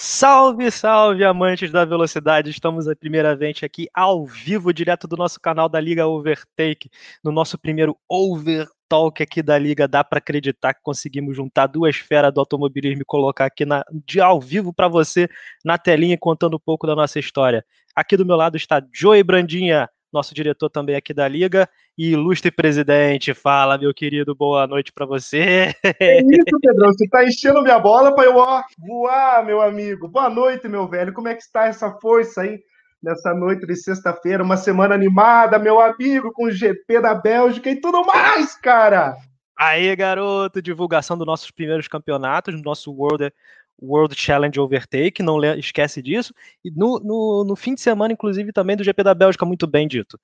Salve, 0.00 0.70
salve, 0.70 1.24
amantes 1.24 1.72
da 1.72 1.84
velocidade! 1.84 2.50
Estamos 2.50 2.86
primeiramente 3.00 3.64
aqui 3.64 3.88
ao 3.92 4.24
vivo, 4.24 4.72
direto 4.72 5.08
do 5.08 5.16
nosso 5.16 5.40
canal 5.40 5.68
da 5.68 5.80
Liga 5.80 6.06
Overtake, 6.06 6.88
no 7.22 7.32
nosso 7.32 7.58
primeiro 7.58 7.98
Overtalk 8.08 9.20
aqui 9.20 9.42
da 9.42 9.58
Liga. 9.58 9.88
Dá 9.88 10.04
para 10.04 10.18
acreditar 10.18 10.72
que 10.72 10.82
conseguimos 10.84 11.34
juntar 11.34 11.66
duas 11.66 11.96
feras 11.96 12.32
do 12.32 12.38
automobilismo 12.38 13.02
e 13.02 13.04
colocar 13.04 13.46
aqui 13.46 13.64
na, 13.64 13.84
de 14.06 14.20
ao 14.20 14.40
vivo 14.40 14.72
para 14.72 14.86
você 14.86 15.28
na 15.64 15.76
telinha, 15.76 16.16
contando 16.16 16.54
um 16.54 16.60
pouco 16.64 16.86
da 16.86 16.94
nossa 16.94 17.18
história. 17.18 17.64
Aqui 17.92 18.16
do 18.16 18.24
meu 18.24 18.36
lado 18.36 18.56
está 18.56 18.80
Joey 18.94 19.24
Brandinha, 19.24 19.90
nosso 20.12 20.34
diretor 20.34 20.68
também 20.68 20.96
aqui 20.96 21.12
da 21.12 21.28
Liga, 21.28 21.68
e 21.96 22.12
ilustre 22.12 22.50
presidente. 22.50 23.34
Fala, 23.34 23.78
meu 23.78 23.92
querido, 23.92 24.34
boa 24.34 24.66
noite 24.66 24.92
para 24.92 25.06
você. 25.06 25.74
É 26.00 26.20
isso, 26.20 26.60
Pedrão, 26.60 26.92
você 26.92 27.08
tá 27.08 27.24
enchendo 27.24 27.62
minha 27.62 27.78
bola 27.78 28.14
para 28.14 28.24
eu 28.24 28.36
ó, 28.36 28.62
voar, 28.78 29.44
meu 29.44 29.60
amigo. 29.60 30.08
Boa 30.08 30.30
noite, 30.30 30.68
meu 30.68 30.88
velho. 30.88 31.12
Como 31.12 31.28
é 31.28 31.34
que 31.34 31.42
está 31.42 31.66
essa 31.66 31.90
força 32.00 32.42
aí 32.42 32.58
nessa 33.02 33.34
noite 33.34 33.66
de 33.66 33.76
sexta-feira? 33.76 34.42
Uma 34.42 34.56
semana 34.56 34.94
animada, 34.94 35.58
meu 35.58 35.80
amigo, 35.80 36.32
com 36.32 36.46
o 36.46 36.50
GP 36.50 37.00
da 37.00 37.14
Bélgica 37.14 37.70
e 37.70 37.80
tudo 37.80 38.04
mais, 38.04 38.54
cara. 38.56 39.16
Aí, 39.60 39.94
garoto, 39.96 40.62
divulgação 40.62 41.18
dos 41.18 41.26
nossos 41.26 41.50
primeiros 41.50 41.88
campeonatos, 41.88 42.54
do 42.54 42.62
nosso 42.62 42.92
World 42.92 43.32
World 43.80 44.14
Challenge 44.14 44.58
Overtake, 44.60 45.22
não 45.22 45.42
esquece 45.54 46.02
disso. 46.02 46.34
E 46.64 46.70
no, 46.70 46.98
no, 47.00 47.44
no, 47.44 47.56
fim 47.56 47.74
de 47.74 47.80
semana, 47.80 48.12
inclusive, 48.12 48.52
também 48.52 48.76
do 48.76 48.84
GP 48.84 49.02
da 49.02 49.14
Bélgica, 49.14 49.46
muito 49.46 49.66
bem 49.66 49.86
dito. 49.86 50.18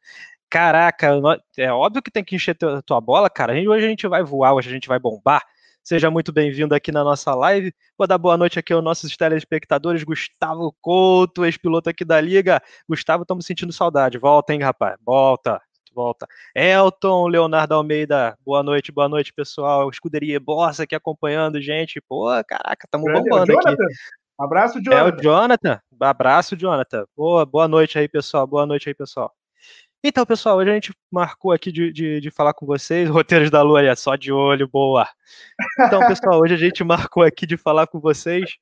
Caraca, 0.50 1.10
é 1.56 1.72
óbvio 1.72 2.02
que 2.02 2.10
tem 2.10 2.24
que 2.24 2.36
encher 2.36 2.56
tua, 2.56 2.82
tua 2.82 3.00
bola, 3.00 3.30
cara. 3.30 3.52
Hoje 3.54 3.84
a 3.86 3.88
gente 3.88 4.06
vai 4.06 4.22
voar, 4.22 4.54
hoje 4.54 4.68
a 4.68 4.72
gente 4.72 4.88
vai 4.88 4.98
bombar. 4.98 5.42
Seja 5.82 6.10
muito 6.10 6.32
bem-vindo 6.32 6.74
aqui 6.74 6.90
na 6.90 7.04
nossa 7.04 7.34
live. 7.34 7.74
Vou 7.98 8.06
dar 8.06 8.16
boa 8.16 8.36
noite 8.38 8.58
aqui 8.58 8.72
aos 8.72 8.82
nossos 8.82 9.16
telespectadores. 9.16 10.02
Gustavo 10.02 10.74
Couto, 10.80 11.44
ex-piloto 11.44 11.90
aqui 11.90 12.04
da 12.04 12.20
Liga. 12.20 12.62
Gustavo, 12.88 13.22
estamos 13.22 13.44
sentindo 13.44 13.72
saudade. 13.72 14.16
Volta, 14.16 14.54
hein, 14.54 14.62
rapaz? 14.62 14.96
Volta 15.04 15.60
volta. 15.94 16.26
Elton, 16.54 17.28
Leonardo 17.28 17.74
Almeida, 17.74 18.36
boa 18.44 18.62
noite, 18.62 18.90
boa 18.90 19.08
noite, 19.08 19.32
pessoal. 19.32 19.88
Escuderia 19.88 20.40
Bossa 20.40 20.82
aqui 20.82 20.94
acompanhando, 20.94 21.60
gente. 21.60 22.00
Pô, 22.08 22.26
caraca, 22.46 22.86
estamos 22.86 23.12
bombando 23.12 23.52
aqui. 23.52 23.76
Abraço, 24.38 24.82
Jonathan. 24.82 25.08
É 25.08 25.12
o 25.12 25.22
Jonathan. 25.22 25.80
Abraço, 26.00 26.56
Jonathan. 26.56 27.06
Boa, 27.16 27.46
boa 27.46 27.68
noite 27.68 27.98
aí, 27.98 28.08
pessoal. 28.08 28.46
Boa 28.46 28.66
noite 28.66 28.88
aí, 28.88 28.94
pessoal. 28.94 29.32
Então, 30.02 30.26
pessoal, 30.26 30.58
hoje 30.58 30.70
a 30.70 30.74
gente 30.74 30.92
marcou 31.10 31.52
aqui 31.52 31.72
de, 31.72 31.90
de, 31.90 32.20
de 32.20 32.30
falar 32.30 32.52
com 32.52 32.66
vocês. 32.66 33.08
Roteiros 33.08 33.50
da 33.50 33.62
Lua 33.62 33.82
é 33.82 33.94
só 33.94 34.16
de 34.16 34.32
olho, 34.32 34.68
boa. 34.68 35.08
Então, 35.80 36.06
pessoal, 36.06 36.40
hoje 36.40 36.54
a 36.54 36.58
gente 36.58 36.82
marcou 36.84 37.22
aqui 37.22 37.46
de 37.46 37.56
falar 37.56 37.86
com 37.86 38.00
vocês 38.00 38.58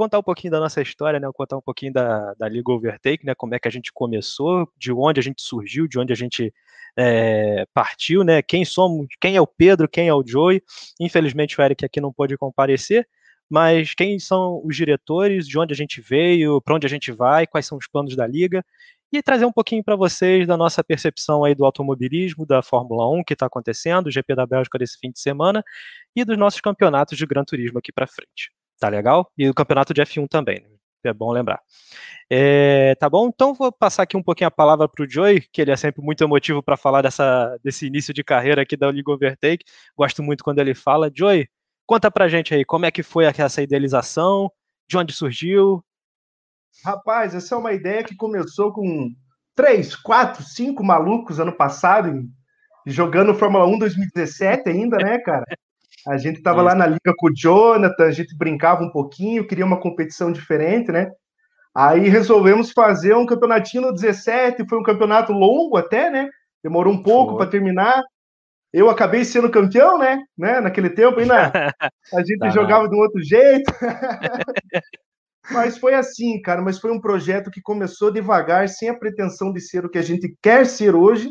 contar 0.00 0.18
um 0.18 0.22
pouquinho 0.22 0.52
da 0.52 0.60
nossa 0.60 0.80
história, 0.80 1.20
né? 1.20 1.28
Contar 1.34 1.58
um 1.58 1.60
pouquinho 1.60 1.92
da, 1.92 2.32
da 2.34 2.48
Liga 2.48 2.72
Overtake, 2.72 3.26
né? 3.26 3.34
Como 3.34 3.54
é 3.54 3.58
que 3.58 3.68
a 3.68 3.70
gente 3.70 3.92
começou, 3.92 4.66
de 4.78 4.90
onde 4.92 5.20
a 5.20 5.22
gente 5.22 5.42
surgiu, 5.42 5.86
de 5.86 5.98
onde 5.98 6.10
a 6.10 6.16
gente 6.16 6.54
é, 7.00 7.64
partiu, 7.72 8.22
né? 8.22 8.42
Quem 8.42 8.64
somos, 8.64 9.06
quem 9.20 9.36
é 9.36 9.40
o 9.40 9.46
Pedro, 9.46 9.88
quem 9.88 10.08
é 10.08 10.14
o 10.14 10.22
Joey. 10.26 10.62
Infelizmente 11.00 11.58
o 11.58 11.62
Eric 11.62 11.84
aqui 11.84 12.00
não 12.00 12.12
pôde 12.12 12.36
comparecer, 12.36 13.08
mas 13.48 13.94
quem 13.94 14.18
são 14.18 14.60
os 14.64 14.76
diretores, 14.76 15.48
de 15.48 15.58
onde 15.58 15.72
a 15.72 15.76
gente 15.76 16.00
veio, 16.00 16.60
para 16.60 16.74
onde 16.74 16.86
a 16.86 16.90
gente 16.90 17.10
vai, 17.10 17.46
quais 17.46 17.66
são 17.66 17.78
os 17.78 17.88
planos 17.88 18.14
da 18.14 18.26
liga 18.26 18.64
e 19.12 19.22
trazer 19.22 19.44
um 19.44 19.52
pouquinho 19.52 19.82
para 19.82 19.96
vocês 19.96 20.46
da 20.46 20.56
nossa 20.56 20.84
percepção 20.84 21.42
aí 21.42 21.54
do 21.54 21.64
automobilismo, 21.64 22.46
da 22.46 22.62
Fórmula 22.62 23.10
1 23.10 23.24
que 23.24 23.32
está 23.32 23.46
acontecendo, 23.46 24.06
o 24.06 24.10
GP 24.10 24.34
da 24.34 24.46
Bélgica 24.46 24.78
desse 24.78 24.98
fim 24.98 25.10
de 25.10 25.20
semana 25.20 25.64
e 26.14 26.24
dos 26.24 26.38
nossos 26.38 26.60
campeonatos 26.60 27.18
de 27.18 27.26
Gran 27.26 27.44
Turismo 27.44 27.78
aqui 27.78 27.90
para 27.92 28.06
frente. 28.06 28.52
Tá 28.78 28.88
legal? 28.88 29.30
E 29.36 29.48
o 29.48 29.54
campeonato 29.54 29.92
de 29.92 30.00
F1 30.02 30.28
também, 30.28 30.60
né? 30.60 30.79
É 31.08 31.12
bom 31.12 31.32
lembrar. 31.32 31.60
É, 32.28 32.94
tá 32.96 33.08
bom? 33.08 33.28
Então 33.28 33.54
vou 33.54 33.72
passar 33.72 34.04
aqui 34.04 34.16
um 34.16 34.22
pouquinho 34.22 34.48
a 34.48 34.52
palavra 34.52 34.88
para 34.88 35.04
o 35.04 35.10
Joey, 35.10 35.40
que 35.52 35.60
ele 35.60 35.70
é 35.70 35.76
sempre 35.76 36.02
muito 36.02 36.22
emotivo 36.22 36.62
para 36.62 36.76
falar 36.76 37.02
dessa, 37.02 37.58
desse 37.62 37.86
início 37.86 38.14
de 38.14 38.22
carreira 38.22 38.62
aqui 38.62 38.76
da 38.76 38.88
League 38.88 39.10
Overtake. 39.10 39.64
Gosto 39.96 40.22
muito 40.22 40.44
quando 40.44 40.60
ele 40.60 40.74
fala. 40.74 41.10
Joey, 41.14 41.48
conta 41.86 42.10
pra 42.10 42.28
gente 42.28 42.54
aí 42.54 42.64
como 42.64 42.86
é 42.86 42.90
que 42.90 43.02
foi 43.02 43.24
essa 43.24 43.62
idealização, 43.62 44.50
de 44.88 44.96
onde 44.96 45.12
surgiu. 45.12 45.84
Rapaz, 46.84 47.34
essa 47.34 47.54
é 47.54 47.58
uma 47.58 47.72
ideia 47.72 48.04
que 48.04 48.14
começou 48.14 48.72
com 48.72 49.10
três, 49.54 49.94
quatro, 49.96 50.42
cinco 50.42 50.84
malucos 50.84 51.40
ano 51.40 51.52
passado, 51.52 52.24
jogando 52.86 53.34
Fórmula 53.34 53.66
1 53.66 53.78
2017 53.78 54.68
ainda, 54.68 54.96
né, 54.98 55.18
cara? 55.18 55.44
A 56.06 56.16
gente 56.16 56.38
estava 56.38 56.62
lá 56.62 56.74
na 56.74 56.86
liga 56.86 57.14
com 57.16 57.28
o 57.28 57.34
Jonathan, 57.34 58.04
a 58.04 58.10
gente 58.10 58.36
brincava 58.36 58.82
um 58.82 58.90
pouquinho, 58.90 59.46
queria 59.46 59.66
uma 59.66 59.80
competição 59.80 60.32
diferente, 60.32 60.90
né? 60.90 61.10
Aí 61.74 62.08
resolvemos 62.08 62.72
fazer 62.72 63.14
um 63.14 63.26
campeonatinho 63.26 63.84
no 63.84 63.92
17, 63.92 64.66
foi 64.68 64.78
um 64.78 64.82
campeonato 64.82 65.32
longo 65.32 65.76
até, 65.76 66.10
né? 66.10 66.28
Demorou 66.62 66.92
um 66.92 67.02
pouco 67.02 67.36
para 67.36 67.50
terminar. 67.50 68.02
Eu 68.72 68.88
acabei 68.88 69.24
sendo 69.24 69.50
campeão, 69.50 69.98
né? 69.98 70.22
né? 70.36 70.60
Naquele 70.60 70.90
tempo 70.90 71.18
ainda 71.18 71.50
a 72.14 72.20
gente 72.20 72.38
tá 72.38 72.50
jogava 72.50 72.88
de 72.88 72.94
um 72.94 73.00
outro 73.00 73.20
jeito. 73.22 73.72
mas 75.50 75.78
foi 75.78 75.94
assim, 75.94 76.40
cara. 76.40 76.62
Mas 76.62 76.78
foi 76.78 76.90
um 76.90 77.00
projeto 77.00 77.50
que 77.50 77.60
começou 77.60 78.12
devagar, 78.12 78.68
sem 78.68 78.88
a 78.88 78.98
pretensão 78.98 79.52
de 79.52 79.60
ser 79.60 79.84
o 79.84 79.90
que 79.90 79.98
a 79.98 80.02
gente 80.02 80.36
quer 80.42 80.66
ser 80.66 80.94
hoje. 80.94 81.30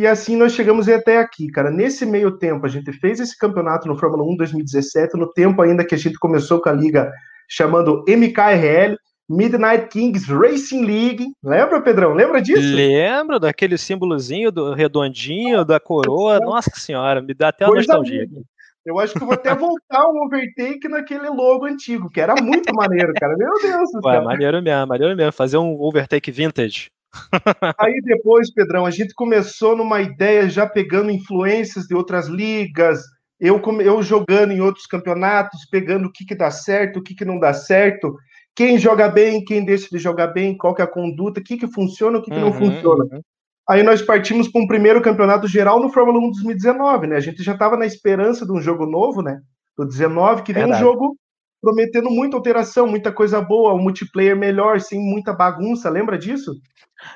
E 0.00 0.06
assim 0.06 0.34
nós 0.34 0.54
chegamos 0.54 0.88
até 0.88 1.18
aqui, 1.18 1.48
cara. 1.48 1.70
Nesse 1.70 2.06
meio 2.06 2.38
tempo, 2.38 2.64
a 2.64 2.70
gente 2.70 2.90
fez 2.90 3.20
esse 3.20 3.36
campeonato 3.36 3.86
no 3.86 3.98
Fórmula 3.98 4.24
1 4.24 4.34
2017, 4.34 5.14
no 5.18 5.30
tempo 5.30 5.60
ainda 5.60 5.84
que 5.84 5.94
a 5.94 5.98
gente 5.98 6.18
começou 6.18 6.58
com 6.58 6.70
a 6.70 6.72
liga 6.72 7.12
chamando 7.46 8.02
MKRL, 8.08 8.96
Midnight 9.28 9.88
Kings 9.88 10.32
Racing 10.32 10.86
League. 10.86 11.26
Lembra, 11.44 11.82
Pedrão? 11.82 12.14
Lembra 12.14 12.40
disso? 12.40 12.74
Lembro 12.74 13.38
daquele 13.38 13.76
símbolozinho 13.76 14.50
do 14.50 14.72
redondinho 14.72 15.66
da 15.66 15.78
coroa. 15.78 16.40
Nossa 16.40 16.70
senhora, 16.76 17.20
me 17.20 17.34
dá 17.34 17.48
até 17.48 17.66
uma 17.66 17.74
nostalgia 17.74 18.22
aqui. 18.22 18.42
Eu 18.86 18.98
acho 18.98 19.12
que 19.12 19.20
vou 19.20 19.34
até 19.34 19.54
voltar 19.54 20.08
um 20.08 20.24
overtake 20.24 20.88
naquele 20.88 21.28
logo 21.28 21.66
antigo, 21.66 22.08
que 22.08 22.22
era 22.22 22.34
muito 22.40 22.74
maneiro, 22.74 23.12
cara. 23.20 23.36
Meu 23.36 23.52
Deus 23.60 23.90
do 23.92 24.00
céu. 24.00 24.10
Ué, 24.10 24.20
maneiro 24.22 24.62
mesmo, 24.62 24.86
maneiro 24.86 25.14
mesmo. 25.14 25.32
Fazer 25.32 25.58
um 25.58 25.78
overtake 25.78 26.30
vintage. 26.30 26.90
Aí 27.78 28.00
depois, 28.02 28.52
Pedrão, 28.52 28.86
a 28.86 28.90
gente 28.90 29.14
começou 29.14 29.76
numa 29.76 30.00
ideia 30.00 30.48
já 30.48 30.66
pegando 30.66 31.10
influências 31.10 31.86
de 31.86 31.94
outras 31.94 32.26
ligas, 32.26 33.00
eu, 33.40 33.60
eu 33.80 34.02
jogando 34.02 34.52
em 34.52 34.60
outros 34.60 34.86
campeonatos, 34.86 35.66
pegando 35.70 36.06
o 36.06 36.12
que, 36.12 36.24
que 36.24 36.34
dá 36.34 36.50
certo, 36.50 36.98
o 36.98 37.02
que, 37.02 37.14
que 37.14 37.24
não 37.24 37.38
dá 37.38 37.54
certo, 37.54 38.14
quem 38.54 38.78
joga 38.78 39.08
bem, 39.08 39.42
quem 39.42 39.64
deixa 39.64 39.88
de 39.90 39.98
jogar 39.98 40.28
bem, 40.28 40.56
qual 40.56 40.74
que 40.74 40.82
é 40.82 40.84
a 40.84 40.88
conduta, 40.88 41.40
o 41.40 41.42
que, 41.42 41.56
que 41.56 41.66
funciona, 41.66 42.18
o 42.18 42.22
que, 42.22 42.30
que 42.30 42.36
uhum, 42.36 42.44
não 42.44 42.52
funciona. 42.52 43.04
Uhum. 43.04 43.20
Aí 43.68 43.82
nós 43.82 44.02
partimos 44.02 44.48
para 44.48 44.60
um 44.60 44.66
primeiro 44.66 45.00
campeonato 45.00 45.46
geral 45.46 45.80
no 45.80 45.88
Fórmula 45.88 46.18
1 46.18 46.32
2019, 46.32 47.06
né? 47.06 47.16
A 47.16 47.20
gente 47.20 47.42
já 47.42 47.52
estava 47.52 47.76
na 47.76 47.86
esperança 47.86 48.44
de 48.44 48.52
um 48.52 48.60
jogo 48.60 48.84
novo, 48.84 49.22
né? 49.22 49.40
Do 49.78 49.86
19, 49.86 50.42
que 50.42 50.52
vem 50.52 50.66
um 50.66 50.74
jogo 50.74 51.16
prometendo 51.60 52.10
muita 52.10 52.36
alteração, 52.36 52.86
muita 52.86 53.12
coisa 53.12 53.40
boa, 53.40 53.74
um 53.74 53.82
multiplayer 53.82 54.36
melhor, 54.36 54.80
sem 54.80 54.98
muita 54.98 55.32
bagunça. 55.32 55.90
Lembra 55.90 56.18
disso? 56.18 56.52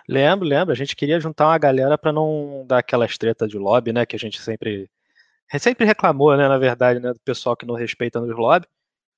Lembro, 0.08 0.46
lembro. 0.46 0.72
A 0.72 0.76
gente 0.76 0.96
queria 0.96 1.20
juntar 1.20 1.46
uma 1.46 1.58
galera 1.58 1.96
para 1.96 2.12
não 2.12 2.64
dar 2.66 2.78
aquelas 2.78 3.16
treta 3.16 3.46
de 3.46 3.58
lobby, 3.58 3.92
né? 3.92 4.06
Que 4.06 4.16
a 4.16 4.18
gente 4.18 4.40
sempre 4.40 4.88
sempre 5.58 5.86
reclamou, 5.86 6.36
né? 6.36 6.48
Na 6.48 6.58
verdade, 6.58 7.00
né? 7.00 7.12
Do 7.12 7.20
pessoal 7.24 7.56
que 7.56 7.66
não 7.66 7.74
respeita 7.74 8.20
nos 8.20 8.36
lobby. 8.36 8.66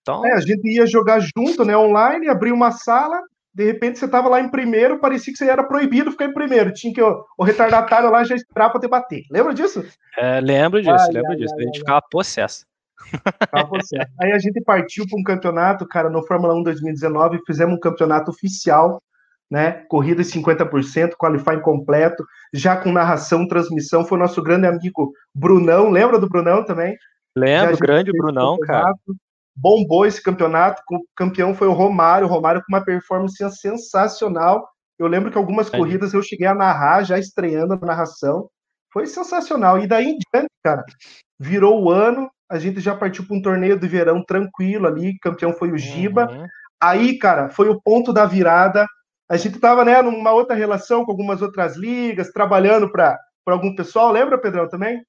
Então... 0.03 0.25
É, 0.25 0.33
a 0.35 0.41
gente 0.41 0.67
ia 0.69 0.87
jogar 0.87 1.21
junto, 1.21 1.65
né? 1.65 1.77
Online, 1.77 2.29
abrir 2.29 2.53
uma 2.53 2.71
sala, 2.71 3.21
de 3.53 3.65
repente 3.65 3.99
você 3.99 4.07
tava 4.07 4.29
lá 4.29 4.41
em 4.41 4.51
primeiro, 4.51 5.01
parecia 5.01 5.33
que 5.33 5.39
você 5.39 5.49
era 5.49 5.65
proibido 5.65 6.11
ficar 6.11 6.27
em 6.27 6.35
primeiro. 6.35 6.73
Tinha 6.73 6.93
que 6.93 7.03
o, 7.03 7.25
o 7.39 7.43
retardatário 7.43 8.11
lá 8.11 8.23
já 8.23 8.37
esperar 8.37 8.71
para 8.71 8.81
debater. 8.81 9.23
Lembra 9.31 9.55
disso? 9.55 9.85
É, 10.17 10.41
lembro 10.41 10.81
disso, 10.81 11.11
lembro 11.11 11.37
disso. 11.37 11.55
A 11.57 11.63
gente 11.63 11.79
ficava 11.79 12.03
possesso. 12.11 12.67
Aí 14.21 14.33
a 14.33 14.39
gente 14.39 14.61
partiu 14.63 15.07
para 15.09 15.19
um 15.19 15.23
campeonato, 15.23 15.87
cara, 15.87 16.11
no 16.11 16.27
Fórmula 16.27 16.55
1 16.55 16.63
2019, 16.63 17.41
fizemos 17.47 17.77
um 17.77 17.81
campeonato 17.81 18.31
oficial 18.31 19.01
né? 19.51 19.85
Corrida 19.89 20.23
50%, 20.23 21.13
qualifying 21.17 21.61
completo, 21.61 22.25
já 22.53 22.77
com 22.77 22.93
narração, 22.93 23.47
transmissão. 23.47 24.05
Foi 24.05 24.19
nosso 24.19 24.43
grande 24.43 24.67
amigo 24.67 25.13
Brunão, 25.35 25.91
lembra 25.91 26.19
do 26.19 26.29
Brunão 26.29 26.65
também? 26.65 26.97
Lembro, 27.37 27.77
grande 27.79 28.13
Brunão, 28.13 28.59
cara. 28.59 28.93
Bombou 29.55 30.05
esse 30.05 30.23
campeonato, 30.23 30.83
o 30.91 30.99
campeão 31.15 31.55
foi 31.55 31.67
o 31.67 31.73
Romário, 31.73 32.27
o 32.27 32.31
Romário 32.31 32.61
com 32.61 32.75
uma 32.75 32.85
performance 32.85 33.37
sensacional. 33.59 34.69
Eu 34.99 35.07
lembro 35.07 35.31
que 35.31 35.39
algumas 35.39 35.73
é. 35.73 35.77
corridas 35.77 36.13
eu 36.13 36.23
cheguei 36.23 36.47
a 36.47 36.55
narrar, 36.55 37.05
já 37.05 37.19
estreando 37.19 37.75
a 37.75 37.87
narração. 37.87 38.51
Foi 38.93 39.07
sensacional. 39.07 39.79
E 39.79 39.87
daí 39.87 40.07
em 40.07 40.19
diante, 40.19 40.51
cara, 40.63 40.85
virou 41.39 41.83
o 41.83 41.91
ano, 41.91 42.31
a 42.49 42.59
gente 42.59 42.81
já 42.81 42.95
partiu 42.95 43.27
para 43.27 43.37
um 43.37 43.43
torneio 43.43 43.79
de 43.79 43.89
verão 43.89 44.23
tranquilo 44.25 44.87
ali, 44.87 45.19
campeão 45.21 45.53
foi 45.53 45.73
o 45.73 45.79
Giba. 45.79 46.31
Uhum. 46.31 46.47
Aí, 46.81 47.19
cara, 47.19 47.49
foi 47.49 47.69
o 47.69 47.81
ponto 47.81 48.13
da 48.13 48.27
virada 48.27 48.87
a 49.29 49.37
gente 49.37 49.57
estava 49.57 49.85
né, 49.85 50.01
numa 50.03 50.33
outra 50.33 50.55
relação 50.55 51.05
com 51.05 51.11
algumas 51.11 51.43
outras 51.43 51.77
ligas, 51.77 52.31
trabalhando 52.31 52.91
para 52.91 53.19
algum 53.47 53.75
pessoal. 53.75 54.13
Lembra, 54.13 54.39
Pedrão, 54.39 54.69
também? 54.69 55.05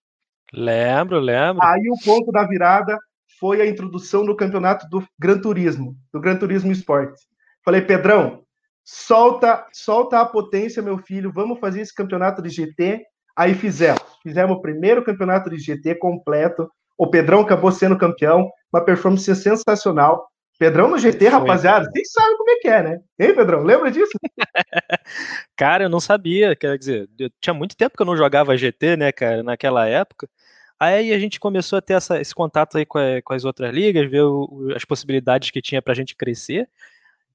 Lembro, 0.51 1.19
lembro. 1.19 1.63
Aí 1.63 1.83
o 1.89 2.03
ponto 2.03 2.31
da 2.31 2.45
virada, 2.47 2.97
foi 3.39 3.61
a 3.61 3.67
introdução 3.67 4.25
do 4.25 4.35
campeonato 4.35 4.89
do 4.89 5.05
Gran 5.19 5.39
Turismo, 5.39 5.95
do 6.11 6.19
Gran 6.19 6.37
Turismo 6.37 6.71
Esporte. 6.71 7.21
Falei, 7.63 7.81
Pedrão, 7.81 8.41
solta, 8.83 9.67
solta 9.71 10.19
a 10.19 10.25
potência, 10.25 10.81
meu 10.81 10.97
filho, 10.97 11.31
vamos 11.31 11.59
fazer 11.59 11.81
esse 11.81 11.93
campeonato 11.93 12.41
de 12.41 12.49
GT. 12.49 13.03
Aí 13.35 13.53
fizemos. 13.53 14.01
Fizemos 14.23 14.57
o 14.57 14.61
primeiro 14.61 15.03
campeonato 15.03 15.51
de 15.51 15.59
GT 15.59 15.95
completo. 15.95 16.67
O 16.97 17.07
Pedrão 17.07 17.41
acabou 17.41 17.71
sendo 17.71 17.97
campeão, 17.97 18.49
uma 18.73 18.83
performance 18.83 19.33
sensacional. 19.35 20.27
Pedrão 20.59 20.89
no 20.89 20.97
GT, 20.97 21.27
rapaziada, 21.27 21.85
vocês 21.85 22.11
sabem 22.11 22.35
como 22.35 22.49
é 22.49 22.55
que 22.55 22.67
é, 22.67 22.81
né? 22.81 22.99
Hein, 23.19 23.35
Pedrão? 23.35 23.61
Lembra 23.61 23.91
disso? 23.91 24.11
cara, 25.55 25.83
eu 25.83 25.89
não 25.89 25.99
sabia. 25.99 26.55
Quer 26.55 26.77
dizer, 26.79 27.07
tinha 27.39 27.53
muito 27.53 27.77
tempo 27.77 27.95
que 27.95 28.01
eu 28.01 28.07
não 28.07 28.17
jogava 28.17 28.57
GT, 28.57 28.97
né, 28.97 29.11
cara, 29.11 29.43
naquela 29.43 29.87
época. 29.87 30.27
Aí 30.79 31.13
a 31.13 31.19
gente 31.19 31.39
começou 31.39 31.77
a 31.77 31.81
ter 31.81 31.93
essa, 31.93 32.19
esse 32.19 32.33
contato 32.33 32.77
aí 32.77 32.85
com, 32.85 32.97
a, 32.97 33.21
com, 33.23 33.33
as 33.33 33.45
outras 33.45 33.73
ligas, 33.73 34.09
ver 34.09 34.23
o, 34.23 34.71
as 34.75 34.83
possibilidades 34.83 35.51
que 35.51 35.61
tinha 35.61 35.81
pra 35.81 35.93
gente 35.93 36.15
crescer. 36.15 36.67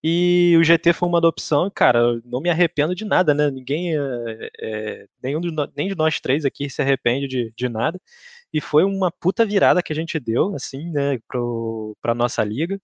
E 0.03 0.57
o 0.59 0.65
GT 0.65 0.93
foi 0.93 1.09
uma 1.09 1.21
da 1.21 1.29
opção, 1.29 1.71
cara, 1.73 2.21
não 2.25 2.41
me 2.41 2.51
arrependo 2.51 2.95
de 2.95 3.05
nada, 3.05 3.33
né? 3.33 3.51
Ninguém, 3.51 3.97
é, 3.97 4.51
é, 4.61 5.07
nenhum 5.23 5.41
de, 5.41 5.51
nem 5.77 5.89
de 5.89 5.95
nós 5.95 6.21
três 6.21 6.45
aqui 6.45 6.69
se 6.69 6.83
arrepende 6.83 7.29
de, 7.29 7.53
de 7.57 7.69
nada. 7.69 8.01
E 8.53 8.61
foi 8.61 8.85
uma 8.85 9.11
puta 9.11 9.47
virada 9.47 9.83
que 9.83 9.93
a 9.93 9.97
gente 9.97 10.21
deu, 10.21 10.55
assim, 10.55 10.91
né, 10.91 11.19
pro, 11.27 11.97
pra 12.01 12.15
nossa 12.15 12.45
liga. 12.45 12.79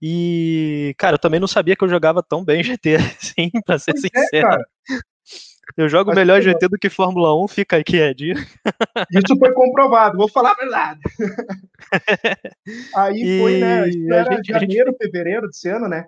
E, 0.00 0.94
cara, 0.98 1.14
eu 1.14 1.18
também 1.18 1.40
não 1.40 1.48
sabia 1.48 1.74
que 1.74 1.82
eu 1.82 1.88
jogava 1.88 2.22
tão 2.22 2.44
bem 2.44 2.62
GT, 2.64 2.96
assim, 2.96 3.50
pra 3.64 3.78
ser 3.78 3.92
pois 3.92 4.04
é, 4.04 4.08
sincero. 4.08 4.48
É, 4.48 4.64
eu 5.76 5.88
jogo 5.88 6.10
Acho 6.10 6.18
melhor 6.18 6.40
GT 6.40 6.68
do 6.68 6.78
que 6.78 6.88
Fórmula 6.88 7.34
1, 7.42 7.48
fica 7.48 7.76
aqui, 7.76 7.96
Ed. 7.96 8.32
Isso 8.32 9.38
foi 9.38 9.52
comprovado, 9.52 10.16
vou 10.16 10.28
falar 10.28 10.52
a 10.52 10.54
verdade. 10.54 11.00
Aí 12.94 13.22
e 13.22 13.40
foi, 13.40 13.58
né? 13.58 13.84
Gente, 13.90 14.52
janeiro, 14.52 14.90
gente... 14.90 14.98
fevereiro 14.98 15.46
desse 15.46 15.68
ano, 15.68 15.88
né? 15.88 16.06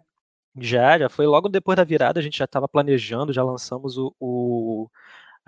Já, 0.61 0.99
já 0.99 1.09
foi 1.09 1.27
logo 1.27 1.49
depois 1.49 1.77
da 1.77 1.85
virada, 1.85 2.19
a 2.19 2.23
gente 2.23 2.39
já 2.39 2.45
estava 2.45 2.69
planejando, 2.69 3.33
já 3.33 3.43
lançamos 3.43 3.97
o, 3.97 4.15
o 4.19 4.89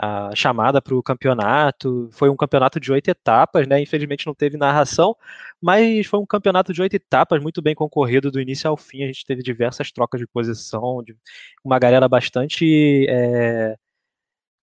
a 0.02 0.30
chamada 0.34 0.80
para 0.80 0.94
o 0.94 1.02
campeonato. 1.02 2.08
Foi 2.12 2.30
um 2.30 2.36
campeonato 2.36 2.80
de 2.80 2.90
oito 2.90 3.08
etapas, 3.08 3.66
né? 3.66 3.82
Infelizmente 3.82 4.26
não 4.26 4.34
teve 4.34 4.56
narração, 4.56 5.14
mas 5.60 6.06
foi 6.06 6.18
um 6.18 6.24
campeonato 6.26 6.72
de 6.72 6.80
oito 6.80 6.94
etapas, 6.94 7.42
muito 7.42 7.60
bem 7.60 7.74
concorrido 7.74 8.30
do 8.30 8.40
início 8.40 8.70
ao 8.70 8.76
fim. 8.76 9.02
A 9.02 9.06
gente 9.06 9.26
teve 9.26 9.42
diversas 9.42 9.92
trocas 9.92 10.18
de 10.18 10.26
posição, 10.26 11.02
de 11.02 11.14
uma 11.62 11.78
galera 11.78 12.08
bastante 12.08 13.06
é, 13.10 13.76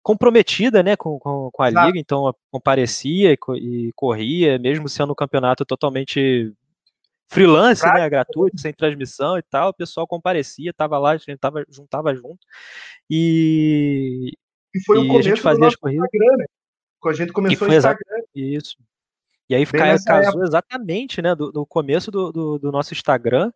comprometida 0.01 0.81
né, 0.81 0.95
com, 0.95 1.19
com, 1.19 1.51
com 1.51 1.63
a 1.63 1.69
Exato. 1.69 1.85
liga, 1.85 1.99
então 1.99 2.33
comparecia 2.49 3.31
e, 3.33 3.37
e, 3.57 3.91
corria, 3.93 4.57
mesmo 4.57 4.89
sendo 4.89 5.11
um 5.11 5.15
campeonato 5.15 5.65
totalmente 5.65 6.51
freelance, 7.29 7.85
né, 7.85 8.09
gratuito, 8.09 8.59
sem 8.59 8.73
transmissão 8.73 9.37
e 9.37 9.43
tal, 9.43 9.69
o 9.69 9.73
pessoal 9.73 10.07
comparecia, 10.07 10.73
tava 10.73 10.97
lá, 10.97 11.11
a 11.11 11.17
gente 11.17 11.37
tava, 11.37 11.63
juntava 11.69 12.15
junto. 12.15 12.39
E, 13.09 14.31
e 14.77 14.83
foi 14.83 14.97
o 14.97 15.07
começo 15.07 15.19
a 15.19 15.21
gente 15.21 15.41
fazia 15.41 15.67
as 15.67 15.75
corridas. 15.75 16.05
Instagram, 16.05 16.37
né? 16.37 16.45
a 17.05 17.13
gente 17.13 17.33
começou 17.33 17.67
o 17.67 17.73
Instagram. 17.73 18.21
Isso. 18.35 18.77
E 19.49 19.55
aí 19.55 19.65
Bem 19.65 19.95
casou 20.03 20.43
exatamente, 20.43 21.21
né, 21.21 21.33
do, 21.33 21.51
do 21.51 21.65
começo 21.65 22.11
do, 22.11 22.31
do, 22.31 22.59
do, 22.59 22.71
nosso 22.71 22.93
Instagram. 22.93 23.51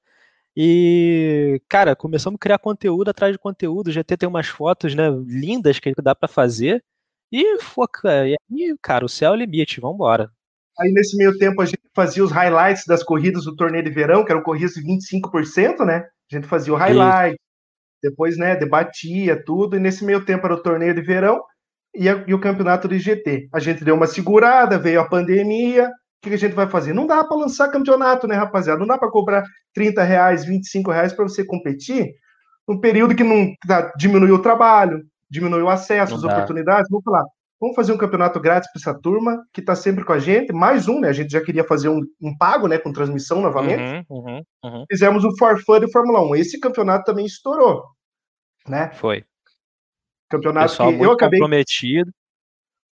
E, 0.56 1.62
cara, 1.68 1.96
começamos 1.96 2.38
a 2.38 2.40
criar 2.40 2.60
conteúdo 2.60 3.10
atrás 3.10 3.34
de 3.34 3.40
conteúdo. 3.40 3.88
O 3.88 3.92
GT 3.92 4.18
tem 4.18 4.30
umas 4.30 4.48
fotos, 4.48 4.96
né, 4.96 5.10
lindas 5.10 5.80
que 5.80 5.94
dá 6.02 6.16
para 6.16 6.30
fazer. 6.30 6.84
E, 7.32 7.60
foca, 7.62 8.28
e 8.28 8.36
aí, 8.36 8.76
cara, 8.82 9.06
o 9.06 9.10
céu 9.10 9.32
é 9.32 9.36
o 9.36 9.38
limite, 9.38 9.82
vambora. 9.82 10.30
Aí, 10.80 10.92
nesse 10.92 11.16
meio 11.18 11.38
tempo, 11.38 11.62
a 11.62 11.66
gente 11.66 11.82
fazia 11.94 12.24
os 12.24 12.32
highlights 12.32 12.86
das 12.86 13.04
corridas 13.04 13.44
do 13.44 13.56
torneio 13.56 13.84
de 13.84 13.92
verão, 13.92 14.26
que 14.26 14.32
eram 14.32 14.42
corridas 14.42 14.74
de 14.74 14.82
25%, 14.82 15.86
né? 15.86 16.08
A 16.32 16.36
gente 16.36 16.48
fazia 16.48 16.74
o 16.74 16.78
highlight, 16.78 17.38
depois, 18.02 18.38
né, 18.38 18.56
debatia 18.56 19.42
tudo, 19.44 19.76
e 19.76 19.80
nesse 19.80 20.04
meio 20.04 20.26
tempo 20.26 20.46
era 20.46 20.56
o 20.56 20.64
torneio 20.64 20.94
de 20.94 21.02
verão 21.02 21.42
e, 21.96 22.08
a, 22.10 22.24
e 22.28 22.34
o 22.34 22.40
campeonato 22.40 22.88
de 22.88 23.00
GT. 23.00 23.50
A 23.54 23.60
gente 23.60 23.84
deu 23.84 23.96
uma 23.96 24.08
segurada, 24.08 24.78
veio 24.78 25.00
a 25.02 25.08
pandemia, 25.08 25.88
o 25.88 25.90
que 26.22 26.34
a 26.34 26.38
gente 26.38 26.54
vai 26.54 26.68
fazer? 26.68 26.94
Não 26.94 27.08
dá 27.08 27.24
para 27.24 27.38
lançar 27.38 27.70
campeonato, 27.70 28.28
né, 28.28 28.36
rapaziada? 28.36 28.80
Não 28.80 28.88
dá 28.88 28.98
para 28.98 29.10
cobrar 29.10 29.44
30 29.74 30.04
reais, 30.04 30.46
25 30.46 30.92
reais 30.92 31.14
para 31.14 31.24
você 31.24 31.44
competir 31.44 32.12
num 32.68 32.80
período 32.80 33.16
que 33.16 33.24
não 33.24 33.54
tá, 33.68 33.92
diminuiu 33.98 34.36
o 34.36 34.42
trabalho, 34.42 35.02
diminuiu 35.30 35.66
o 35.66 35.70
acesso, 35.70 36.12
não 36.12 36.18
as 36.18 36.24
dá. 36.24 36.34
oportunidades. 36.34 36.90
Vamos 36.90 37.04
falar, 37.04 37.26
vamos 37.62 37.76
fazer 37.76 37.94
um 37.94 37.98
campeonato 37.98 38.40
grátis 38.40 38.70
para 38.72 38.80
essa 38.80 39.00
turma 39.00 39.46
que 39.54 39.62
está 39.62 39.76
sempre 39.76 40.04
com 40.04 40.12
a 40.12 40.18
gente. 40.18 40.52
Mais 40.52 40.88
um, 40.88 41.00
né? 41.00 41.10
A 41.10 41.14
gente 41.14 41.32
já 41.32 41.40
queria 41.40 41.64
fazer 41.64 41.90
um, 41.90 42.02
um 42.20 42.36
pago, 42.36 42.68
né? 42.68 42.80
Com 42.80 42.92
transmissão 42.92 43.40
novamente. 43.40 44.04
Uhum, 44.10 44.18
uhum, 44.18 44.42
uhum. 44.66 44.86
Fizemos 44.90 45.24
o 45.24 45.38
For 45.38 45.62
Fun 45.64 45.80
de 45.80 45.92
Fórmula 45.92 46.22
1. 46.28 46.36
Esse 46.38 46.60
campeonato 46.60 47.06
também 47.06 47.26
estourou, 47.26 47.84
né? 48.68 48.90
Foi. 48.96 49.24
Campeonato 50.28 50.70
Pessoal 50.72 50.92
que 50.92 51.04
eu 51.04 51.12
acabei. 51.12 51.40
Comprometido. 51.40 52.12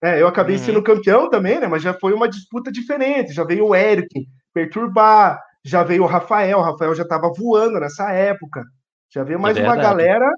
É, 0.01 0.21
eu 0.21 0.27
acabei 0.27 0.55
uhum. 0.55 0.63
sendo 0.63 0.83
campeão 0.83 1.29
também, 1.29 1.59
né? 1.59 1.67
Mas 1.67 1.81
já 1.81 1.93
foi 1.93 2.13
uma 2.13 2.29
disputa 2.29 2.71
diferente. 2.71 3.33
Já 3.33 3.43
veio 3.43 3.65
o 3.65 3.75
Eric 3.75 4.27
perturbar, 4.53 5.41
já 5.65 5.83
veio 5.83 6.03
o 6.03 6.07
Rafael. 6.07 6.59
O 6.59 6.61
Rafael 6.61 6.93
já 6.93 7.03
estava 7.03 7.31
voando 7.35 7.79
nessa 7.79 8.11
época. 8.11 8.63
Já 9.11 9.23
veio 9.23 9.39
mais 9.39 9.57
é 9.57 9.63
uma 9.63 9.75
galera 9.75 10.29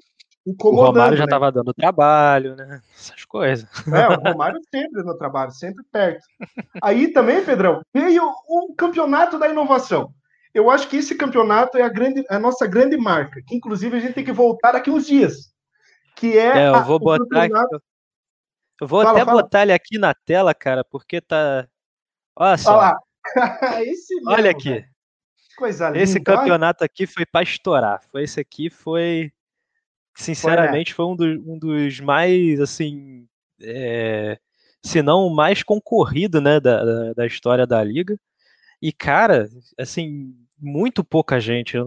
incomodando. 0.46 0.84
O 0.84 0.92
Romário 0.92 1.18
já 1.18 1.24
estava 1.26 1.46
né? 1.48 1.52
dando 1.52 1.74
trabalho, 1.74 2.56
né? 2.56 2.82
Essas 2.96 3.26
coisas. 3.26 3.70
É, 3.88 4.08
o 4.08 4.20
Romário 4.32 4.60
sempre 4.74 5.04
no 5.04 5.18
trabalho, 5.18 5.52
sempre 5.52 5.84
perto. 5.92 6.24
Aí 6.82 7.12
também, 7.14 7.44
Pedrão, 7.44 7.82
veio 7.94 8.24
o 8.48 8.74
campeonato 8.76 9.38
da 9.38 9.50
inovação. 9.50 10.14
Eu 10.54 10.70
acho 10.70 10.88
que 10.90 10.98
esse 10.98 11.16
campeonato 11.16 11.78
é 11.78 11.82
a, 11.82 11.90
grande, 11.90 12.26
a 12.30 12.38
nossa 12.38 12.68
grande 12.68 12.98
marca, 12.98 13.42
que 13.46 13.56
inclusive 13.56 13.96
a 13.96 14.00
gente 14.00 14.14
tem 14.14 14.26
que 14.26 14.34
voltar 14.34 14.74
daqui 14.74 14.90
uns 14.90 15.08
dias. 15.08 15.52
Que 16.16 16.38
é. 16.38 16.58
é 16.58 16.68
eu 16.68 16.84
vou 16.84 16.98
a, 16.98 17.00
botar. 17.00 17.42
Campeonato... 17.42 17.82
Eu 18.82 18.88
vou 18.88 19.04
fala, 19.04 19.18
até 19.18 19.26
fala. 19.26 19.42
botar 19.42 19.62
ele 19.62 19.74
aqui 19.74 19.98
na 19.98 20.14
tela, 20.14 20.54
cara, 20.54 20.84
porque 20.84 21.22
tá. 21.22 21.68
Olha 22.36 22.58
só. 22.58 22.78
Olha, 23.38 23.80
mesmo, 23.80 24.30
Olha 24.30 24.52
aqui. 24.52 24.84
Coisa 25.56 25.90
linda. 25.90 26.04
Esse 26.04 26.20
campeonato 26.20 26.84
aqui 26.84 27.06
foi 27.06 27.26
para 27.26 27.44
estourar. 27.44 28.02
Foi 28.12 28.24
esse 28.24 28.40
aqui 28.40 28.70
foi 28.70 29.32
sinceramente, 30.16 30.94
foi, 30.94 31.06
né? 31.06 31.16
foi 31.18 31.28
um, 31.28 31.36
do, 31.38 31.54
um, 31.54 31.60
dos 31.60 32.00
mais, 32.00 32.60
assim, 32.60 33.28
é, 33.62 34.38
se 34.84 35.02
não 35.02 35.28
o 35.28 35.36
mais 35.36 35.64
concorrido, 35.64 36.42
né, 36.42 36.60
da, 36.60 36.84
da, 36.84 37.14
da, 37.14 37.26
história 37.26 37.66
da 37.66 37.84
liga. 37.84 38.18
E, 38.82 38.92
cara, 38.92 39.48
assim, 39.80 40.34
muito 40.60 41.04
pouca 41.04 41.40
gente, 41.40 41.78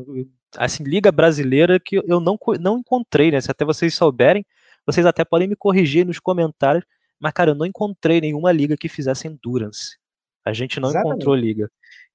assim, 0.56 0.84
liga 0.84 1.10
brasileira 1.10 1.80
que 1.80 1.96
eu 1.96 2.20
não, 2.20 2.38
não 2.60 2.78
encontrei, 2.78 3.30
né, 3.30 3.40
se 3.40 3.50
até 3.50 3.64
vocês 3.64 3.94
souberem, 3.94 4.44
vocês 4.86 5.06
até 5.06 5.24
podem 5.24 5.48
me 5.48 5.56
corrigir 5.56 6.06
nos 6.06 6.18
comentários, 6.18 6.84
mas, 7.18 7.32
cara, 7.32 7.50
eu 7.50 7.54
não 7.54 7.66
encontrei 7.66 8.20
nenhuma 8.20 8.52
liga 8.52 8.76
que 8.76 8.88
fizesse 8.88 9.26
endurance. 9.26 9.96
A 10.44 10.52
gente 10.52 10.78
não 10.78 10.90
Exatamente. 10.90 11.14
encontrou 11.14 11.34
liga. 11.34 11.70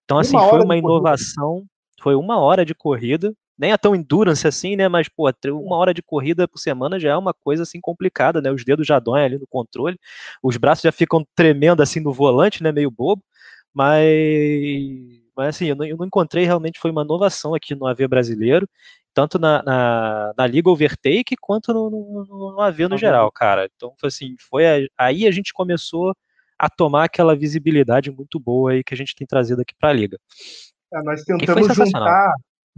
Então, 0.06 0.20
assim, 0.20 0.36
uma 0.36 0.50
foi 0.50 0.62
uma 0.62 0.78
inovação, 0.78 1.66
foi 2.00 2.16
uma 2.16 2.40
hora 2.40 2.64
de 2.64 2.76
corrida, 2.76 3.34
nem 3.60 3.74
é 3.74 3.78
tão 3.78 3.94
endurance 3.94 4.48
assim, 4.48 4.78
né? 4.78 4.88
Mas, 4.88 5.10
pô, 5.10 5.30
uma 5.48 5.76
hora 5.76 5.94
de 5.94 6.02
corrida 6.02 6.48
por 6.48 6.58
semana 6.58 6.98
já 6.98 7.10
é 7.10 7.18
uma 7.18 7.34
coisa 7.34 7.64
assim 7.64 7.82
complicada, 7.82 8.42
né? 8.42 8.50
Os 8.50 8.64
dedos 8.64 8.88
já 8.88 9.00
doem 9.00 9.26
ali 9.26 9.38
no 9.38 9.46
controle, 9.46 10.00
os 10.42 10.56
braços 10.56 10.84
já 10.84 10.94
ficam 10.94 11.28
tremendo 11.36 11.84
assim 11.84 12.00
no 12.00 12.14
volante, 12.14 12.64
né? 12.64 12.72
Meio 12.72 12.90
bobo. 12.90 13.22
Mas, 13.74 14.06
mas 15.36 15.50
assim, 15.50 15.66
eu 15.68 15.76
não, 15.76 15.86
eu 15.86 15.98
não 15.98 16.06
encontrei 16.06 16.46
realmente 16.46 16.80
foi 16.80 16.90
uma 16.90 17.04
inovação 17.04 17.54
aqui 17.54 17.76
no 17.76 17.86
AV 17.86 18.08
brasileiro, 18.08 18.68
tanto 19.14 19.38
na, 19.38 19.62
na, 19.62 20.34
na 20.38 20.48
Liga 20.48 20.70
Overtake 20.70 21.36
quanto 21.40 21.74
no, 21.74 21.90
no, 21.90 22.54
no 22.54 22.62
AV 22.62 22.88
no 22.88 22.98
geral, 22.98 23.30
cara. 23.32 23.70
Então, 23.76 23.94
assim, 24.04 24.36
foi 24.40 24.66
a, 24.66 24.88
aí 24.98 25.28
a 25.28 25.32
gente 25.32 25.54
começou 25.54 26.16
a 26.58 26.70
tomar 26.70 27.06
aquela 27.06 27.36
visibilidade 27.36 28.10
muito 28.10 28.40
boa 28.40 28.72
aí 28.72 28.84
que 28.84 28.94
a 28.94 28.98
gente 28.98 29.16
tem 29.16 29.28
trazido 29.28 29.62
aqui 29.62 29.74
para 29.78 29.90
a 29.90 29.94
Liga. 29.94 30.18
É, 30.94 31.04
nós 31.04 31.24
tentamos 31.24 31.68
juntar 31.76 32.34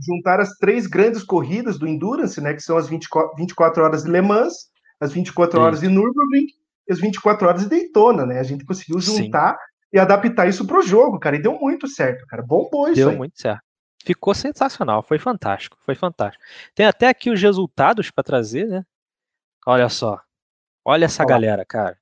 juntar 0.06 0.40
as 0.40 0.50
três 0.58 0.88
grandes 0.88 1.24
corridas 1.24 1.78
do 1.78 1.88
Endurance, 1.88 2.40
né, 2.42 2.54
que 2.54 2.62
são 2.62 2.78
as 2.78 2.88
24, 2.88 3.36
24 3.36 3.84
horas 3.84 4.04
de 4.04 4.12
Le 4.12 4.22
Mans, 4.22 4.54
as 5.00 5.12
24 5.12 5.58
Sim. 5.58 5.64
horas 5.64 5.80
de 5.80 5.88
Nürburgring 5.88 6.48
e 6.88 6.94
as 6.94 7.00
24 7.00 7.48
horas 7.48 7.64
de 7.64 7.70
Daytona, 7.70 8.26
né? 8.26 8.40
A 8.40 8.44
gente 8.44 8.66
conseguiu 8.66 9.00
juntar 9.00 9.54
Sim. 9.54 9.60
e 9.94 10.00
adaptar 10.00 10.48
isso 10.48 10.66
para 10.66 10.80
o 10.80 10.84
jogo, 10.84 11.20
cara, 11.20 11.36
e 11.36 11.42
deu 11.42 11.58
muito 11.60 11.88
certo, 11.88 12.26
cara. 12.28 12.44
Bombou 12.44 12.88
isso 12.88 12.96
Deu 12.96 13.10
aí. 13.10 13.18
muito 13.18 13.40
certo. 13.40 13.62
Ficou 14.04 14.34
sensacional, 14.34 15.04
foi 15.04 15.20
fantástico, 15.20 15.78
foi 15.86 15.94
fantástico. 15.94 16.44
Tem 16.74 16.86
até 16.86 17.08
aqui 17.08 17.30
os 17.30 17.40
resultados 17.40 18.10
para 18.10 18.24
trazer, 18.24 18.68
né? 18.68 18.84
Olha 19.66 19.90
só. 19.90 20.20
Olha 20.84 21.06
essa 21.06 21.24
Olá. 21.24 21.30
galera, 21.30 21.66
cara. 21.66 21.98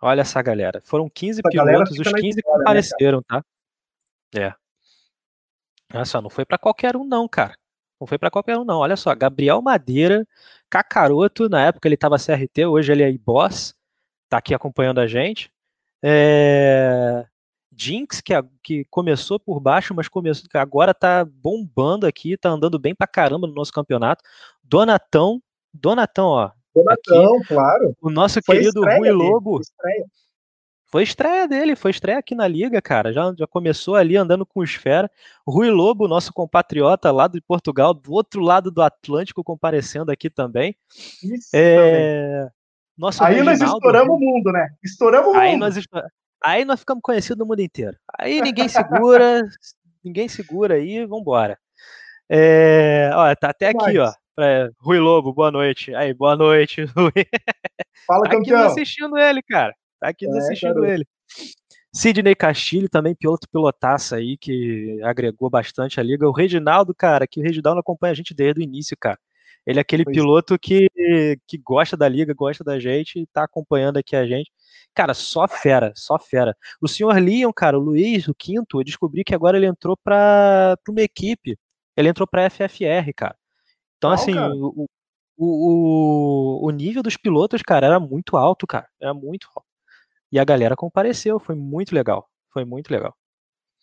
Olha 0.00 0.22
essa 0.22 0.42
galera. 0.42 0.82
Foram 0.84 1.08
15 1.08 1.40
essa 1.40 1.48
pilotos, 1.48 1.98
os 1.98 2.12
15 2.12 2.28
história, 2.38 2.58
né, 2.58 2.62
apareceram, 2.64 3.18
né, 3.18 3.24
tá? 3.28 3.44
É. 4.34 4.61
Olha 5.94 6.04
só, 6.04 6.20
não 6.20 6.30
foi 6.30 6.44
para 6.44 6.58
qualquer 6.58 6.96
um, 6.96 7.04
não, 7.04 7.28
cara. 7.28 7.54
Não 8.00 8.06
foi 8.06 8.18
para 8.18 8.30
qualquer 8.30 8.56
um, 8.56 8.64
não. 8.64 8.78
Olha 8.78 8.96
só, 8.96 9.14
Gabriel 9.14 9.60
Madeira, 9.62 10.26
Cacaroto, 10.68 11.48
na 11.48 11.66
época 11.66 11.86
ele 11.86 11.94
estava 11.94 12.16
CRT, 12.16 12.66
hoje 12.66 12.92
ele 12.92 13.02
é 13.02 13.12
boss, 13.18 13.74
tá 14.28 14.38
aqui 14.38 14.54
acompanhando 14.54 15.00
a 15.00 15.06
gente. 15.06 15.52
É... 16.02 17.26
Jinx, 17.74 18.20
que, 18.20 18.34
que 18.62 18.84
começou 18.90 19.38
por 19.38 19.60
baixo, 19.60 19.94
mas 19.94 20.08
começou, 20.08 20.46
agora 20.54 20.92
tá 20.92 21.24
bombando 21.24 22.06
aqui, 22.06 22.36
tá 22.36 22.50
andando 22.50 22.78
bem 22.78 22.94
pra 22.94 23.06
caramba 23.06 23.46
no 23.46 23.54
nosso 23.54 23.72
campeonato. 23.72 24.22
Donatão, 24.62 25.40
Donatão, 25.72 26.26
ó. 26.26 26.50
Donatão, 26.74 27.36
aqui, 27.36 27.48
claro. 27.48 27.96
O 28.00 28.10
nosso 28.10 28.40
foi 28.44 28.56
querido 28.56 28.82
Rui 28.82 29.10
Lobo. 29.10 29.60
Estreia. 29.60 30.06
Foi 30.92 31.02
estreia 31.02 31.48
dele, 31.48 31.74
foi 31.74 31.90
estreia 31.90 32.18
aqui 32.18 32.34
na 32.34 32.46
Liga, 32.46 32.82
cara. 32.82 33.14
Já, 33.14 33.32
já 33.34 33.46
começou 33.46 33.96
ali 33.96 34.14
andando 34.14 34.44
com 34.44 34.60
o 34.60 34.62
Esfera. 34.62 35.10
Rui 35.48 35.70
Lobo, 35.70 36.06
nosso 36.06 36.34
compatriota 36.34 37.10
lá 37.10 37.26
de 37.26 37.40
Portugal, 37.40 37.94
do 37.94 38.12
outro 38.12 38.42
lado 38.42 38.70
do 38.70 38.82
Atlântico, 38.82 39.42
comparecendo 39.42 40.12
aqui 40.12 40.28
também. 40.28 40.76
Isso, 41.24 41.48
é... 41.54 42.46
Nosso 42.94 43.24
Aí 43.24 43.36
Reginaldo, 43.36 43.58
nós 43.58 43.72
estouramos 43.72 44.16
o 44.16 44.20
mundo, 44.20 44.52
né? 44.52 44.68
Estouramos 44.84 45.28
o 45.28 45.32
mundo. 45.32 45.40
Aí 45.40 45.56
nós, 45.56 45.74
aí 46.44 46.64
nós 46.66 46.80
ficamos 46.80 47.00
conhecidos 47.02 47.38
no 47.38 47.46
mundo 47.46 47.62
inteiro. 47.62 47.96
Aí 48.18 48.42
ninguém 48.42 48.68
segura, 48.68 49.40
ninguém 50.04 50.28
segura 50.28 50.74
aí, 50.74 51.06
vambora. 51.06 51.58
É... 52.28 53.10
Ó, 53.14 53.34
tá 53.34 53.48
até 53.48 53.68
aqui, 53.68 53.98
ó. 53.98 54.12
É, 54.38 54.68
Rui 54.78 54.98
Lobo, 54.98 55.32
boa 55.32 55.50
noite. 55.50 55.94
Aí, 55.94 56.12
boa 56.12 56.36
noite, 56.36 56.84
Rui. 56.94 57.12
Fala, 58.06 58.24
tá 58.24 58.30
campeão. 58.30 58.60
Aqui 58.60 58.72
assistindo 58.72 59.16
ele, 59.16 59.40
cara. 59.42 59.74
Tá 60.02 60.08
aqui 60.08 60.26
é, 60.26 60.36
assistindo 60.36 60.84
ele. 60.84 61.06
Sidney 61.94 62.34
Castilho 62.34 62.88
também, 62.88 63.14
piloto 63.14 63.46
pilotaça 63.48 64.16
aí, 64.16 64.36
que 64.36 65.00
agregou 65.04 65.48
bastante 65.48 66.00
a 66.00 66.02
liga. 66.02 66.28
O 66.28 66.32
Reginaldo, 66.32 66.92
cara, 66.92 67.24
que 67.24 67.38
o 67.38 67.42
Reginaldo 67.42 67.78
acompanha 67.78 68.10
a 68.10 68.14
gente 68.14 68.34
desde 68.34 68.60
o 68.60 68.64
início, 68.64 68.96
cara. 68.98 69.16
Ele 69.64 69.78
é 69.78 69.82
aquele 69.82 70.02
pois 70.02 70.16
piloto 70.16 70.58
que, 70.58 70.88
que 71.46 71.56
gosta 71.56 71.96
da 71.96 72.08
liga, 72.08 72.34
gosta 72.34 72.64
da 72.64 72.80
gente 72.80 73.20
e 73.20 73.26
tá 73.28 73.44
acompanhando 73.44 73.96
aqui 73.96 74.16
a 74.16 74.26
gente. 74.26 74.50
Cara, 74.92 75.14
só 75.14 75.46
fera, 75.46 75.92
só 75.94 76.18
fera. 76.18 76.56
O 76.80 76.88
senhor 76.88 77.16
Leon, 77.22 77.52
cara, 77.52 77.78
o 77.78 77.80
Luiz, 77.80 78.26
o 78.26 78.34
quinto, 78.34 78.80
eu 78.80 78.84
descobri 78.84 79.22
que 79.22 79.36
agora 79.36 79.56
ele 79.56 79.66
entrou 79.66 79.96
pra, 80.02 80.76
pra 80.82 80.92
uma 80.92 81.00
equipe. 81.00 81.56
Ele 81.96 82.08
entrou 82.08 82.26
pra 82.26 82.50
FFR, 82.50 83.12
cara. 83.14 83.36
Então, 83.98 84.10
Não, 84.10 84.14
assim, 84.14 84.34
cara. 84.34 84.52
O, 84.52 84.88
o, 85.38 86.66
o 86.66 86.70
nível 86.70 87.04
dos 87.04 87.16
pilotos, 87.16 87.62
cara, 87.62 87.86
era 87.86 88.00
muito 88.00 88.36
alto, 88.36 88.66
cara. 88.66 88.88
Era 89.00 89.14
muito 89.14 89.46
alto. 89.54 89.71
E 90.32 90.38
a 90.38 90.44
galera 90.44 90.74
compareceu, 90.74 91.38
foi 91.38 91.54
muito 91.54 91.94
legal. 91.94 92.26
Foi 92.50 92.64
muito 92.64 92.90
legal. 92.90 93.14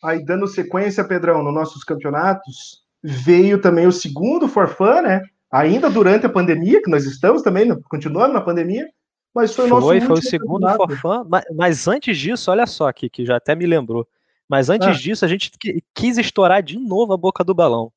Aí, 0.04 0.26
dando 0.26 0.48
sequência, 0.48 1.04
Pedrão, 1.04 1.44
nos 1.44 1.54
nossos 1.54 1.84
campeonatos, 1.84 2.84
veio 3.04 3.62
também 3.62 3.86
o 3.86 3.92
segundo 3.92 4.48
Forfã, 4.48 5.02
né? 5.02 5.22
Ainda 5.52 5.90
durante 5.90 6.26
a 6.26 6.30
pandemia, 6.30 6.82
que 6.82 6.90
nós 6.90 7.06
estamos 7.06 7.42
também, 7.42 7.70
continuando 7.84 8.34
na 8.34 8.42
pandemia, 8.42 8.88
mas 9.34 9.56
foi 9.56 9.66
o 9.66 9.68
nosso 9.68 9.88
Foi, 9.88 10.02
foi 10.02 10.16
o 10.16 10.22
segundo 10.22 10.68
Forfã, 10.76 11.24
mas, 11.28 11.44
mas, 11.56 11.88
antes 11.88 12.18
disso, 12.18 12.50
olha 12.50 12.66
só 12.66 12.88
aqui, 12.88 13.10
que 13.10 13.26
já 13.26 13.36
até 13.36 13.56
me 13.56 13.66
lembrou. 13.66 14.08
Mas 14.48 14.70
antes 14.70 14.88
ah. 14.88 14.92
disso, 14.92 15.26
a 15.26 15.28
gente 15.28 15.52
quis 15.94 16.18
estourar 16.18 16.64
de 16.64 16.80
novo 16.80 17.14
a 17.14 17.18
boca 17.18 17.44
do 17.44 17.54
balão. 17.54 17.92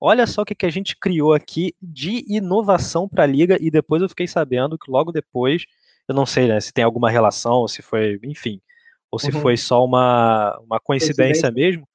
Olha 0.00 0.26
só 0.26 0.42
o 0.42 0.44
que, 0.44 0.54
que 0.54 0.64
a 0.66 0.70
gente 0.70 0.96
criou 0.96 1.34
aqui 1.34 1.74
de 1.82 2.24
inovação 2.28 3.08
para 3.08 3.24
a 3.24 3.26
liga, 3.26 3.58
e 3.60 3.70
depois 3.70 4.00
eu 4.00 4.08
fiquei 4.08 4.28
sabendo 4.28 4.78
que 4.78 4.90
logo 4.90 5.12
depois 5.12 5.66
eu 6.08 6.14
não 6.14 6.24
sei 6.24 6.48
né, 6.48 6.58
se 6.60 6.72
tem 6.72 6.82
alguma 6.82 7.10
relação, 7.10 7.68
se 7.68 7.82
foi, 7.82 8.18
enfim, 8.24 8.60
ou 9.10 9.18
se 9.18 9.30
uhum. 9.30 9.40
foi 9.40 9.56
só 9.56 9.84
uma, 9.84 10.58
uma 10.64 10.80
coincidência, 10.80 11.50
mesmo. 11.50 11.86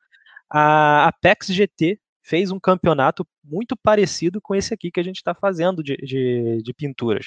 A 0.50 1.08
Apex 1.08 1.48
GT 1.48 2.00
fez 2.22 2.52
um 2.52 2.60
campeonato 2.60 3.28
muito 3.44 3.76
parecido 3.76 4.40
com 4.42 4.56
esse 4.56 4.74
aqui 4.74 4.90
que 4.90 5.00
a 5.00 5.04
gente 5.04 5.18
está 5.18 5.34
fazendo 5.34 5.84
de, 5.84 5.98
de, 5.98 6.62
de 6.64 6.74
pinturas. 6.74 7.26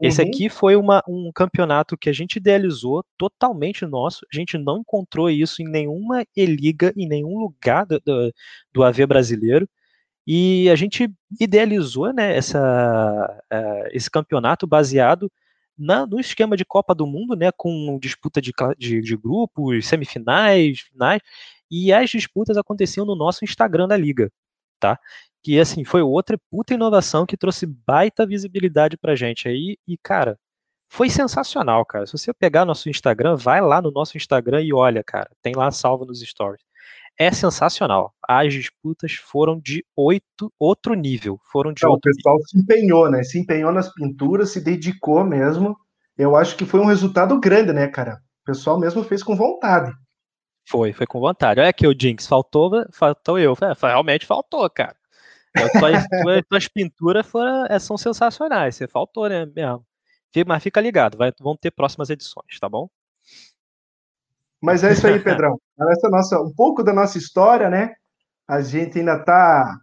Uhum. 0.00 0.08
Esse 0.08 0.20
aqui 0.20 0.48
foi 0.48 0.74
uma, 0.74 1.02
um 1.06 1.30
campeonato 1.32 1.96
que 1.96 2.08
a 2.08 2.12
gente 2.12 2.36
idealizou 2.36 3.04
totalmente 3.16 3.86
nosso. 3.86 4.26
A 4.32 4.36
gente 4.36 4.58
não 4.58 4.78
encontrou 4.78 5.30
isso 5.30 5.62
em 5.62 5.68
nenhuma 5.68 6.24
e-liga, 6.36 6.92
em 6.96 7.06
nenhum 7.06 7.38
lugar 7.38 7.86
do, 7.86 8.00
do, 8.00 8.32
do 8.72 8.82
AV 8.82 9.06
brasileiro. 9.06 9.68
E 10.26 10.68
a 10.70 10.76
gente 10.76 11.08
idealizou 11.40 12.12
né, 12.12 12.36
essa, 12.36 13.42
uh, 13.52 13.88
esse 13.92 14.10
campeonato 14.10 14.66
baseado 14.66 15.30
na, 15.78 16.06
no 16.06 16.20
esquema 16.20 16.56
de 16.56 16.64
Copa 16.64 16.94
do 16.94 17.06
Mundo, 17.06 17.36
né, 17.36 17.50
com 17.56 17.98
disputa 18.00 18.40
de, 18.40 18.52
de, 18.78 19.00
de, 19.00 19.16
grupos, 19.16 19.86
semifinais, 19.86 20.80
finais, 20.80 21.20
e 21.70 21.92
as 21.92 22.10
disputas 22.10 22.56
aconteciam 22.56 23.06
no 23.06 23.16
nosso 23.16 23.44
Instagram 23.44 23.88
da 23.88 23.96
liga, 23.96 24.30
tá? 24.80 24.98
Que 25.42 25.58
assim 25.58 25.84
foi 25.84 26.02
outra 26.02 26.38
puta 26.50 26.74
inovação 26.74 27.26
que 27.26 27.36
trouxe 27.36 27.66
baita 27.66 28.26
visibilidade 28.26 28.96
pra 28.96 29.16
gente 29.16 29.48
aí 29.48 29.76
e 29.88 29.96
cara, 29.98 30.38
foi 30.88 31.08
sensacional, 31.10 31.84
cara. 31.86 32.06
Se 32.06 32.12
você 32.12 32.34
pegar 32.34 32.64
nosso 32.66 32.88
Instagram, 32.90 33.36
vai 33.36 33.60
lá 33.60 33.80
no 33.82 33.90
nosso 33.90 34.16
Instagram 34.16 34.62
e 34.62 34.72
olha, 34.74 35.02
cara, 35.04 35.30
tem 35.42 35.54
lá 35.54 35.70
salvo 35.70 36.04
nos 36.04 36.20
stories 36.20 36.62
é 37.22 37.32
sensacional. 37.32 38.14
As 38.26 38.52
disputas 38.52 39.12
foram 39.12 39.58
de 39.58 39.84
oito, 39.96 40.52
outro 40.58 40.94
nível. 40.94 41.38
Foram 41.50 41.72
de 41.72 41.82
Não, 41.82 41.92
outro 41.92 42.10
O 42.10 42.14
pessoal 42.14 42.36
nível. 42.36 42.48
se 42.48 42.58
empenhou, 42.58 43.10
né? 43.10 43.22
Se 43.22 43.38
empenhou 43.38 43.72
nas 43.72 43.92
pinturas, 43.92 44.50
se 44.50 44.60
dedicou 44.60 45.24
mesmo. 45.24 45.76
Eu 46.16 46.36
acho 46.36 46.56
que 46.56 46.64
foi 46.64 46.80
um 46.80 46.86
resultado 46.86 47.38
grande, 47.40 47.72
né, 47.72 47.88
cara? 47.88 48.20
O 48.42 48.44
pessoal 48.44 48.78
mesmo 48.78 49.02
fez 49.04 49.22
com 49.22 49.36
vontade. 49.36 49.92
Foi, 50.68 50.92
foi 50.92 51.06
com 51.06 51.20
vontade. 51.20 51.60
Olha 51.60 51.70
aqui 51.70 51.86
o 51.86 51.98
Jinx, 51.98 52.26
faltou, 52.26 52.86
faltou 52.92 53.38
eu. 53.38 53.54
É, 53.60 53.86
realmente 53.86 54.26
faltou, 54.26 54.68
cara. 54.70 54.96
Tuas, 55.54 55.72
tuas, 55.72 56.42
tuas 56.48 56.68
pinturas 56.68 57.26
foram, 57.26 57.66
é, 57.66 57.78
são 57.78 57.96
sensacionais. 57.96 58.76
Você 58.76 58.86
faltou, 58.86 59.28
né, 59.28 59.46
mesmo. 59.46 59.84
Mas 60.46 60.62
fica 60.62 60.80
ligado, 60.80 61.18
vai, 61.18 61.30
vão 61.38 61.56
ter 61.56 61.70
próximas 61.70 62.08
edições, 62.08 62.58
tá 62.58 62.68
bom? 62.68 62.88
Mas 64.62 64.84
é 64.84 64.92
isso 64.92 65.06
aí, 65.06 65.18
Pedrão. 65.18 65.60
Essa 65.90 66.08
nossa, 66.08 66.40
um 66.40 66.52
pouco 66.54 66.82
da 66.82 66.92
nossa 66.92 67.18
história, 67.18 67.68
né? 67.68 67.92
A 68.48 68.60
gente 68.60 68.98
ainda 68.98 69.18
tá, 69.18 69.78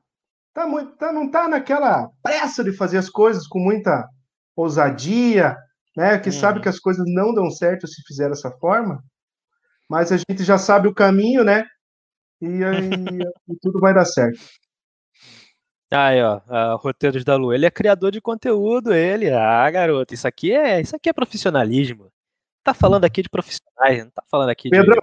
tá 0.54 0.68
muito, 0.68 0.96
tá, 0.98 1.12
não 1.12 1.30
tá 1.30 1.48
naquela 1.48 2.10
pressa 2.22 2.64
de 2.64 2.72
fazer 2.72 2.98
as 2.98 3.10
coisas 3.10 3.48
com 3.48 3.60
muita 3.60 4.08
ousadia, 4.56 5.56
né? 5.96 6.18
Que 6.20 6.32
sabe 6.32 6.62
que 6.62 6.70
as 6.70 6.80
coisas 6.80 7.06
não 7.08 7.34
dão 7.34 7.50
certo 7.50 7.88
se 7.88 8.02
fizer 8.06 8.30
dessa 8.30 8.52
forma. 8.52 9.04
Mas 9.90 10.12
a 10.12 10.18
gente 10.18 10.44
já 10.44 10.58
sabe 10.58 10.88
o 10.88 10.94
caminho, 10.94 11.44
né? 11.44 11.66
E 12.42 12.64
aí 12.64 12.90
e 13.50 13.56
tudo 13.62 13.80
vai 13.80 13.94
dar 13.94 14.06
certo. 14.06 14.40
Aí, 15.92 16.22
ó, 16.22 16.38
uh, 16.38 16.78
Roteiros 16.78 17.24
da 17.24 17.36
Lua. 17.36 17.56
Ele 17.56 17.66
é 17.66 17.72
criador 17.72 18.12
de 18.12 18.22
conteúdo, 18.22 18.94
ele. 18.94 19.32
Ah, 19.32 19.70
garoto, 19.72 20.14
isso 20.14 20.28
aqui 20.28 20.54
é, 20.54 20.80
isso 20.80 20.96
aqui 20.96 21.10
é 21.10 21.14
profissionalismo 21.14 22.12
tá 22.70 22.74
falando 22.74 23.06
aqui 23.06 23.22
de 23.22 23.30
profissionais, 23.30 24.04
não 24.04 24.12
tá 24.12 24.24
falando 24.30 24.50
aqui 24.50 24.70
de, 24.70 24.80
de, 24.80 25.00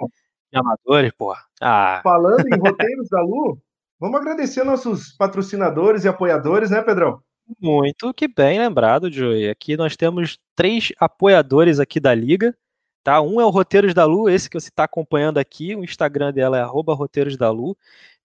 amadores, 0.56 1.12
porra. 1.12 1.40
Ah. 1.60 2.00
Falando 2.02 2.46
em 2.46 2.58
roteiros 2.58 3.08
da 3.08 3.20
Lu, 3.22 3.58
vamos 4.00 4.20
agradecer 4.20 4.64
nossos 4.64 5.12
patrocinadores 5.12 6.04
e 6.04 6.08
apoiadores, 6.08 6.70
né, 6.70 6.82
Pedrão? 6.82 7.20
Muito 7.60 8.12
que 8.12 8.26
bem 8.26 8.58
lembrado, 8.58 9.10
Joey. 9.10 9.48
Aqui 9.48 9.76
nós 9.76 9.96
temos 9.96 10.38
três 10.54 10.92
apoiadores 10.98 11.78
aqui 11.78 12.00
da 12.00 12.14
Liga. 12.14 12.56
Tá? 13.04 13.20
Um 13.20 13.40
é 13.40 13.44
o 13.44 13.50
Roteiros 13.50 13.94
da 13.94 14.04
Lu, 14.04 14.28
esse 14.28 14.50
que 14.50 14.58
você 14.58 14.68
está 14.68 14.82
acompanhando 14.82 15.38
aqui. 15.38 15.76
O 15.76 15.84
Instagram 15.84 16.32
dela 16.32 16.58
é 16.58 16.62
Roteiros 16.64 17.36
da 17.36 17.50
Lu. 17.50 17.76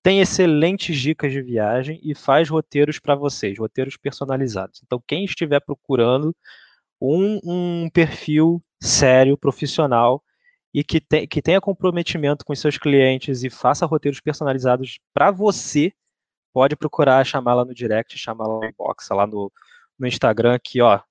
Tem 0.01 0.19
excelentes 0.19 0.97
dicas 0.99 1.31
de 1.31 1.39
viagem 1.39 1.99
e 2.03 2.15
faz 2.15 2.49
roteiros 2.49 2.97
para 2.97 3.13
vocês, 3.13 3.59
roteiros 3.59 3.95
personalizados. 3.95 4.81
Então, 4.83 4.99
quem 5.05 5.23
estiver 5.23 5.59
procurando 5.59 6.35
um, 6.99 7.39
um 7.43 7.89
perfil 7.91 8.59
sério, 8.81 9.37
profissional 9.37 10.23
e 10.73 10.83
que, 10.83 11.01
te, 11.01 11.27
que 11.27 11.41
tenha 11.41 11.59
comprometimento 11.59 12.45
com 12.45 12.55
seus 12.55 12.77
clientes 12.77 13.43
e 13.43 13.49
faça 13.49 13.85
roteiros 13.85 14.21
personalizados 14.21 14.99
para 15.13 15.31
você, 15.31 15.91
pode 16.53 16.75
procurar 16.75 17.25
chamá-la 17.25 17.65
no 17.65 17.73
direct, 17.73 18.17
chamá-la 18.17 18.59
no 18.59 18.65
inbox, 18.65 19.09
lá 19.09 19.27
no, 19.27 19.51
no 19.99 20.07
Instagram, 20.07 20.57
que 20.63 20.81
ó, 20.81 21.01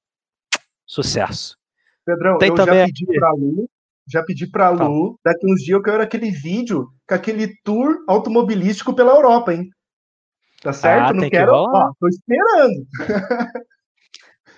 sucesso. 0.87 1.57
Pedrão, 2.05 2.39
Tem 2.39 2.49
eu 2.49 2.55
também 2.55 2.79
já 2.79 2.87
pedi 2.87 3.07
para 3.07 3.33
Lu, 3.33 3.71
já 4.09 4.23
pedi 4.25 4.47
para 4.51 4.71
Lu, 4.71 5.19
daqui 5.25 5.47
uns 5.47 5.63
dias 5.63 5.77
eu 5.77 5.83
quero 5.83 6.03
aquele 6.03 6.31
vídeo 6.31 6.89
com 7.07 7.15
aquele 7.15 7.55
tour 7.63 8.03
automobilístico 8.09 8.95
pela 8.95 9.13
Europa, 9.13 9.53
hein? 9.55 9.71
Tá 10.63 10.73
certo? 10.73 11.11
Ah, 11.11 11.13
Não 11.13 11.31
quero. 11.31 11.53
Que 11.53 11.57
ó, 11.57 11.93
tô 11.99 12.09
esperando. 12.09 12.87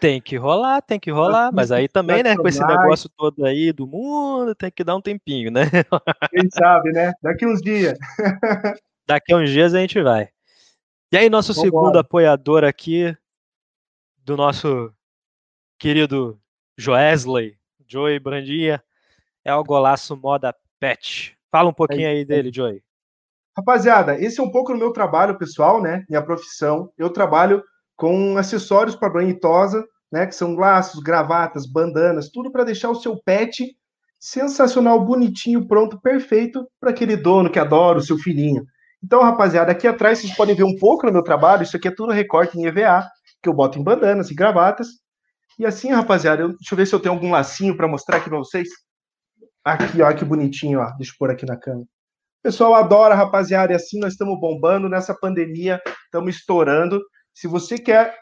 Tem 0.03 0.21
que 0.21 0.37
rolar, 0.37 0.83
tem 0.83 0.99
que 0.99 1.13
rolar, 1.13 1.53
mas 1.53 1.71
aí 1.71 1.87
também, 1.87 2.25
né, 2.25 2.37
com 2.37 2.49
esse 2.49 2.59
negócio 2.59 3.09
todo 3.09 3.45
aí 3.45 3.73
do 3.73 3.87
mundo, 3.87 4.53
tem 4.53 4.69
que 4.69 4.83
dar 4.83 4.97
um 4.97 5.01
tempinho, 5.01 5.49
né? 5.49 5.63
Quem 6.33 6.51
sabe, 6.51 6.91
né? 6.91 7.13
Daqui 7.23 7.47
uns 7.47 7.63
dias. 7.63 7.97
Daqui 9.07 9.33
uns 9.33 9.49
dias 9.49 9.73
a 9.73 9.79
gente 9.79 10.03
vai. 10.03 10.29
E 11.13 11.17
aí, 11.17 11.31
nosso 11.31 11.55
Vamos 11.55 11.69
segundo 11.69 11.91
embora. 11.91 12.01
apoiador 12.01 12.65
aqui, 12.65 13.17
do 14.25 14.37
nosso 14.37 14.93
querido 15.79 16.37
Joesley, 16.77 17.57
Joey 17.87 18.19
Brandinha, 18.19 18.83
é 19.45 19.55
o 19.55 19.63
Golaço 19.63 20.17
Moda 20.17 20.53
Pet. 20.81 21.39
Fala 21.49 21.71
um 21.71 21.73
pouquinho 21.73 22.09
aí 22.09 22.25
dele, 22.25 22.51
Joey. 22.53 22.83
Rapaziada, 23.57 24.21
esse 24.21 24.41
é 24.41 24.43
um 24.43 24.51
pouco 24.51 24.73
do 24.73 24.79
meu 24.81 24.93
trabalho 24.93 25.39
pessoal, 25.39 25.81
né? 25.81 26.05
Minha 26.09 26.23
profissão. 26.23 26.93
Eu 26.99 27.09
trabalho 27.09 27.63
com 27.95 28.37
acessórios 28.37 28.97
para 28.97 29.09
banho 29.11 29.31
e 29.31 29.39
tosa, 29.39 29.87
né, 30.13 30.27
que 30.27 30.35
são 30.35 30.55
laços, 30.55 31.01
gravatas, 31.01 31.67
bandanas, 31.67 32.29
tudo 32.29 32.53
para 32.53 32.65
deixar 32.65 32.91
o 32.91 32.95
seu 32.95 33.17
pet 33.17 33.75
sensacional, 34.21 35.05
bonitinho, 35.05 35.67
pronto, 35.67 35.99
perfeito 36.01 36.69
para 36.79 36.91
aquele 36.91 37.17
dono 37.17 37.51
que 37.51 37.59
adora 37.59 37.99
o 37.99 38.03
seu 38.03 38.19
filhinho. 38.19 38.65
Então, 39.03 39.23
rapaziada, 39.23 39.73
aqui 39.73 39.89
atrás 39.89 40.19
vocês 40.19 40.37
podem 40.37 40.55
ver 40.55 40.63
um 40.63 40.79
pouco 40.79 41.07
no 41.07 41.13
meu 41.13 41.25
trabalho. 41.25 41.65
Isso 41.65 41.77
aqui 41.77 41.89
é 41.89 41.95
tudo 41.95 42.13
recorte 42.13 42.57
em 42.57 42.67
EVA, 42.67 43.09
que 43.43 43.49
eu 43.49 43.55
boto 43.55 43.79
em 43.79 43.83
bandanas 43.83 44.31
e 44.31 44.35
gravatas. 44.35 44.89
E 45.59 45.67
assim, 45.67 45.91
rapaziada, 45.91 46.43
eu, 46.43 46.49
deixa 46.51 46.73
eu 46.73 46.77
ver 46.77 46.87
se 46.87 46.95
eu 46.95 47.01
tenho 47.01 47.15
algum 47.15 47.33
lacinho 47.33 47.77
para 47.77 47.89
mostrar 47.89 48.19
aqui 48.19 48.29
para 48.29 48.39
vocês. 48.39 48.69
Aqui, 49.65 50.03
ó, 50.03 50.13
que 50.13 50.25
bonitinho, 50.25 50.79
ó. 50.79 50.91
Deixa 50.97 51.13
eu 51.13 51.17
pôr 51.19 51.31
aqui 51.31 51.45
na 51.45 51.57
câmera. 51.57 51.85
O 51.85 52.43
pessoal 52.45 52.75
adora, 52.75 53.15
rapaziada, 53.15 53.73
e 53.73 53.77
assim 53.77 53.99
nós 53.99 54.13
estamos 54.13 54.39
bombando 54.39 54.89
nessa 54.89 55.15
pandemia, 55.15 55.81
estamos 56.05 56.37
estourando. 56.37 57.01
Se 57.35 57.49
você 57.49 57.79
quer 57.79 58.19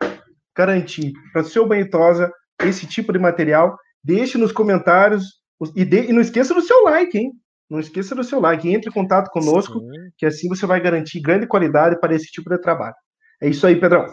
garantir 0.57 1.13
para 1.33 1.43
o 1.43 1.45
seu 1.45 1.67
banhitosa 1.67 2.31
esse 2.63 2.87
tipo 2.87 3.13
de 3.13 3.19
material, 3.19 3.77
deixe 4.03 4.37
nos 4.37 4.53
comentários 4.53 5.41
e, 5.77 5.85
de, 5.85 6.05
e, 6.05 6.13
não 6.13 6.21
esqueça 6.21 6.55
do 6.55 6.63
seu 6.63 6.83
like, 6.85 7.17
hein? 7.17 7.33
Não 7.69 7.79
esqueça 7.79 8.15
do 8.15 8.25
seu 8.25 8.41
like. 8.41 8.69
Entre 8.69 8.91
em 8.91 8.93
contato 8.93 9.31
conosco, 9.31 9.79
Sim. 9.79 10.11
que 10.19 10.27
assim 10.27 10.49
você 10.49 10.67
vai 10.67 10.81
garantir 10.81 11.21
grande 11.21 11.47
qualidade 11.47 11.99
para 12.01 12.15
esse 12.15 12.27
tipo 12.27 12.51
de 12.51 12.59
trabalho. 12.59 12.95
É 13.41 13.49
isso 13.49 13.67
aí, 13.67 13.79
Pedrão. 13.79 14.13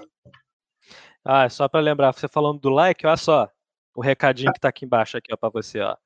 Ah, 1.23 1.49
só 1.49 1.67
para 1.67 1.79
lembrar, 1.79 2.13
você 2.13 2.27
falando 2.27 2.59
do 2.59 2.69
like, 2.69 3.05
olha 3.05 3.17
só 3.17 3.49
o 3.95 4.01
recadinho 4.01 4.51
que 4.51 4.59
está 4.59 4.69
aqui 4.69 4.85
embaixo 4.85 5.17
aqui, 5.17 5.35
para 5.35 5.49
você, 5.49 5.81
ó. 5.81 5.97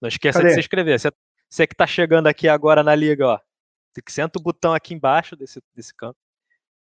Não 0.00 0.08
esqueça 0.08 0.38
Cadê? 0.38 0.48
de 0.50 0.54
se 0.54 0.60
inscrever. 0.60 0.98
Você, 0.98 1.10
você 1.48 1.66
que 1.66 1.74
está 1.74 1.86
chegando 1.86 2.28
aqui 2.28 2.48
agora 2.48 2.82
na 2.82 2.94
liga, 2.94 3.26
ó. 3.26 3.40
Senta 4.08 4.38
o 4.38 4.42
botão 4.42 4.72
aqui 4.72 4.94
embaixo 4.94 5.34
desse, 5.34 5.60
desse 5.74 5.94
canto. 5.94 6.16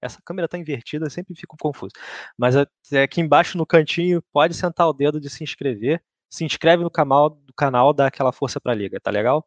Essa 0.02 0.22
câmera 0.24 0.46
está 0.46 0.58
invertida, 0.58 1.06
eu 1.06 1.10
sempre 1.10 1.36
fico 1.36 1.58
confuso. 1.58 1.94
Mas 2.38 2.56
aqui 2.56 3.22
embaixo 3.22 3.58
no 3.58 3.66
cantinho, 3.66 4.22
pode 4.32 4.54
sentar 4.54 4.88
o 4.88 4.94
dedo 4.94 5.20
de 5.20 5.30
se 5.30 5.44
inscrever. 5.44 6.02
Se 6.30 6.46
inscreve 6.46 6.84
no 6.84 6.92
canal, 6.92 7.30
do 7.30 7.54
canal, 7.54 7.94
dá 7.94 8.08
aquela 8.08 8.32
força 8.32 8.62
para 8.62 8.72
a 8.72 8.76
liga, 8.76 9.00
tá 9.00 9.10
legal? 9.12 9.46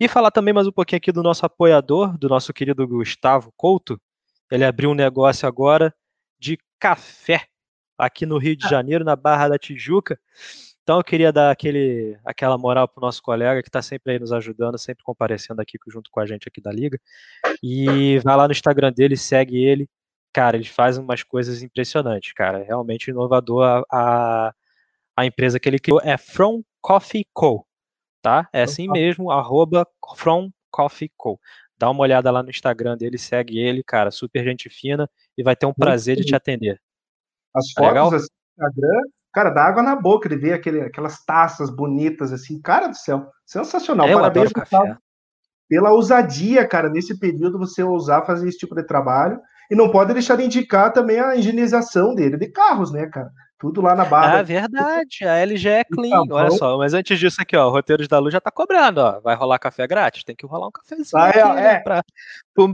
E 0.00 0.08
falar 0.08 0.30
também 0.30 0.52
mais 0.52 0.66
um 0.66 0.72
pouquinho 0.72 0.96
aqui 0.96 1.12
do 1.12 1.22
nosso 1.22 1.46
apoiador, 1.46 2.16
do 2.18 2.28
nosso 2.28 2.52
querido 2.52 2.86
Gustavo 2.88 3.52
Couto. 3.56 4.00
Ele 4.50 4.64
abriu 4.64 4.90
um 4.90 4.94
negócio 4.94 5.46
agora 5.46 5.94
de 6.38 6.58
café 6.78 7.46
aqui 7.96 8.26
no 8.26 8.38
Rio 8.38 8.56
de 8.56 8.66
ah. 8.66 8.68
Janeiro, 8.68 9.04
na 9.04 9.14
Barra 9.14 9.48
da 9.48 9.58
Tijuca. 9.58 10.18
Então 10.82 10.98
eu 10.98 11.04
queria 11.04 11.32
dar 11.32 11.50
aquele, 11.50 12.18
aquela 12.24 12.58
moral 12.58 12.88
pro 12.88 13.00
nosso 13.00 13.22
colega 13.22 13.62
que 13.62 13.68
está 13.68 13.80
sempre 13.80 14.12
aí 14.12 14.18
nos 14.18 14.32
ajudando, 14.32 14.76
sempre 14.76 15.04
comparecendo 15.04 15.62
aqui 15.62 15.78
junto 15.86 16.10
com 16.10 16.18
a 16.18 16.26
gente 16.26 16.48
aqui 16.48 16.60
da 16.60 16.72
Liga. 16.72 17.00
E 17.62 18.18
vai 18.20 18.36
lá 18.36 18.48
no 18.48 18.52
Instagram 18.52 18.92
dele, 18.92 19.16
segue 19.16 19.62
ele. 19.62 19.88
Cara, 20.32 20.56
ele 20.56 20.64
faz 20.64 20.98
umas 20.98 21.22
coisas 21.22 21.62
impressionantes, 21.62 22.32
cara. 22.32 22.60
É 22.60 22.64
realmente 22.64 23.10
inovador. 23.10 23.62
A, 23.62 23.84
a, 23.92 24.54
a, 25.16 25.26
empresa 25.26 25.60
que 25.60 25.68
ele 25.68 25.78
criou 25.78 26.00
é 26.02 26.18
From 26.18 26.64
Coffee 26.80 27.26
Co. 27.32 27.64
Tá? 28.20 28.48
É 28.52 28.62
assim 28.62 28.88
mesmo, 28.88 29.30
arroba 29.30 29.86
From 30.16 30.50
Coffee 30.70 31.12
Co. 31.16 31.38
Dá 31.78 31.90
uma 31.90 32.00
olhada 32.02 32.30
lá 32.30 32.42
no 32.42 32.50
Instagram 32.50 32.96
dele, 32.96 33.18
segue 33.18 33.58
ele, 33.58 33.84
cara. 33.84 34.10
Super 34.10 34.44
gente 34.44 34.68
fina 34.68 35.08
e 35.38 35.44
vai 35.44 35.54
ter 35.54 35.66
um 35.66 35.74
prazer 35.74 36.16
de 36.16 36.24
te 36.24 36.34
atender. 36.34 36.80
As 37.54 37.72
tá 37.72 37.82
fotos 37.82 38.22
do 38.22 38.64
Instagram 38.64 39.02
Cara, 39.32 39.50
dá 39.50 39.64
água 39.64 39.82
na 39.82 39.96
boca 39.96 40.28
de 40.28 40.36
ver 40.36 40.52
aquele, 40.52 40.82
aquelas 40.82 41.24
taças 41.24 41.70
bonitas, 41.70 42.32
assim. 42.32 42.60
Cara 42.60 42.88
do 42.88 42.96
céu, 42.96 43.26
sensacional. 43.46 44.08
Eu 44.08 44.18
Parabéns, 44.18 44.52
Gustavo, 44.52 44.96
pela 45.68 45.90
ousadia, 45.90 46.68
cara, 46.68 46.90
nesse 46.90 47.18
período 47.18 47.58
você 47.58 47.82
ousar 47.82 48.26
fazer 48.26 48.48
esse 48.48 48.58
tipo 48.58 48.74
de 48.74 48.82
trabalho. 48.82 49.40
E 49.70 49.74
não 49.74 49.90
pode 49.90 50.12
deixar 50.12 50.36
de 50.36 50.44
indicar 50.44 50.92
também 50.92 51.18
a 51.18 51.34
higienização 51.34 52.14
dele 52.14 52.36
de 52.36 52.48
carros, 52.48 52.92
né, 52.92 53.06
cara? 53.06 53.30
Tudo 53.62 53.80
lá 53.80 53.94
na 53.94 54.04
barra. 54.04 54.40
Ah, 54.40 54.42
verdade. 54.42 55.24
A 55.24 55.36
LG 55.36 55.68
é 55.68 55.84
clean. 55.84 56.24
Olha 56.32 56.50
só, 56.50 56.76
mas 56.76 56.94
antes 56.94 57.16
disso 57.16 57.40
aqui, 57.40 57.56
ó, 57.56 57.68
o 57.68 57.70
Roteiros 57.70 58.08
da 58.08 58.18
Luz 58.18 58.32
já 58.32 58.40
tá 58.40 58.50
cobrando, 58.50 58.98
ó. 58.98 59.20
Vai 59.20 59.36
rolar 59.36 59.56
café 59.60 59.86
grátis? 59.86 60.24
Tem 60.24 60.34
que 60.34 60.44
rolar 60.44 60.66
um 60.66 60.72
cafezinho 60.72 61.22
ah, 61.22 61.28
aqui, 61.28 61.38
é, 61.38 61.54
né, 61.54 61.74
é. 61.74 61.78
Pra, 61.78 62.02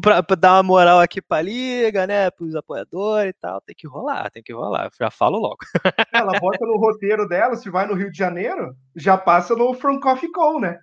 pra, 0.00 0.22
pra, 0.22 0.34
dar 0.34 0.54
uma 0.54 0.62
moral 0.62 0.98
aqui 0.98 1.20
pra 1.20 1.42
liga, 1.42 2.06
né? 2.06 2.30
Pros 2.30 2.54
apoiadores 2.54 3.32
e 3.32 3.38
tal. 3.38 3.60
Tem 3.60 3.76
que 3.76 3.86
rolar, 3.86 4.30
tem 4.30 4.42
que 4.42 4.50
rolar. 4.50 4.88
Já 4.98 5.10
falo 5.10 5.38
logo. 5.38 5.58
Ela 6.10 6.40
bota 6.40 6.64
no 6.64 6.78
roteiro 6.78 7.28
dela, 7.28 7.54
se 7.56 7.68
vai 7.68 7.86
no 7.86 7.92
Rio 7.92 8.10
de 8.10 8.16
Janeiro, 8.16 8.74
já 8.96 9.18
passa 9.18 9.54
no 9.54 9.74
From 9.74 10.00
Coffee 10.00 10.32
Co, 10.32 10.58
né? 10.58 10.78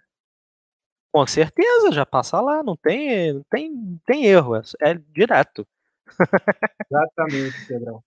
Com 1.12 1.25
certeza, 1.25 1.91
já 1.91 2.06
passa 2.06 2.39
lá, 2.39 2.62
não 2.62 2.77
tem, 2.77 3.34
não 3.34 3.43
tem, 3.49 3.71
não 3.71 3.99
tem 4.06 4.25
erro, 4.27 4.56
é, 4.56 4.62
é 4.82 4.93
direto. 5.12 5.65
Exatamente, 6.91 7.65
Pedrão. 7.67 8.03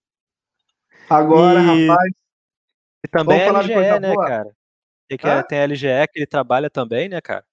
Agora, 1.09 1.59
e... 1.59 1.87
rapaz. 1.87 2.13
E 3.03 3.07
também 3.07 3.41
a 3.41 3.59
LGE, 3.59 3.99
né, 3.99 4.13
boa. 4.13 4.27
cara? 4.27 4.55
Tem, 5.07 5.17
que, 5.17 5.43
tem 5.47 5.59
a 5.59 5.63
LGE 5.63 6.07
que 6.11 6.19
ele 6.19 6.27
trabalha 6.27 6.69
também, 6.69 7.09
né, 7.09 7.19
cara? 7.21 7.43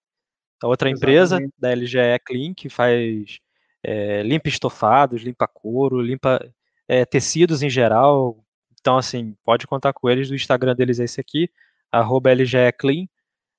A 0.62 0.66
outra 0.66 0.90
Exatamente. 0.90 0.98
empresa 0.98 1.52
da 1.58 1.70
LGE 1.70 2.18
Clean 2.24 2.54
que 2.54 2.68
faz 2.68 3.38
é, 3.82 4.22
limpa 4.22 4.48
estofados, 4.48 5.22
limpa 5.22 5.46
couro, 5.46 6.00
limpa 6.00 6.40
é, 6.88 7.04
tecidos 7.04 7.62
em 7.62 7.70
geral. 7.70 8.44
Então, 8.80 8.98
assim, 8.98 9.36
pode 9.44 9.66
contar 9.66 9.92
com 9.92 10.08
eles. 10.08 10.30
O 10.30 10.34
Instagram 10.34 10.74
deles 10.74 11.00
é 11.00 11.04
esse 11.04 11.20
aqui, 11.20 11.50
arroba 11.90 12.30
LGE 12.30 12.72
Clean. 12.78 13.06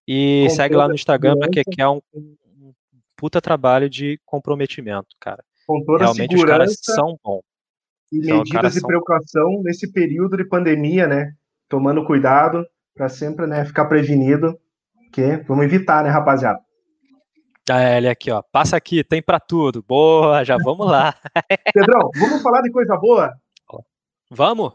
E 0.07 0.45
com 0.47 0.55
segue 0.55 0.75
lá 0.75 0.87
no 0.87 0.95
Instagram 0.95 1.37
porque 1.37 1.63
quer 1.63 1.87
um, 1.87 2.01
um 2.13 2.35
puta 3.15 3.41
trabalho 3.41 3.89
de 3.89 4.19
comprometimento, 4.25 5.15
cara. 5.19 5.43
Com 5.65 5.83
toda 5.83 6.05
Realmente 6.05 6.35
os 6.35 6.45
caras 6.45 6.77
são 6.81 7.19
bons. 7.23 7.43
E 8.11 8.19
então, 8.19 8.37
medidas 8.37 8.73
de 8.73 8.81
precaução 8.81 9.61
nesse 9.63 9.91
período 9.91 10.37
de 10.37 10.45
pandemia, 10.45 11.07
né? 11.07 11.33
Tomando 11.67 12.05
cuidado 12.05 12.65
para 12.95 13.09
sempre, 13.09 13.45
né, 13.45 13.63
ficar 13.63 13.85
prevenido, 13.85 14.57
que 15.13 15.37
vamos 15.47 15.65
evitar, 15.65 16.03
né, 16.03 16.09
rapaziada? 16.09 16.59
Ah, 17.69 17.81
é, 17.81 17.97
ele 17.97 18.07
aqui, 18.07 18.31
ó. 18.31 18.41
Passa 18.41 18.77
aqui, 18.77 19.03
tem 19.03 19.21
para 19.21 19.39
tudo. 19.39 19.83
Boa, 19.83 20.43
já 20.43 20.57
vamos 20.57 20.87
lá. 20.87 21.13
Pedrão, 21.73 22.09
vamos 22.15 22.41
falar 22.41 22.61
de 22.61 22.71
coisa 22.71 22.95
boa? 22.95 23.37
Vamos? 24.31 24.73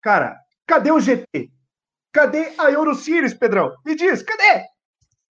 Cara, 0.00 0.38
cadê 0.66 0.90
o 0.92 1.00
GT? 1.00 1.50
Cadê 2.12 2.54
a 2.56 2.70
Eurocities, 2.70 3.34
Pedrão? 3.34 3.74
Me 3.84 3.96
diz, 3.96 4.22
cadê? 4.22 4.64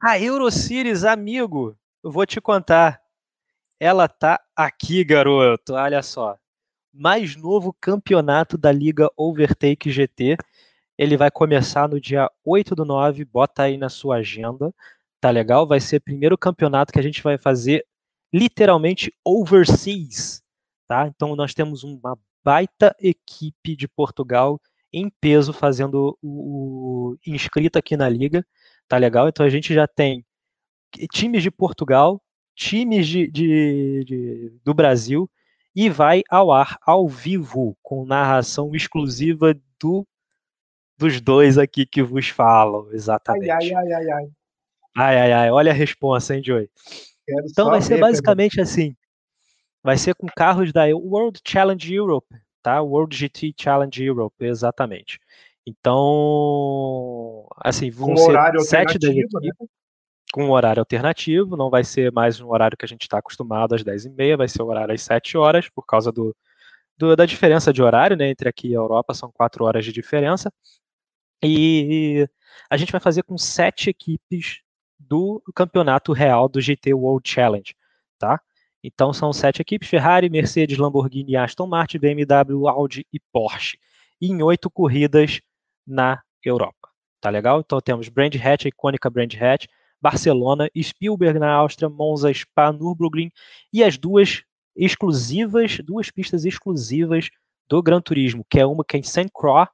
A 0.00 0.20
Eurocities, 0.20 1.05
amigo, 1.05 1.76
eu 2.05 2.11
vou 2.11 2.26
te 2.26 2.40
contar. 2.40 3.00
Ela 3.81 4.07
tá 4.07 4.40
aqui, 4.55 5.02
garoto. 5.05 5.74
Olha 5.74 6.02
só 6.02 6.38
mais 6.92 7.37
novo 7.37 7.74
campeonato 7.81 8.59
da 8.59 8.70
Liga 8.70 9.11
Overtake 9.16 9.90
GT. 9.90 10.37
Ele 10.98 11.16
vai 11.16 11.31
começar 11.31 11.88
no 11.88 12.00
dia 12.00 12.31
8 12.44 12.74
do 12.74 12.85
9, 12.85 13.24
bota 13.24 13.62
aí 13.62 13.76
na 13.76 13.88
sua 13.88 14.16
agenda, 14.16 14.74
tá 15.20 15.31
legal? 15.31 15.66
Vai 15.66 15.81
ser 15.81 15.96
o 15.96 16.02
primeiro 16.02 16.37
campeonato 16.37 16.92
que 16.92 16.98
a 16.98 17.02
gente 17.02 17.22
vai 17.22 17.38
fazer 17.38 17.87
literalmente 18.33 19.12
overseas, 19.24 20.42
tá? 20.87 21.07
Então 21.07 21.35
nós 21.35 21.55
temos 21.55 21.83
uma 21.83 22.18
baita 22.44 22.94
equipe 23.00 23.74
de 23.76 23.88
Portugal 23.88 24.61
em 24.92 25.09
peso 25.20 25.52
fazendo 25.52 26.18
o, 26.20 27.12
o 27.12 27.16
inscrito 27.26 27.78
aqui 27.78 27.96
na 27.96 28.09
liga, 28.09 28.44
tá 28.87 28.98
legal? 28.98 29.28
Então 29.28 29.44
a 29.46 29.48
gente 29.48 29.72
já 29.72 29.87
tem 29.87 30.24
times 31.12 31.42
de 31.42 31.50
Portugal, 31.50 32.22
times 32.55 33.07
de, 33.07 33.26
de, 33.28 34.05
de 34.05 34.61
do 34.62 34.74
Brasil, 34.74 35.31
e 35.74 35.88
vai 35.88 36.22
ao 36.28 36.52
ar 36.52 36.78
ao 36.82 37.08
vivo, 37.08 37.76
com 37.82 38.04
narração 38.04 38.74
exclusiva 38.74 39.54
do 39.80 40.06
dos 40.98 41.20
dois 41.20 41.58
aqui 41.58 41.85
que 41.85 42.02
vos 42.02 42.28
falam, 42.28 42.88
exatamente. 42.92 43.50
Ai, 43.50 43.72
ai, 43.72 43.74
ai, 43.74 43.92
ai, 43.92 44.11
ai. 44.11 44.28
Ai, 44.94 45.20
ai, 45.20 45.32
ai, 45.32 45.50
olha 45.50 45.72
a 45.72 45.74
resposta, 45.74 46.37
hein, 46.37 46.42
Joey? 46.44 46.70
Quero 47.26 47.46
então 47.50 47.70
vai 47.70 47.80
ser 47.80 47.98
basicamente 47.98 48.61
assim. 48.61 48.94
Vai 49.82 49.96
ser 49.96 50.14
com 50.14 50.26
carros 50.26 50.72
da 50.72 50.85
World 50.94 51.40
Challenge 51.44 51.94
Europe, 51.94 52.28
tá? 52.62 52.80
World 52.80 53.16
GT 53.16 53.54
Challenge 53.58 54.04
Europe, 54.04 54.37
exatamente. 54.44 55.18
Então, 55.66 57.46
assim, 57.56 57.90
vão 57.90 58.16
ser 58.16 58.61
sete 58.61 58.98
das 58.98 59.11
equipes. 59.11 59.32
Né? 59.42 59.66
Com 60.33 60.47
um 60.47 60.51
horário 60.51 60.81
alternativo, 60.81 61.57
não 61.57 61.68
vai 61.68 61.85
ser 61.85 62.11
mais 62.11 62.40
um 62.40 62.49
horário 62.49 62.77
que 62.77 62.85
a 62.87 62.88
gente 62.88 63.03
está 63.03 63.18
acostumado 63.18 63.75
às 63.75 63.85
10h30, 63.85 64.37
vai 64.38 64.49
ser 64.49 64.62
um 64.62 64.66
horário 64.66 64.95
às 64.95 65.03
7 65.03 65.37
horas, 65.37 65.68
por 65.68 65.85
causa 65.85 66.11
do, 66.11 66.35
do, 66.97 67.14
da 67.14 67.27
diferença 67.27 67.73
de 67.73 67.83
horário, 67.83 68.16
né, 68.16 68.31
entre 68.31 68.49
aqui 68.49 68.68
e 68.68 68.75
a 68.75 68.79
Europa, 68.79 69.12
são 69.12 69.31
4 69.31 69.62
horas 69.64 69.85
de 69.85 69.92
diferença, 69.92 70.51
e 71.42 72.27
a 72.71 72.77
gente 72.79 72.90
vai 72.90 73.01
fazer 73.01 73.25
com 73.25 73.37
sete 73.37 73.90
equipes 73.90 74.62
do 74.99 75.42
campeonato 75.55 76.12
real 76.12 76.49
do 76.49 76.61
GT 76.61 76.95
World 76.95 77.29
Challenge, 77.29 77.75
tá? 78.18 78.40
Então 78.83 79.12
são 79.12 79.33
sete 79.33 79.61
equipes, 79.61 79.88
Ferrari, 79.88 80.31
Mercedes, 80.31 80.79
Lamborghini, 80.79 81.37
Aston 81.37 81.66
Martin, 81.66 81.99
BMW, 81.99 82.68
Audi 82.68 83.07
e 83.12 83.21
Porsche, 83.33 83.79
em 84.21 84.42
oito 84.42 84.71
corridas 84.71 85.40
na 85.87 86.23
Europa, 86.42 86.88
tá 87.21 87.29
legal? 87.29 87.61
Então 87.61 87.81
temos 87.81 88.09
Brand 88.09 88.35
Hatch, 88.37 88.64
a 88.64 88.68
icônica 88.68 89.11
Brand 89.11 89.35
Hatch, 89.35 89.66
Barcelona, 90.03 90.69
Spielberg 90.77 91.38
na 91.38 91.53
Áustria, 91.53 91.88
Monza, 91.88 92.33
Spa, 92.35 92.73
Nürburgring 92.73 93.31
e 93.73 93.85
as 93.85 93.97
duas 93.97 94.43
exclusivas, 94.75 95.79
duas 95.79 96.11
pistas 96.11 96.45
exclusivas 96.45 97.31
do 97.69 97.83
Gran 97.83 98.01
Turismo, 98.01 98.45
que 98.51 98.59
é 98.59 98.67
uma 98.67 98.85
que 98.85 98.97
é 98.97 99.01
em 99.01 99.03
Saint-Croix 99.03 99.69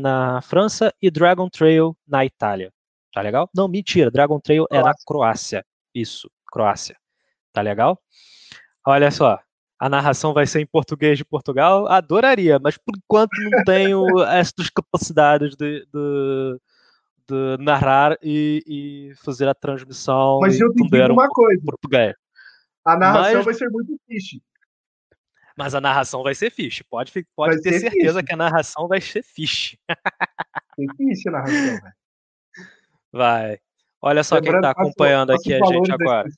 na 0.00 0.40
França 0.42 0.92
e 1.00 1.10
Dragon 1.10 1.48
Trail 1.48 1.96
na 2.06 2.24
Itália. 2.24 2.72
Tá 3.12 3.20
legal? 3.20 3.48
Não, 3.54 3.66
mentira. 3.66 4.10
Dragon 4.10 4.38
Trail 4.38 4.66
Croácia. 4.66 4.80
é 4.80 4.84
na 4.84 4.94
Croácia. 5.06 5.66
Isso, 5.94 6.30
Croácia. 6.52 6.96
Tá 7.52 7.62
legal? 7.62 7.98
Olha 8.86 9.10
só. 9.10 9.40
A 9.78 9.88
narração 9.88 10.32
vai 10.32 10.46
ser 10.46 10.60
em 10.60 10.66
português 10.66 11.18
de 11.18 11.24
Portugal. 11.24 11.86
Adoraria, 11.86 12.58
mas 12.58 12.78
por 12.78 12.94
enquanto 12.96 13.32
não 13.38 13.64
tenho 13.64 14.04
estas 14.28 14.70
capacidades 14.70 15.54
de, 15.56 15.86
de, 15.92 16.60
de 17.28 17.62
narrar 17.62 18.16
e, 18.22 18.62
e, 18.66 19.14
fazer 19.16 19.48
a 19.48 19.54
transmissão. 19.54 20.38
Mas 20.40 20.60
eu 20.60 20.72
te 20.72 20.88
digo 20.88 21.12
uma 21.12 21.28
coisa. 21.28 21.60
Português. 21.64 22.14
A 22.84 22.96
narração 22.96 23.34
mas... 23.36 23.44
vai 23.44 23.54
ser 23.54 23.70
muito 23.70 23.98
fixe. 24.06 24.42
Mas 25.56 25.74
a 25.74 25.80
narração 25.80 26.22
vai 26.22 26.34
ser 26.34 26.50
fixe. 26.50 26.84
Pode, 26.84 27.12
pode 27.34 27.60
ter 27.62 27.80
certeza 27.80 28.20
fiche. 28.20 28.26
que 28.26 28.32
a 28.34 28.36
narração 28.36 28.86
vai 28.86 29.00
ser 29.00 29.22
fiche. 29.22 29.78
Tem 30.76 30.86
fiche 30.96 31.28
a 31.28 31.32
narração, 31.32 31.80
velho. 31.80 31.94
Vai. 33.12 33.58
Olha 34.00 34.22
só 34.22 34.40
quem 34.40 34.54
está 34.54 34.70
acompanhando 34.70 35.32
aqui 35.32 35.54
a 35.54 35.64
gente 35.66 35.90
agora. 35.90 36.28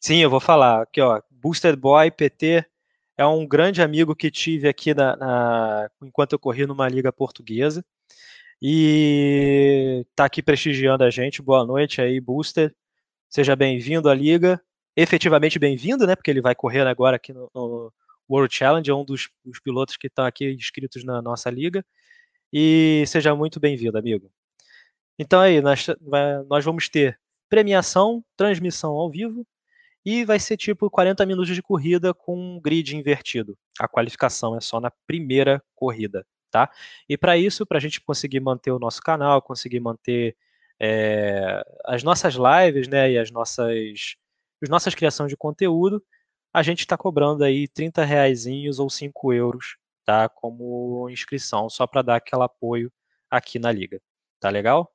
Sim, 0.00 0.16
eu 0.16 0.30
vou 0.30 0.40
falar. 0.40 0.82
Aqui, 0.82 1.00
ó. 1.00 1.20
Boosted 1.30 1.76
Boy 1.76 2.10
PT 2.10 2.64
é 3.16 3.26
um 3.26 3.46
grande 3.46 3.82
amigo 3.82 4.16
que 4.16 4.30
tive 4.30 4.68
aqui 4.68 4.94
na, 4.94 5.16
na, 5.16 5.90
enquanto 6.02 6.32
eu 6.32 6.38
corri 6.38 6.66
numa 6.66 6.88
liga 6.88 7.12
portuguesa. 7.12 7.84
E 8.60 10.04
está 10.10 10.24
aqui 10.24 10.42
prestigiando 10.42 11.04
a 11.04 11.10
gente. 11.10 11.42
Boa 11.42 11.64
noite 11.64 12.00
aí, 12.00 12.20
Booster. 12.20 12.74
Seja 13.28 13.54
bem-vindo 13.56 14.08
à 14.08 14.14
liga 14.14 14.60
efetivamente 14.96 15.58
bem-vindo, 15.58 16.06
né? 16.06 16.16
Porque 16.16 16.30
ele 16.30 16.40
vai 16.40 16.54
correr 16.54 16.86
agora 16.86 17.16
aqui 17.16 17.32
no, 17.32 17.50
no 17.54 17.92
World 18.28 18.52
Challenge, 18.52 18.90
é 18.90 18.94
um 18.94 19.04
dos, 19.04 19.28
dos 19.44 19.60
pilotos 19.60 19.96
que 19.96 20.06
estão 20.06 20.24
aqui 20.24 20.50
inscritos 20.50 21.04
na 21.04 21.20
nossa 21.20 21.50
liga. 21.50 21.84
E 22.52 23.04
seja 23.06 23.34
muito 23.34 23.60
bem-vindo, 23.60 23.98
amigo. 23.98 24.32
Então 25.18 25.40
aí, 25.40 25.60
nós, 25.60 25.86
nós 26.48 26.64
vamos 26.64 26.88
ter 26.88 27.18
premiação, 27.48 28.24
transmissão 28.36 28.92
ao 28.92 29.10
vivo, 29.10 29.46
e 30.04 30.24
vai 30.24 30.38
ser 30.38 30.56
tipo 30.56 30.88
40 30.90 31.26
minutos 31.26 31.54
de 31.54 31.62
corrida 31.62 32.14
com 32.14 32.60
grid 32.60 32.96
invertido. 32.96 33.58
A 33.78 33.88
qualificação 33.88 34.56
é 34.56 34.60
só 34.60 34.80
na 34.80 34.90
primeira 35.06 35.62
corrida, 35.74 36.26
tá? 36.56 36.70
E 37.06 37.18
para 37.18 37.36
isso, 37.36 37.66
para 37.66 37.76
a 37.76 37.80
gente 37.80 38.00
conseguir 38.00 38.40
manter 38.40 38.70
o 38.70 38.78
nosso 38.78 39.02
canal, 39.02 39.42
conseguir 39.42 39.80
manter 39.80 40.34
é, 40.80 41.62
as 41.84 42.02
nossas 42.02 42.34
lives, 42.34 42.88
né, 42.88 43.12
e 43.12 43.18
as 43.18 43.30
nossas 43.30 44.16
as 44.62 44.70
nossas 44.70 44.94
criações 44.94 45.28
de 45.28 45.36
conteúdo, 45.36 46.02
a 46.52 46.62
gente 46.62 46.80
está 46.80 46.96
cobrando 46.96 47.44
aí 47.44 47.68
30 47.68 48.04
reais 48.04 48.46
ou 48.78 48.88
5 48.88 49.32
euros, 49.34 49.76
tá? 50.02 50.30
Como 50.30 51.10
inscrição, 51.10 51.68
só 51.68 51.86
para 51.86 52.00
dar 52.00 52.16
aquele 52.16 52.42
apoio 52.42 52.90
aqui 53.30 53.58
na 53.58 53.70
liga. 53.70 54.00
Tá 54.40 54.48
legal? 54.48 54.90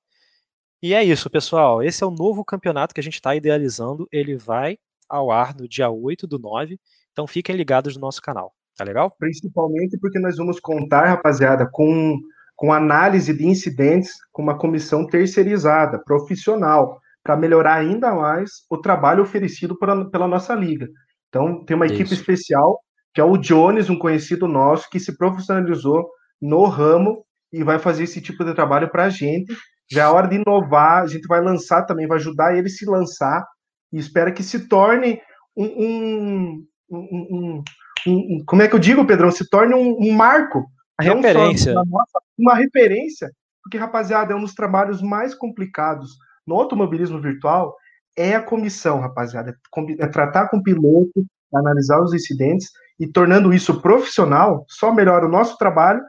E 0.82 0.96
é 0.96 1.04
isso, 1.04 1.30
pessoal. 1.30 1.84
Esse 1.84 2.04
é 2.04 2.08
o 2.08 2.12
novo 2.12 2.44
campeonato 2.44 2.94
que 2.94 3.00
a 3.00 3.04
gente 3.04 3.16
está 3.16 3.36
idealizando. 3.36 4.08
Ele 4.12 4.36
vai 4.36 4.80
ao 5.08 5.32
ar 5.32 5.56
no 5.56 5.68
dia 5.68 5.92
8 5.92 6.26
do 6.26 6.40
9. 6.40 6.80
Então 7.12 7.28
fiquem 7.28 7.56
ligados 7.56 7.96
no 7.96 8.02
nosso 8.02 8.22
canal. 8.22 8.56
Tá 8.82 8.86
legal? 8.86 9.16
Principalmente 9.20 9.96
porque 10.00 10.18
nós 10.18 10.38
vamos 10.38 10.60
contar, 10.60 11.06
rapaziada, 11.06 11.70
com, 11.72 12.18
com 12.56 12.74
análise 12.74 13.32
de 13.32 13.46
incidentes 13.46 14.14
com 14.32 14.42
uma 14.42 14.58
comissão 14.58 15.06
terceirizada, 15.06 16.00
profissional 16.04 17.00
para 17.24 17.38
melhorar 17.38 17.76
ainda 17.76 18.12
mais 18.16 18.66
o 18.72 18.80
trabalho 18.80 19.22
oferecido 19.22 19.78
pela, 19.78 20.10
pela 20.10 20.28
nossa 20.28 20.56
liga. 20.56 20.90
Então, 21.30 21.64
tem 21.64 21.76
uma 21.76 21.86
equipe 21.86 22.06
Isso. 22.06 22.16
especial, 22.16 22.80
que 23.14 23.22
é 23.22 23.24
o 23.24 23.38
Jones, 23.38 23.88
um 23.88 24.00
conhecido 24.00 24.48
nosso, 24.48 24.90
que 24.90 25.00
se 25.00 25.16
profissionalizou 25.16 26.10
no 26.42 26.66
ramo 26.66 27.24
e 27.54 27.64
vai 27.64 27.78
fazer 27.78 28.06
esse 28.06 28.20
tipo 28.20 28.44
de 28.44 28.56
trabalho 28.56 28.90
para 28.90 29.04
a 29.04 29.10
gente. 29.10 29.56
Já 29.92 30.06
é 30.06 30.08
hora 30.08 30.28
de 30.28 30.38
inovar, 30.38 31.04
a 31.04 31.08
gente 31.08 31.28
vai 31.28 31.40
lançar 31.40 31.84
também, 31.84 32.08
vai 32.08 32.18
ajudar 32.18 32.58
ele 32.58 32.66
a 32.66 32.72
se 32.72 32.88
lançar 32.88 33.46
e 33.94 34.00
espera 34.00 34.32
que 34.32 34.42
se 34.42 34.68
torne 34.68 35.22
um, 35.56 35.66
um, 35.68 36.68
um, 36.90 37.28
um 37.32 37.64
como 38.46 38.62
é 38.62 38.68
que 38.68 38.76
eu 38.76 38.80
digo, 38.80 39.06
Pedrão? 39.06 39.32
Se 39.32 39.50
torne 39.50 39.76
um, 39.76 40.12
marco. 40.14 40.66
Uma 41.00 41.16
referência. 41.16 41.74
Nossa, 41.74 42.20
uma 42.38 42.56
referência, 42.56 43.30
porque, 43.64 43.78
rapaziada, 43.78 44.34
é 44.34 44.36
um 44.36 44.42
dos 44.42 44.54
trabalhos 44.54 45.02
mais 45.02 45.34
complicados 45.34 46.12
no 46.46 46.56
automobilismo 46.56 47.22
virtual 47.22 47.76
é 48.18 48.36
a 48.36 48.42
comissão, 48.42 49.00
rapaziada. 49.00 49.56
É 50.00 50.08
tratar 50.08 50.50
com 50.50 50.58
o 50.58 50.64
piloto, 50.64 51.26
analisar 51.54 52.02
os 52.02 52.14
incidentes 52.14 52.70
e 53.00 53.08
tornando 53.08 53.54
isso 53.54 53.82
profissional, 53.82 54.66
só 54.68 54.94
melhora 54.94 55.26
o 55.26 55.32
nosso 55.32 55.58
trabalho, 55.58 56.02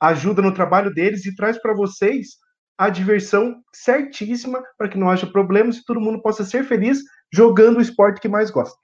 ajuda 0.00 0.42
no 0.42 0.52
trabalho 0.52 0.92
deles 0.92 1.24
e 1.26 1.34
traz 1.34 1.58
para 1.58 1.74
vocês 1.74 2.36
a 2.76 2.88
diversão 2.88 3.62
certíssima 3.72 4.60
para 4.76 4.88
que 4.88 4.98
não 4.98 5.08
haja 5.08 5.26
problemas 5.26 5.76
e 5.76 5.84
todo 5.84 6.00
mundo 6.00 6.20
possa 6.20 6.44
ser 6.44 6.64
feliz 6.64 6.98
jogando 7.32 7.78
o 7.78 7.80
esporte 7.80 8.20
que 8.20 8.28
mais 8.28 8.50
gosta. 8.50 8.76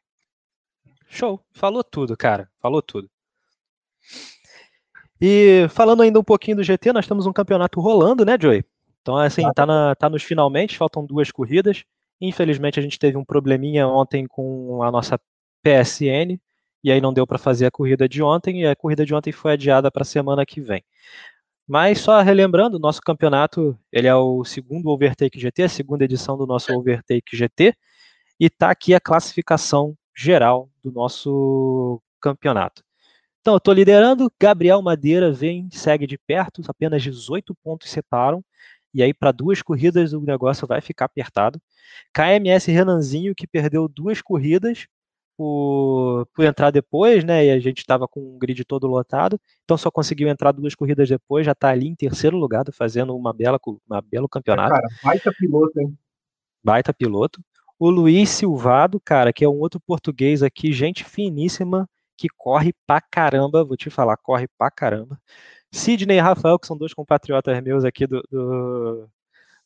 Show, 1.12 1.44
falou 1.52 1.82
tudo, 1.82 2.16
cara, 2.16 2.48
falou 2.60 2.80
tudo. 2.80 3.10
E 5.20 5.66
falando 5.68 6.02
ainda 6.02 6.20
um 6.20 6.24
pouquinho 6.24 6.58
do 6.58 6.62
GT, 6.62 6.92
nós 6.92 7.06
temos 7.06 7.26
um 7.26 7.32
campeonato 7.32 7.80
rolando, 7.80 8.24
né, 8.24 8.38
Joey? 8.40 8.64
Então, 9.02 9.16
assim, 9.16 9.42
tá, 9.52 9.66
na, 9.66 9.94
tá 9.96 10.08
nos 10.08 10.22
finalmente, 10.22 10.78
faltam 10.78 11.04
duas 11.04 11.32
corridas. 11.32 11.84
Infelizmente, 12.20 12.78
a 12.78 12.82
gente 12.82 12.96
teve 12.96 13.18
um 13.18 13.24
probleminha 13.24 13.88
ontem 13.88 14.24
com 14.26 14.84
a 14.84 14.90
nossa 14.90 15.18
PSN, 15.64 16.38
e 16.82 16.92
aí 16.92 17.00
não 17.00 17.12
deu 17.12 17.26
para 17.26 17.38
fazer 17.38 17.66
a 17.66 17.70
corrida 17.72 18.08
de 18.08 18.22
ontem, 18.22 18.62
e 18.62 18.66
a 18.66 18.76
corrida 18.76 19.04
de 19.04 19.12
ontem 19.12 19.32
foi 19.32 19.52
adiada 19.52 19.90
para 19.90 20.02
a 20.02 20.06
semana 20.06 20.46
que 20.46 20.60
vem. 20.60 20.84
Mas 21.66 22.00
só 22.00 22.20
relembrando, 22.20 22.78
nosso 22.78 23.00
campeonato, 23.00 23.76
ele 23.92 24.06
é 24.06 24.14
o 24.14 24.44
segundo 24.44 24.88
Overtake 24.88 25.40
GT, 25.40 25.64
a 25.64 25.68
segunda 25.68 26.04
edição 26.04 26.38
do 26.38 26.46
nosso 26.46 26.72
Overtake 26.72 27.36
GT, 27.36 27.74
e 28.38 28.46
está 28.46 28.70
aqui 28.70 28.94
a 28.94 29.00
classificação 29.00 29.96
geral 30.14 30.68
do 30.82 30.90
nosso 30.90 32.00
campeonato. 32.20 32.82
Então, 33.40 33.54
eu 33.54 33.58
estou 33.58 33.72
liderando, 33.72 34.30
Gabriel 34.38 34.82
Madeira 34.82 35.32
vem, 35.32 35.68
segue 35.72 36.06
de 36.06 36.18
perto, 36.18 36.62
apenas 36.68 37.02
18 37.02 37.54
pontos 37.62 37.90
separam, 37.90 38.44
e 38.92 39.02
aí 39.02 39.14
para 39.14 39.32
duas 39.32 39.62
corridas 39.62 40.12
o 40.12 40.20
negócio 40.20 40.66
vai 40.66 40.80
ficar 40.80 41.06
apertado. 41.06 41.60
KMS 42.12 42.70
Renanzinho, 42.70 43.34
que 43.34 43.46
perdeu 43.46 43.88
duas 43.88 44.20
corridas 44.20 44.86
por, 45.38 46.26
por 46.34 46.44
entrar 46.44 46.70
depois, 46.70 47.24
né? 47.24 47.46
E 47.46 47.50
a 47.50 47.58
gente 47.58 47.78
estava 47.78 48.06
com 48.06 48.20
o 48.20 48.38
grid 48.38 48.62
todo 48.64 48.86
lotado, 48.86 49.40
então 49.64 49.78
só 49.78 49.90
conseguiu 49.90 50.28
entrar 50.28 50.52
duas 50.52 50.74
corridas 50.74 51.08
depois, 51.08 51.46
já 51.46 51.52
está 51.52 51.70
ali 51.70 51.88
em 51.88 51.94
terceiro 51.94 52.36
lugar, 52.36 52.64
fazendo 52.74 53.16
uma 53.16 53.32
bela, 53.32 53.58
uma 53.88 54.02
belo 54.02 54.28
campeonato. 54.28 54.74
Cara, 54.74 54.88
baita 55.02 55.32
piloto, 55.32 55.80
hein? 55.80 55.98
Baita 56.62 56.92
piloto. 56.92 57.40
O 57.80 57.88
Luiz 57.88 58.28
Silvado, 58.28 59.00
cara, 59.00 59.32
que 59.32 59.42
é 59.42 59.48
um 59.48 59.58
outro 59.58 59.80
português 59.80 60.42
aqui, 60.42 60.70
gente 60.70 61.02
finíssima, 61.02 61.88
que 62.14 62.28
corre 62.28 62.74
pra 62.86 63.00
caramba, 63.00 63.64
vou 63.64 63.74
te 63.74 63.88
falar, 63.88 64.18
corre 64.18 64.46
pra 64.58 64.70
caramba. 64.70 65.18
Sidney 65.72 66.18
e 66.18 66.20
Rafael, 66.20 66.58
que 66.58 66.66
são 66.66 66.76
dois 66.76 66.92
compatriotas 66.92 67.58
meus 67.62 67.82
aqui 67.82 68.06
do, 68.06 68.22
do, 68.30 69.08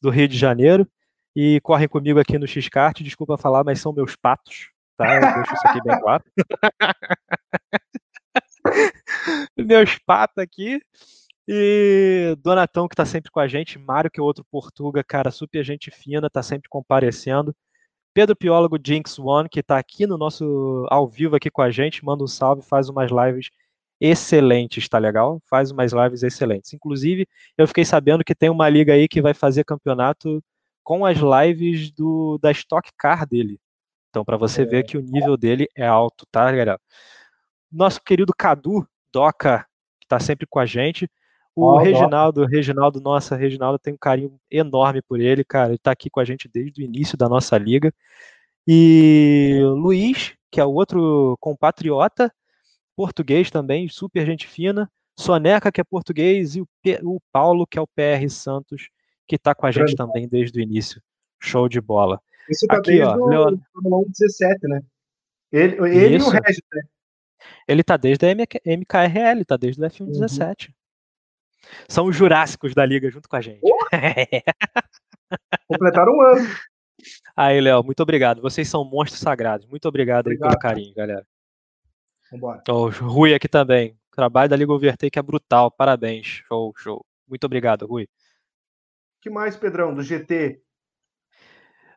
do 0.01 0.11
Rio 0.11 0.29
de 0.29 0.39
Janeiro, 0.39 0.89
e 1.35 1.61
correm 1.63 1.89
comigo 1.89 2.21
aqui 2.21 2.39
no 2.39 2.47
X-Kart, 2.47 3.03
desculpa 3.03 3.37
falar, 3.37 3.65
mas 3.65 3.81
são 3.81 3.93
meus 3.93 4.15
patos, 4.15 4.69
tá? 4.97 5.17
Eu 5.17 5.21
deixo 5.21 5.53
isso 5.53 5.67
aqui 5.67 5.83
bem 5.83 6.01
claro. 6.01 6.23
meus 9.59 9.99
patos 9.99 10.39
aqui. 10.39 10.81
E 11.49 12.37
Donatão, 12.39 12.87
que 12.87 12.95
tá 12.95 13.05
sempre 13.05 13.33
com 13.33 13.41
a 13.41 13.49
gente, 13.49 13.77
Mário, 13.77 14.09
que 14.09 14.21
é 14.21 14.23
outro 14.23 14.47
Portuga, 14.53 15.03
cara, 15.03 15.33
super 15.33 15.65
gente 15.65 15.91
fina, 15.91 16.31
tá 16.31 16.45
sempre 16.45 16.69
comparecendo. 16.69 17.53
Pedro 18.15 18.37
Piólogo 18.37 18.79
Jinx 18.83 19.19
One, 19.19 19.49
que 19.49 19.61
tá 19.61 19.77
aqui 19.77 20.07
no 20.07 20.17
nosso 20.17 20.87
ao 20.89 21.09
vivo 21.09 21.35
aqui 21.35 21.51
com 21.51 21.61
a 21.61 21.71
gente, 21.71 22.05
manda 22.05 22.23
um 22.23 22.29
salve, 22.29 22.63
faz 22.63 22.89
umas 22.89 23.11
lives 23.11 23.51
excelentes, 24.01 24.89
tá 24.89 24.99
legal? 24.99 25.43
Faz 25.51 25.73
umas 25.73 25.93
lives 25.93 26.23
excelentes. 26.23 26.73
Inclusive, 26.73 27.27
eu 27.59 27.67
fiquei 27.67 27.85
sabendo 27.85 28.25
que 28.25 28.35
tem 28.35 28.49
uma 28.49 28.69
liga 28.69 28.93
aí 28.93 29.09
que 29.09 29.21
vai 29.21 29.35
fazer 29.35 29.65
campeonato 29.65 30.43
com 30.85 31.05
as 31.05 31.19
lives 31.19 31.91
do 31.91 32.39
da 32.39 32.53
Stock 32.53 32.89
Car 32.97 33.27
dele. 33.27 33.59
Então, 34.11 34.25
para 34.25 34.37
você 34.37 34.63
é. 34.63 34.65
ver 34.65 34.85
que 34.85 34.97
o 34.97 35.03
nível 35.03 35.37
dele 35.37 35.67
é 35.75 35.87
alto, 35.87 36.25
tá, 36.31 36.45
galera? 36.45 36.81
Nosso 37.71 38.01
querido 38.01 38.33
Cadu 38.37 38.87
Doca, 39.13 39.67
que 40.01 40.07
tá 40.07 40.21
sempre 40.21 40.47
com 40.47 40.61
a 40.61 40.67
gente. 40.67 41.11
O 41.57 41.67
oh, 41.67 41.79
Reginaldo, 41.79 42.43
Doca. 42.43 42.57
Reginaldo, 42.57 43.01
nossa, 43.01 43.37
Reginaldo 43.37 43.79
tem 43.79 43.95
um 43.95 43.99
carinho 43.99 44.39
enorme 44.51 45.01
por 45.01 45.21
ele, 45.21 45.45
cara. 45.45 45.71
Ele 45.71 45.79
tá 45.79 45.93
aqui 45.93 46.11
com 46.11 46.21
a 46.21 46.25
gente 46.25 46.49
desde 46.49 46.83
o 46.83 46.85
início 46.85 47.17
da 47.17 47.29
nossa 47.29 47.57
liga. 47.57 47.93
E 48.67 49.61
Luiz, 49.63 50.35
que 50.51 50.61
é 50.61 50.65
o 50.65 50.73
outro 50.73 51.37
compatriota, 51.41 52.33
português 52.97 53.51
também, 53.51 53.89
super 53.89 54.27
gente 54.27 54.47
fina. 54.49 54.91
Soneca, 55.17 55.71
que 55.71 55.81
é 55.81 55.85
português, 55.85 56.57
e 56.57 56.61
o, 56.61 56.67
P, 56.83 56.99
o 57.05 57.21
Paulo, 57.33 57.67
que 57.69 57.79
é 57.79 57.83
o 57.83 57.87
PR 57.87 58.29
Santos, 58.29 58.89
que 59.29 59.37
está 59.37 59.55
com 59.55 59.65
a 59.65 59.71
gente 59.71 59.95
também 59.95 60.29
desde 60.29 60.59
o 60.59 60.63
início. 60.63 61.01
Show 61.41 61.69
de 61.69 61.81
bola. 61.81 62.21
Isso 62.51 62.67
tá 62.67 62.79
Aqui, 62.79 62.99
desde 62.99 63.05
ó, 63.05 63.17
o 63.17 63.29
Leon... 63.29 63.57
17, 64.09 64.67
né? 64.67 64.83
Ele, 65.53 65.77
ele 65.97 66.17
e 66.17 66.21
o 66.21 66.29
Regis, 66.29 66.61
né? 66.73 66.83
Ele 67.69 67.85
tá 67.85 67.97
desde 67.97 68.27
a 68.27 68.31
MKRL, 68.35 69.45
tá 69.47 69.57
desde 69.57 69.81
o 69.81 69.85
F1 69.87 70.01
uhum. 70.01 70.75
17. 71.65 71.87
São 71.89 72.07
os 72.07 72.17
Jurássicos 72.17 72.75
da 72.75 72.85
Liga 72.85 73.11
junto 73.11 73.29
com 73.29 73.37
a 73.37 73.41
gente. 73.41 73.61
Completaram 75.69 76.13
um 76.13 76.21
ano. 76.21 76.49
Aí, 77.37 77.61
Léo, 77.61 77.83
muito 77.83 78.01
obrigado. 78.01 78.41
Vocês 78.41 78.69
são 78.69 78.85
monstros 78.85 79.21
sagrados. 79.21 79.67
Muito 79.67 79.87
obrigado, 79.89 80.27
obrigado. 80.27 80.51
pelo 80.51 80.61
carinho, 80.61 80.95
galera. 80.95 81.27
Vambora. 82.31 82.63
O 82.69 82.89
Rui 82.89 83.35
aqui 83.35 83.49
também. 83.49 83.99
O 84.13 84.15
trabalho 84.15 84.49
da 84.49 84.57
Liga 84.57 84.73
Overtake 84.73 85.19
é 85.19 85.23
brutal. 85.23 85.71
Parabéns. 85.71 86.43
Show, 86.47 86.73
show. 86.77 87.05
Muito 87.29 87.45
obrigado, 87.45 87.87
Rui. 87.87 88.09
que 89.21 89.31
mais, 89.31 89.57
Pedrão, 89.57 89.95
do 89.95 90.03
GT? 90.03 90.61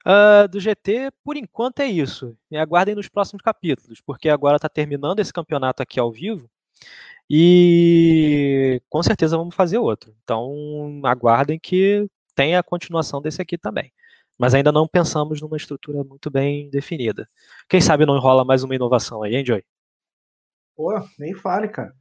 Uh, 0.06 0.44
ah, 0.44 0.48
do 0.48 0.60
GT, 0.60 1.12
por 1.24 1.36
enquanto 1.36 1.82
é 1.82 1.86
isso. 1.86 2.36
E 2.50 2.58
aguardem 2.58 2.96
nos 2.96 3.10
próximos 3.10 3.42
capítulos, 3.42 4.02
porque 4.02 4.30
agora 4.30 4.56
está 4.56 4.70
terminando 4.70 5.20
esse 5.20 5.34
campeonato 5.34 5.84
aqui 5.84 6.00
ao 6.00 6.12
vivo 6.12 6.50
e 7.30 8.82
com 8.90 9.04
certeza 9.04 9.38
vamos 9.38 9.56
fazer 9.56 9.78
outro. 9.78 10.16
Então 10.24 11.02
aguardem 11.04 11.60
que 11.60 12.08
tenha 12.36 12.60
a 12.60 12.64
continuação 12.64 13.22
desse 13.22 13.42
aqui 13.42 13.58
também. 13.58 13.92
Mas 14.38 14.54
ainda 14.54 14.72
não 14.72 14.88
pensamos 14.88 15.42
numa 15.42 15.58
estrutura 15.58 16.04
muito 16.04 16.30
bem 16.30 16.70
definida. 16.70 17.28
Quem 17.68 17.82
sabe 17.82 18.06
não 18.06 18.16
enrola 18.16 18.46
mais 18.46 18.64
uma 18.64 18.76
inovação 18.76 19.24
aí, 19.24 19.36
hein, 19.36 19.46
Joy? 19.46 19.64
Pô, 20.76 20.94
nem 21.18 21.34
fale, 21.34 21.68
cara. 21.68 21.94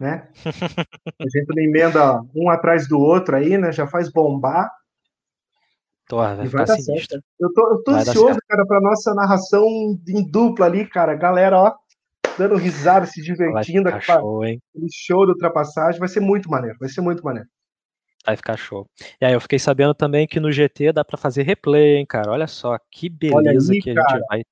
Né? 0.00 0.28
a 0.46 1.24
gente 1.28 1.48
não 1.48 1.62
emenda 1.62 2.22
um 2.34 2.48
atrás 2.48 2.88
do 2.88 2.98
outro 2.98 3.36
aí, 3.36 3.58
né? 3.58 3.70
Já 3.70 3.86
faz 3.86 4.10
bombar. 4.10 4.70
Tô, 6.08 6.16
vai, 6.16 6.48
vai 6.48 6.64
dar 6.64 6.76
sinistro. 6.76 7.20
Certo. 7.20 7.24
Eu 7.38 7.52
tô, 7.52 7.70
eu 7.70 7.82
tô 7.82 7.90
ansioso, 7.90 8.38
cara, 8.48 8.66
pra 8.66 8.80
nossa 8.80 9.14
narração 9.14 9.66
em 10.08 10.26
dupla 10.26 10.64
ali, 10.64 10.86
cara. 10.86 11.14
Galera, 11.14 11.60
ó, 11.60 11.74
dando 12.38 12.56
risada, 12.56 13.04
se 13.06 13.20
divertindo. 13.20 13.90
Vai 13.90 14.00
show, 14.00 14.44
hein? 14.44 14.62
show 14.92 15.26
de 15.26 15.32
ultrapassagem. 15.32 15.98
Vai 15.98 16.08
ser 16.08 16.20
muito 16.20 16.48
maneiro, 16.48 16.76
vai 16.78 16.88
ser 16.88 17.00
muito 17.00 17.22
maneiro. 17.24 17.48
Vai 18.24 18.36
ficar 18.36 18.56
show. 18.56 18.86
E 19.20 19.24
aí 19.24 19.32
eu 19.32 19.40
fiquei 19.40 19.58
sabendo 19.58 19.94
também 19.94 20.26
que 20.26 20.38
no 20.38 20.52
GT 20.52 20.92
dá 20.92 21.04
para 21.04 21.18
fazer 21.18 21.42
replay, 21.42 21.96
hein, 21.96 22.06
cara. 22.06 22.30
Olha 22.30 22.46
só 22.46 22.78
que 22.90 23.08
beleza 23.08 23.72
aí, 23.72 23.80
que 23.80 23.90
a 23.90 23.94
cara. 23.94 24.18
gente 24.18 24.26
vai 24.28 24.42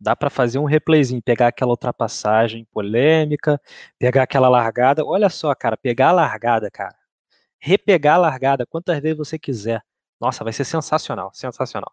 dá 0.00 0.14
para 0.14 0.30
fazer 0.30 0.58
um 0.58 0.64
replayzinho, 0.64 1.20
pegar 1.20 1.48
aquela 1.48 1.72
ultrapassagem 1.72 2.64
polêmica, 2.70 3.60
pegar 3.98 4.22
aquela 4.22 4.48
largada. 4.48 5.04
Olha 5.04 5.28
só, 5.28 5.54
cara, 5.54 5.76
pegar 5.76 6.10
a 6.10 6.12
largada, 6.12 6.70
cara. 6.70 6.94
Repegar 7.58 8.14
a 8.14 8.18
largada 8.18 8.64
quantas 8.64 9.00
vezes 9.00 9.18
você 9.18 9.38
quiser. 9.38 9.82
Nossa, 10.20 10.44
vai 10.44 10.52
ser 10.52 10.64
sensacional, 10.64 11.30
sensacional. 11.32 11.92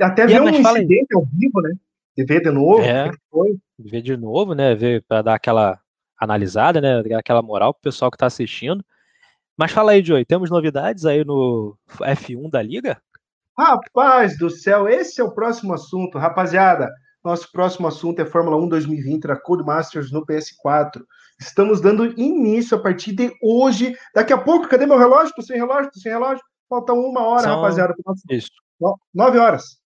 Até 0.00 0.26
ver 0.26 0.42
um 0.42 0.48
incidente 0.48 1.14
ao 1.14 1.24
vivo, 1.24 1.60
né? 1.60 1.72
De 2.16 2.24
ver 2.24 2.40
de 2.40 2.50
novo. 2.50 2.82
É, 2.82 3.10
de 3.78 3.90
ver 3.90 4.02
de 4.02 4.16
novo, 4.16 4.54
né? 4.54 4.74
Ver 4.74 5.04
para 5.06 5.22
dar 5.22 5.34
aquela 5.34 5.78
analisada, 6.18 6.80
né? 6.80 7.02
Aquela 7.16 7.42
moral 7.42 7.74
pro 7.74 7.82
pessoal 7.82 8.10
que 8.10 8.18
tá 8.18 8.26
assistindo. 8.26 8.84
Mas 9.56 9.72
fala 9.72 9.92
aí, 9.92 10.02
Joey, 10.02 10.24
temos 10.24 10.50
novidades 10.50 11.04
aí 11.04 11.24
no 11.24 11.76
F1 12.00 12.50
da 12.50 12.62
Liga? 12.62 13.00
Rapaz 13.56 14.36
do 14.36 14.50
céu, 14.50 14.88
esse 14.88 15.20
é 15.20 15.24
o 15.24 15.32
próximo 15.32 15.72
assunto, 15.72 16.18
rapaziada. 16.18 16.90
Nosso 17.24 17.50
próximo 17.52 17.86
assunto 17.86 18.20
é 18.20 18.26
Fórmula 18.26 18.56
1 18.56 18.68
2020 18.68 19.22
da 19.22 19.36
Codemasters 19.36 20.10
no 20.10 20.26
PS4. 20.26 21.02
Estamos 21.40 21.80
dando 21.80 22.18
início 22.20 22.76
a 22.76 22.82
partir 22.82 23.12
de 23.12 23.32
hoje. 23.42 23.96
Daqui 24.14 24.32
a 24.32 24.38
pouco, 24.38 24.68
cadê 24.68 24.86
meu 24.86 24.98
relógio? 24.98 25.32
Tô 25.34 25.40
sem 25.40 25.56
relógio, 25.56 25.90
tô 25.90 26.00
sem 26.00 26.12
relógio. 26.12 26.44
Falta 26.68 26.92
uma 26.92 27.22
hora, 27.22 27.42
São... 27.42 27.56
rapaziada. 27.56 27.94
Isso. 28.28 28.50
Nove 29.14 29.38
horas. 29.38 29.78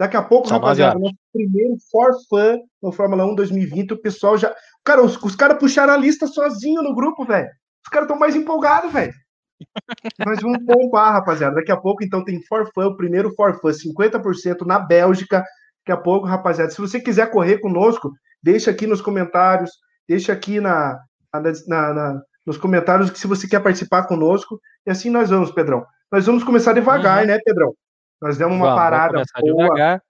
Daqui 0.00 0.16
a 0.16 0.22
pouco, 0.22 0.48
São 0.48 0.56
rapaziada, 0.58 0.98
nosso 0.98 1.14
primeiro 1.30 1.76
For 1.90 2.12
Fun 2.26 2.58
no 2.82 2.90
Fórmula 2.90 3.26
1 3.26 3.34
2020. 3.34 3.92
O 3.92 4.00
pessoal 4.00 4.38
já. 4.38 4.50
Cara, 4.82 5.02
os, 5.02 5.22
os 5.22 5.36
caras 5.36 5.58
puxaram 5.58 5.92
a 5.92 5.96
lista 5.98 6.26
sozinho 6.26 6.82
no 6.82 6.94
grupo, 6.94 7.22
velho. 7.22 7.50
Os 7.84 7.90
caras 7.90 8.06
estão 8.06 8.18
mais 8.18 8.34
empolgados, 8.34 8.90
velho. 8.90 9.12
Nós 10.26 10.40
vamos 10.40 10.64
bombar, 10.64 11.12
rapaziada. 11.12 11.56
Daqui 11.56 11.70
a 11.70 11.76
pouco, 11.76 12.02
então, 12.02 12.24
tem 12.24 12.42
For 12.44 12.66
Fun, 12.72 12.86
o 12.86 12.96
primeiro 12.96 13.30
For 13.34 13.60
Fun, 13.60 13.68
50% 13.68 14.64
na 14.64 14.78
Bélgica. 14.78 15.44
Daqui 15.80 15.92
a 15.92 16.02
pouco, 16.02 16.26
rapaziada. 16.26 16.70
Se 16.70 16.80
você 16.80 16.98
quiser 16.98 17.30
correr 17.30 17.58
conosco, 17.58 18.10
deixa 18.42 18.70
aqui 18.70 18.86
nos 18.86 19.02
comentários, 19.02 19.70
deixa 20.08 20.32
aqui 20.32 20.60
na, 20.60 20.98
na, 21.30 21.92
na 21.92 22.22
nos 22.46 22.56
comentários 22.56 23.10
que 23.10 23.18
se 23.18 23.26
você 23.26 23.46
quer 23.46 23.60
participar 23.60 24.04
conosco. 24.04 24.58
E 24.86 24.90
assim 24.90 25.10
nós 25.10 25.28
vamos, 25.28 25.50
Pedrão. 25.50 25.84
Nós 26.10 26.24
vamos 26.24 26.42
começar 26.42 26.72
devagar, 26.72 27.20
uhum. 27.20 27.26
né, 27.26 27.38
Pedrão? 27.44 27.74
Nós 28.20 28.36
demos 28.36 28.56
uma 28.56 28.66
vamos, 28.66 28.80
parada 28.80 29.22
boa. 29.40 30.02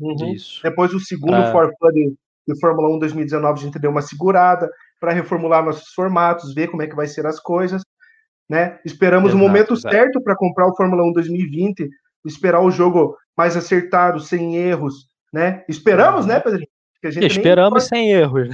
Uhum. 0.00 0.36
Depois 0.62 0.92
o 0.92 1.00
segundo 1.00 1.34
ah. 1.34 1.52
For 1.52 1.72
Fun 1.78 1.92
de, 1.92 2.14
de 2.48 2.60
Fórmula 2.60 2.88
1 2.96 2.98
2019, 3.00 3.60
a 3.60 3.62
gente 3.62 3.78
deu 3.78 3.90
uma 3.90 4.02
segurada 4.02 4.70
para 5.00 5.12
reformular 5.12 5.64
nossos 5.64 5.92
formatos, 5.94 6.54
ver 6.54 6.68
como 6.68 6.82
é 6.82 6.86
que 6.86 6.96
vai 6.96 7.06
ser 7.06 7.26
as 7.26 7.38
coisas. 7.38 7.82
Né? 8.48 8.78
Esperamos 8.84 9.30
exato, 9.30 9.42
o 9.42 9.46
momento 9.46 9.74
exato. 9.74 9.94
certo 9.94 10.22
para 10.22 10.36
comprar 10.36 10.66
o 10.66 10.76
Fórmula 10.76 11.04
1 11.04 11.12
2020, 11.12 11.88
esperar 12.26 12.60
o 12.60 12.70
jogo 12.70 13.16
mais 13.36 13.56
acertado, 13.56 14.20
sem 14.20 14.56
erros, 14.56 15.06
né? 15.32 15.64
Esperamos, 15.68 16.26
né, 16.26 16.40
Pedrinho? 16.40 16.68
Que 17.00 17.08
a 17.08 17.10
gente 17.10 17.26
Esperamos 17.26 17.84
sem 17.84 18.12
erros. 18.12 18.48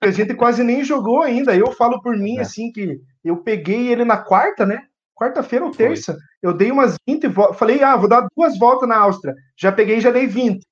que 0.00 0.08
a 0.08 0.10
gente 0.10 0.34
quase 0.34 0.64
nem 0.64 0.82
jogou 0.82 1.22
ainda. 1.22 1.54
Eu 1.54 1.70
falo 1.72 2.00
por 2.00 2.16
mim, 2.16 2.38
é. 2.38 2.40
assim, 2.40 2.72
que 2.72 3.00
eu 3.22 3.36
peguei 3.42 3.92
ele 3.92 4.04
na 4.04 4.16
quarta, 4.16 4.64
né? 4.64 4.82
Quarta-feira 5.20 5.66
ou 5.66 5.70
terça. 5.70 6.12
Foi. 6.14 6.22
Eu 6.42 6.54
dei 6.54 6.70
umas 6.70 6.96
20 7.06 7.26
voltas. 7.28 7.58
Falei, 7.58 7.82
ah, 7.82 7.94
vou 7.94 8.08
dar 8.08 8.26
duas 8.34 8.58
voltas 8.58 8.88
na 8.88 8.96
Áustria. 8.96 9.34
Já 9.54 9.70
peguei 9.70 9.98
e 9.98 10.00
já 10.00 10.10
dei 10.10 10.26
20, 10.26 10.64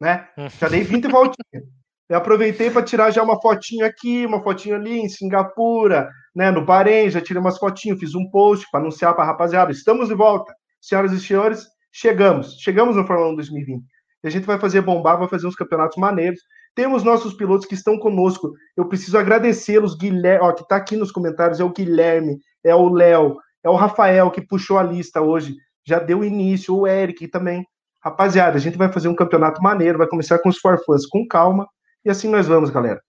né? 0.00 0.28
Já 0.60 0.68
dei 0.68 0.84
20 0.84 1.08
voltinhas. 1.08 1.64
Eu 2.08 2.18
aproveitei 2.18 2.70
para 2.70 2.82
tirar 2.82 3.10
já 3.10 3.22
uma 3.22 3.40
fotinha 3.40 3.86
aqui, 3.86 4.24
uma 4.26 4.42
fotinha 4.42 4.76
ali 4.76 4.98
em 4.98 5.08
Singapura, 5.08 6.08
né, 6.34 6.50
no 6.50 6.64
Bahrein, 6.64 7.08
já 7.08 7.20
tirei 7.20 7.40
umas 7.40 7.56
fotinhas, 7.56 8.00
fiz 8.00 8.16
um 8.16 8.28
post 8.28 8.66
para 8.68 8.80
anunciar 8.80 9.14
para 9.14 9.22
a 9.22 9.26
rapaziada, 9.28 9.70
estamos 9.70 10.08
de 10.08 10.14
volta. 10.14 10.52
Senhoras 10.80 11.12
e 11.12 11.20
senhores, 11.20 11.66
chegamos, 11.92 12.56
chegamos 12.60 12.96
no 12.96 13.06
Fórmula 13.06 13.30
1 13.30 13.36
2020. 13.36 13.84
E 14.24 14.26
a 14.26 14.30
gente 14.30 14.44
vai 14.44 14.58
fazer 14.58 14.80
bombar, 14.80 15.18
vai 15.18 15.28
fazer 15.28 15.46
uns 15.46 15.54
campeonatos 15.54 15.96
maneiros. 15.98 16.40
Temos 16.74 17.04
nossos 17.04 17.34
pilotos 17.34 17.66
que 17.66 17.74
estão 17.74 17.96
conosco. 17.96 18.52
Eu 18.76 18.88
preciso 18.88 19.16
agradecê-los, 19.16 19.96
Guilherme, 19.96 20.44
ó, 20.44 20.52
que 20.52 20.62
está 20.62 20.76
aqui 20.76 20.96
nos 20.96 21.12
comentários, 21.12 21.60
é 21.60 21.64
o 21.64 21.72
Guilherme, 21.72 22.38
é 22.64 22.74
o 22.74 22.88
Léo, 22.88 23.36
é 23.62 23.68
o 23.68 23.76
Rafael 23.76 24.30
que 24.30 24.40
puxou 24.40 24.78
a 24.78 24.82
lista 24.82 25.20
hoje, 25.20 25.56
já 25.84 25.98
deu 25.98 26.24
início, 26.24 26.76
o 26.76 26.86
Eric 26.86 27.28
também. 27.28 27.66
Rapaziada, 28.02 28.56
a 28.56 28.60
gente 28.60 28.78
vai 28.78 28.90
fazer 28.90 29.08
um 29.08 29.14
campeonato 29.14 29.62
maneiro, 29.62 29.98
vai 29.98 30.06
começar 30.06 30.38
com 30.38 30.48
os 30.48 30.58
forfãs 30.58 31.06
com 31.06 31.26
calma, 31.26 31.68
e 32.04 32.10
assim 32.10 32.28
nós 32.28 32.46
vamos, 32.46 32.70
galera. 32.70 33.00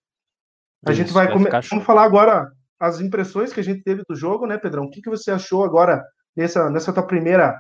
A 0.86 0.92
Isso, 0.92 1.02
gente 1.02 1.14
vai, 1.14 1.28
vai 1.28 1.34
começar. 1.34 1.62
Vamos 1.70 1.86
falar 1.86 2.04
agora 2.04 2.52
as 2.80 3.00
impressões 3.00 3.54
que 3.54 3.60
a 3.60 3.64
gente 3.64 3.84
teve 3.84 4.04
do 4.10 4.16
jogo, 4.16 4.48
né, 4.48 4.58
Pedrão? 4.58 4.86
O 4.86 4.90
que, 4.90 5.02
que 5.02 5.10
você 5.10 5.32
achou 5.32 5.64
agora 5.64 6.04
nessa, 6.36 6.70
nessa 6.70 6.92
tua 6.92 7.06
primeira 7.06 7.58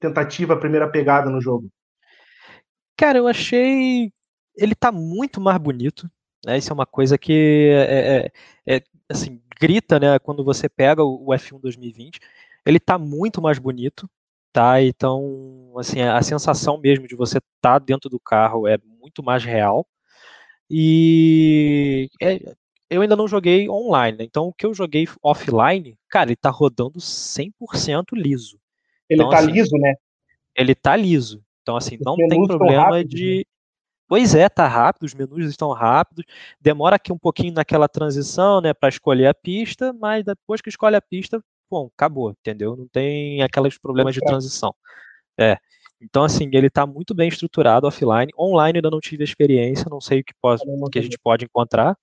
tentativa, 0.00 0.56
primeira 0.56 0.90
pegada 0.90 1.30
no 1.30 1.40
jogo? 1.40 1.70
Cara, 2.96 3.18
eu 3.18 3.28
achei. 3.28 4.12
Ele 4.56 4.74
tá 4.74 4.90
muito 4.90 5.40
mais 5.40 5.56
bonito. 5.58 6.10
Né? 6.44 6.58
Isso 6.58 6.72
é 6.72 6.74
uma 6.74 6.86
coisa 6.86 7.16
que 7.16 7.70
é, 7.72 8.30
é, 8.66 8.76
é, 8.76 8.82
assim, 9.08 9.40
grita, 9.58 9.98
né? 9.98 10.18
Quando 10.18 10.44
você 10.44 10.68
pega 10.68 11.02
o 11.02 11.26
F1 11.26 11.60
2020. 11.60 12.20
Ele 12.66 12.80
tá 12.80 12.98
muito 12.98 13.40
mais 13.40 13.58
bonito. 13.58 14.08
Tá? 14.52 14.82
Então, 14.82 15.72
assim, 15.76 16.00
a 16.00 16.20
sensação 16.22 16.78
mesmo 16.78 17.06
de 17.06 17.14
você 17.14 17.38
estar 17.38 17.48
tá 17.60 17.78
dentro 17.78 18.08
do 18.08 18.18
carro 18.18 18.66
é 18.66 18.78
muito 19.00 19.22
mais 19.22 19.44
real. 19.44 19.86
E 20.70 22.08
é, 22.20 22.40
eu 22.90 23.02
ainda 23.02 23.16
não 23.16 23.28
joguei 23.28 23.68
online, 23.68 24.18
né? 24.18 24.24
então 24.24 24.48
o 24.48 24.52
que 24.52 24.66
eu 24.66 24.74
joguei 24.74 25.06
offline, 25.22 25.96
cara, 26.08 26.30
ele 26.30 26.36
tá 26.36 26.50
rodando 26.50 26.98
100% 26.98 27.52
liso. 28.12 28.58
Ele 29.08 29.20
então, 29.20 29.30
tá 29.30 29.38
assim, 29.38 29.52
liso, 29.52 29.76
né? 29.76 29.94
Ele 30.54 30.74
tá 30.74 30.96
liso. 30.96 31.42
Então, 31.62 31.76
assim, 31.76 31.98
não 32.00 32.16
tem 32.16 32.46
problema 32.46 32.84
rápidos, 32.84 33.14
de. 33.14 33.36
Né? 33.38 33.44
Pois 34.08 34.34
é, 34.34 34.48
tá 34.48 34.66
rápido, 34.66 35.04
os 35.04 35.14
menus 35.14 35.50
estão 35.50 35.70
rápidos. 35.72 36.24
Demora 36.58 36.96
aqui 36.96 37.12
um 37.12 37.18
pouquinho 37.18 37.52
naquela 37.52 37.86
transição, 37.88 38.60
né, 38.60 38.72
para 38.72 38.88
escolher 38.88 39.26
a 39.26 39.34
pista, 39.34 39.92
mas 39.92 40.24
depois 40.24 40.62
que 40.62 40.70
escolhe 40.70 40.96
a 40.96 41.02
pista, 41.02 41.42
bom, 41.70 41.90
acabou, 41.94 42.30
entendeu? 42.30 42.74
Não 42.74 42.88
tem 42.88 43.42
aqueles 43.42 43.78
problemas 43.78 44.14
de 44.14 44.20
transição. 44.22 44.74
É. 45.38 45.58
Então, 46.00 46.24
assim, 46.24 46.48
ele 46.52 46.68
está 46.68 46.86
muito 46.86 47.14
bem 47.14 47.28
estruturado 47.28 47.86
offline. 47.86 48.32
Online 48.38 48.78
ainda 48.78 48.90
não 48.90 49.00
tive 49.00 49.24
experiência, 49.24 49.86
não 49.90 50.00
sei 50.00 50.20
o 50.20 50.24
que, 50.24 50.32
pode, 50.40 50.62
que 50.92 50.98
a 50.98 51.02
gente 51.02 51.18
pode 51.18 51.44
encontrar, 51.44 51.96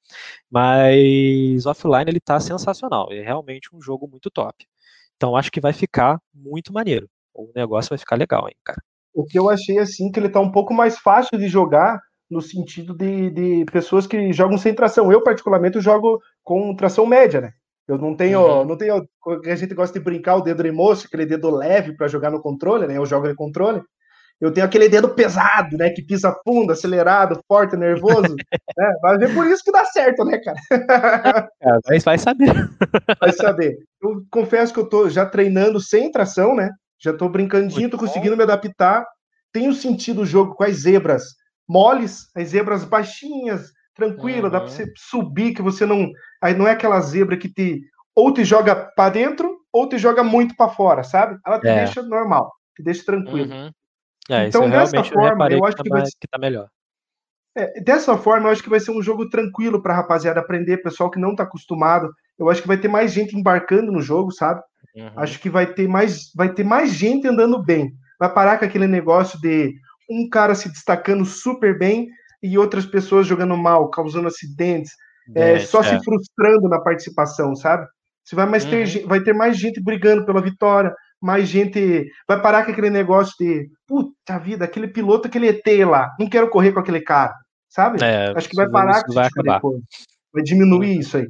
mas 0.50 1.66
offline 1.66 2.06
ele 2.10 2.18
está 2.20 2.40
sensacional. 2.40 3.12
É 3.12 3.22
realmente 3.22 3.70
um 3.74 3.82
jogo 3.82 4.08
muito 4.08 4.30
top. 4.30 4.66
Então, 5.16 5.36
acho 5.36 5.52
que 5.52 5.62
vai 5.62 5.74
ficar 5.74 6.20
muito 6.34 6.74
maneiro. 6.74 7.10
O 7.34 7.52
negócio 7.56 7.90
vai 7.90 7.98
ficar 7.98 8.16
legal, 8.18 8.48
hein, 8.48 8.56
cara. 8.64 8.82
O 9.16 9.26
que 9.26 9.40
eu 9.40 9.50
achei, 9.50 9.80
assim, 9.80 10.12
que 10.12 10.20
ele 10.20 10.28
está 10.28 10.42
um 10.42 10.52
pouco 10.52 10.74
mais 10.74 10.98
fácil 11.00 11.40
de 11.40 11.48
jogar 11.48 12.02
no 12.30 12.42
sentido 12.42 12.94
de, 12.94 13.30
de 13.30 13.66
pessoas 13.72 14.06
que 14.06 14.34
jogam 14.34 14.58
sem 14.58 14.74
tração. 14.74 15.12
Eu, 15.12 15.24
particularmente, 15.24 15.80
jogo 15.80 16.22
com 16.44 16.76
tração 16.76 17.06
média, 17.06 17.40
né? 17.40 17.54
Eu 17.88 17.98
não 17.98 18.16
tenho, 18.16 18.42
uhum. 18.42 18.66
não 18.66 18.76
tenho, 18.76 19.08
a 19.46 19.56
gente 19.56 19.76
gosta 19.76 19.98
de 19.98 20.04
brincar 20.04 20.36
o 20.36 20.42
dedo 20.42 20.64
de 20.64 20.72
moço, 20.72 21.06
aquele 21.06 21.26
dedo 21.26 21.52
leve 21.52 21.96
para 21.96 22.08
jogar 22.08 22.32
no 22.32 22.42
controle, 22.42 22.88
né? 22.88 22.98
Eu 22.98 23.06
jogo 23.06 23.28
de 23.28 23.36
controle. 23.36 23.82
eu 24.42 24.52
tenho 24.52 24.66
aquele 24.66 24.90
dedo 24.90 25.10
pesado, 25.10 25.78
né? 25.78 25.92
Que 25.92 26.02
pisa 26.02 26.36
fundo, 26.44 26.72
acelerado, 26.72 27.40
forte, 27.48 27.78
nervoso. 27.78 28.36
né? 28.78 28.94
Vai 29.02 29.18
ver 29.20 29.34
por 29.36 29.46
isso 29.46 29.64
que 29.64 29.72
dá 29.72 29.86
certo, 29.86 30.26
né, 30.26 30.40
cara? 30.40 30.58
É, 31.62 31.70
vai, 31.88 32.00
vai 32.00 32.18
saber. 32.18 32.70
Vai 33.20 33.32
saber. 33.32 33.78
Eu 34.02 34.24
confesso 34.32 34.74
que 34.74 34.80
eu 34.80 34.90
tô 34.90 35.10
já 35.10 35.26
treinando 35.26 35.80
sem 35.80 36.12
tração, 36.12 36.56
né? 36.56 36.72
Já 37.06 37.14
tô 37.14 37.30
brincandinho, 37.30 37.90
tô 37.90 37.98
conseguindo 37.98 38.36
me 38.36 38.44
adaptar. 38.44 39.06
Tenho 39.54 39.74
sentido 39.74 40.22
o 40.22 40.26
jogo 40.26 40.56
com 40.56 40.64
as 40.64 40.78
zebras 40.78 41.24
moles, 41.68 42.30
as 42.36 42.50
zebras 42.50 42.84
baixinhas, 42.84 43.72
tranquila, 43.94 44.46
uhum. 44.46 44.52
dá 44.52 44.60
para 44.60 44.70
você 44.70 44.92
subir, 44.98 45.54
que 45.54 45.62
você 45.62 45.86
não. 45.86 46.10
Aí 46.42 46.54
não 46.54 46.68
é 46.68 46.72
aquela 46.72 47.00
zebra 47.02 47.38
que 47.38 47.48
te 47.48 47.82
ou 48.14 48.34
te 48.34 48.44
joga 48.44 48.76
para 48.76 49.12
dentro 49.12 49.60
ou 49.72 49.88
te 49.88 49.98
joga 49.98 50.24
muito 50.24 50.56
para 50.56 50.72
fora, 50.72 51.04
sabe? 51.04 51.38
Ela 51.46 51.60
te 51.60 51.68
é. 51.68 51.76
deixa 51.76 52.02
normal, 52.02 52.52
te 52.76 52.84
deixa 52.84 53.06
tranquilo. 53.06 53.54
Uhum. 53.54 53.72
É, 54.30 54.48
então, 54.48 54.70
dessa 54.70 55.04
forma, 55.04 55.48
eu, 55.50 55.60
eu 55.60 55.66
acho 55.66 55.78
que, 55.78 55.90
tá 55.90 55.96
vai... 55.96 56.04
que 56.04 56.28
tá 56.28 56.38
melhor. 56.40 56.68
É, 57.56 57.82
dessa 57.82 58.18
forma, 58.18 58.48
eu 58.48 58.52
acho 58.52 58.64
que 58.64 58.70
vai 58.70 58.80
ser 58.80 58.92
um 58.92 59.02
jogo 59.02 59.30
tranquilo 59.30 59.82
para 59.82 59.94
rapaziada 59.96 60.40
aprender, 60.40 60.82
pessoal 60.82 61.12
que 61.12 61.20
não 61.20 61.32
está 61.32 61.44
acostumado. 61.44 62.10
Eu 62.38 62.50
acho 62.50 62.62
que 62.62 62.68
vai 62.68 62.78
ter 62.78 62.88
mais 62.88 63.12
gente 63.14 63.36
embarcando 63.36 63.92
no 63.92 64.02
jogo, 64.02 64.32
sabe? 64.32 64.62
Uhum. 64.96 65.12
Acho 65.18 65.40
que 65.40 65.50
vai 65.50 65.66
ter 65.66 65.88
mais, 65.88 66.32
vai 66.36 66.54
ter 66.54 66.64
mais 66.64 66.92
gente 66.92 67.28
andando 67.28 67.62
bem. 67.64 67.94
Vai 68.20 68.34
parar 68.34 68.58
com 68.58 68.66
aquele 68.66 68.88
negócio 68.88 69.40
de 69.40 69.74
um 70.10 70.30
cara 70.30 70.56
se 70.56 70.70
destacando 70.70 71.26
super 71.26 71.78
bem 71.78 72.08
e 72.42 72.58
outras 72.58 72.86
pessoas 72.86 73.26
jogando 73.26 73.58
mal, 73.58 73.90
causando 73.90 74.28
acidentes, 74.28 74.92
é, 75.34 75.60
só 75.60 75.82
é. 75.82 75.84
se 75.84 76.04
frustrando 76.04 76.70
na 76.70 76.80
participação, 76.80 77.56
sabe? 77.56 77.88
Você 78.24 78.36
vai, 78.36 78.46
mais 78.46 78.64
uhum. 78.66 78.72
ter, 78.72 79.08
vai 79.08 79.22
ter 79.22 79.34
mais 79.34 79.58
gente 79.58 79.82
brigando 79.82 80.26
pela 80.26 80.42
vitória, 80.42 80.94
mais 81.22 81.48
gente 81.48 82.08
vai 82.28 82.42
parar 82.42 82.66
com 82.66 82.72
aquele 82.72 82.90
negócio 82.90 83.36
de 83.40 83.68
puta 83.88 84.38
vida, 84.40 84.66
aquele 84.66 84.88
piloto, 84.88 85.28
aquele 85.28 85.48
ET 85.48 85.66
lá, 85.88 86.14
não 86.20 86.30
quero 86.30 86.50
correr 86.50 86.72
com 86.72 86.80
aquele 86.80 87.02
cara, 87.02 87.34
sabe? 87.70 88.04
É, 88.04 88.34
Acho 88.36 88.50
que 88.50 88.56
vai 88.56 88.70
parar 88.70 89.04
com 89.04 89.14
vai, 89.14 89.28
tipo 89.30 89.82
vai 90.34 90.44
diminuir 90.44 90.96
uhum. 90.96 91.00
isso 91.00 91.18
aí, 91.18 91.28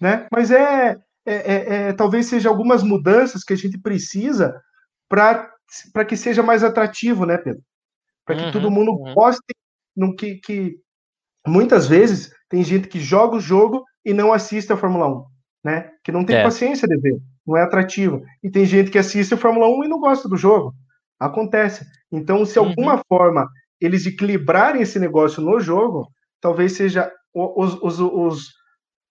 né? 0.00 0.26
Mas 0.32 0.50
é, 0.50 0.96
é, 1.26 1.34
é, 1.34 1.88
é, 1.88 1.92
talvez 1.92 2.26
seja 2.26 2.48
algumas 2.48 2.82
mudanças 2.82 3.42
que 3.44 3.52
a 3.52 3.56
gente 3.56 3.78
precisa 3.78 4.60
para 5.08 5.50
para 5.92 6.04
que 6.04 6.16
seja 6.16 6.42
mais 6.42 6.64
atrativo, 6.64 7.26
né, 7.26 7.36
Pedro? 7.36 7.62
Para 8.24 8.36
que 8.36 8.44
uhum, 8.44 8.52
todo 8.52 8.70
mundo 8.70 8.92
uhum. 8.92 9.12
goste, 9.12 9.54
no 9.94 10.16
que, 10.16 10.36
que 10.36 10.76
muitas 11.46 11.86
vezes 11.86 12.32
tem 12.48 12.64
gente 12.64 12.88
que 12.88 12.98
joga 12.98 13.36
o 13.36 13.40
jogo 13.40 13.84
e 14.04 14.14
não 14.14 14.32
assiste 14.32 14.72
a 14.72 14.76
Fórmula 14.76 15.08
1, 15.08 15.24
né? 15.64 15.90
Que 16.02 16.10
não 16.10 16.24
tem 16.24 16.36
é. 16.36 16.42
paciência 16.42 16.88
de 16.88 16.96
ver, 16.96 17.18
não 17.46 17.56
é 17.56 17.62
atrativo. 17.62 18.22
E 18.42 18.50
tem 18.50 18.64
gente 18.64 18.90
que 18.90 18.98
assiste 18.98 19.34
a 19.34 19.36
Fórmula 19.36 19.68
1 19.68 19.84
e 19.84 19.88
não 19.88 20.00
gosta 20.00 20.28
do 20.28 20.36
jogo. 20.36 20.74
Acontece. 21.20 21.84
Então, 22.10 22.46
se 22.46 22.58
uhum. 22.58 22.68
alguma 22.68 23.02
forma 23.08 23.48
eles 23.80 24.06
equilibrarem 24.06 24.82
esse 24.82 24.98
negócio 24.98 25.42
no 25.42 25.60
jogo, 25.60 26.08
talvez 26.40 26.72
seja 26.72 27.12
os, 27.34 27.78
os, 27.82 28.00
os, 28.00 28.48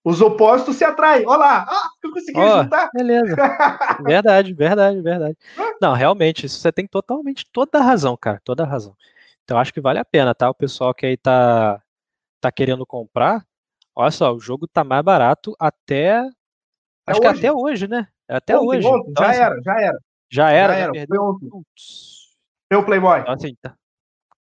os 0.08 0.22
opostos 0.22 0.76
se 0.76 0.84
atraem. 0.84 1.26
Olha 1.26 1.36
lá, 1.36 1.66
ah, 1.68 1.88
eu 2.02 2.10
consegui 2.10 2.40
oh, 2.40 2.62
juntar. 2.62 2.90
Beleza. 2.94 3.36
verdade, 4.02 4.54
verdade, 4.54 5.02
verdade. 5.02 5.36
Não, 5.82 5.92
realmente, 5.92 6.46
isso 6.46 6.58
você 6.58 6.72
tem 6.72 6.86
totalmente 6.86 7.46
toda 7.52 7.78
a 7.78 7.82
razão, 7.82 8.16
cara, 8.16 8.40
toda 8.42 8.62
a 8.62 8.66
razão. 8.66 8.96
Então 9.44 9.58
acho 9.58 9.72
que 9.72 9.82
vale 9.82 9.98
a 9.98 10.04
pena, 10.06 10.34
tá? 10.34 10.48
O 10.48 10.54
pessoal 10.54 10.94
que 10.94 11.04
aí 11.04 11.18
tá, 11.18 11.82
tá 12.40 12.50
querendo 12.50 12.86
comprar, 12.86 13.44
olha 13.94 14.10
só, 14.10 14.32
o 14.34 14.40
jogo 14.40 14.66
tá 14.66 14.82
mais 14.82 15.04
barato 15.04 15.54
até. 15.58 16.20
É 16.20 16.30
acho 17.06 17.20
hoje. 17.20 17.20
que 17.20 17.26
até 17.26 17.52
hoje, 17.52 17.86
né? 17.86 18.08
É 18.26 18.36
até 18.36 18.56
ontem, 18.56 18.66
hoje. 18.66 18.86
Ontem, 18.86 19.10
então, 19.10 19.24
já 19.24 19.30
assim, 19.30 19.40
era, 19.42 19.62
já 19.62 19.80
era. 19.80 19.98
Já 20.30 20.50
era, 20.50 20.72
já 20.72 20.78
era. 20.78 21.06
Foi 21.06 21.18
ontem. 21.18 21.50
Playboy. 22.86 23.20
Então, 23.20 23.34
assim, 23.34 23.54
tá, 23.60 23.74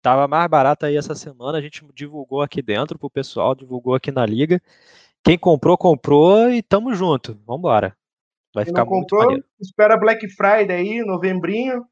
tava 0.01 0.29
mais 0.29 0.49
barato 0.49 0.85
aí 0.85 0.95
essa 0.95 1.13
semana, 1.13 1.57
a 1.57 1.61
gente 1.61 1.85
divulgou 1.93 2.41
aqui 2.41 2.61
dentro 2.61 2.97
pro 2.97 3.09
pessoal, 3.09 3.53
divulgou 3.53 3.95
aqui 3.95 4.11
na 4.11 4.25
liga. 4.25 4.61
Quem 5.27 5.37
comprou, 5.37 5.77
comprou 5.77 6.49
e 6.49 6.61
tamo 6.61 6.93
junto. 6.93 7.37
Vambora. 7.45 7.93
Vai 8.55 8.63
Quem 8.63 8.71
ficar 8.71 8.85
não 8.85 8.91
muito 8.91 9.09
comprou, 9.09 9.25
maneiro. 9.25 9.45
espera 9.59 9.97
Black 9.97 10.25
Friday 10.29 10.71
aí, 10.71 11.05
novembrinho. 11.05 11.85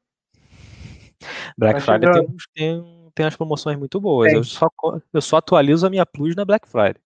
Black 1.58 1.80
tá 1.80 1.92
Friday 1.92 2.12
tem, 2.12 2.36
tem, 2.54 3.10
tem 3.14 3.26
as 3.26 3.36
promoções 3.36 3.78
muito 3.78 4.00
boas. 4.00 4.32
Eu 4.32 4.42
só, 4.42 4.68
eu 5.12 5.20
só 5.20 5.36
atualizo 5.36 5.86
a 5.86 5.90
minha 5.90 6.06
Plus 6.06 6.34
na 6.34 6.46
Black 6.46 6.66
Friday. 6.66 6.96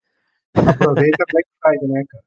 Aproveita 0.54 1.24
Black 1.32 1.48
Friday, 1.60 1.88
né, 1.88 2.04
cara? 2.08 2.24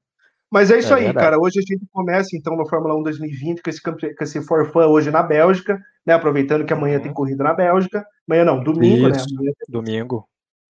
Mas 0.51 0.69
é 0.69 0.79
isso 0.79 0.93
é 0.93 0.97
aí, 0.97 1.03
verdade. 1.05 1.25
cara. 1.25 1.39
Hoje 1.39 1.59
a 1.59 1.61
gente 1.61 1.87
começa 1.91 2.35
então 2.35 2.57
na 2.57 2.65
Fórmula 2.65 2.95
1 2.95 3.03
2020 3.03 3.63
com 3.63 3.69
esse, 3.69 3.81
com 3.81 4.23
esse 4.23 4.41
forfã 4.43 4.85
hoje 4.85 5.11
na 5.11 5.23
Bélgica, 5.23 5.81
né? 6.05 6.13
Aproveitando 6.13 6.65
que 6.65 6.73
amanhã 6.73 6.97
uhum. 6.97 7.03
tem 7.03 7.13
corrida 7.13 7.43
na 7.43 7.53
Bélgica. 7.53 8.05
Amanhã 8.27 8.43
não, 8.43 8.61
domingo, 8.61 9.07
né? 9.07 9.15
isso, 9.15 9.33
né? 9.41 9.51
Domingo. 9.69 10.27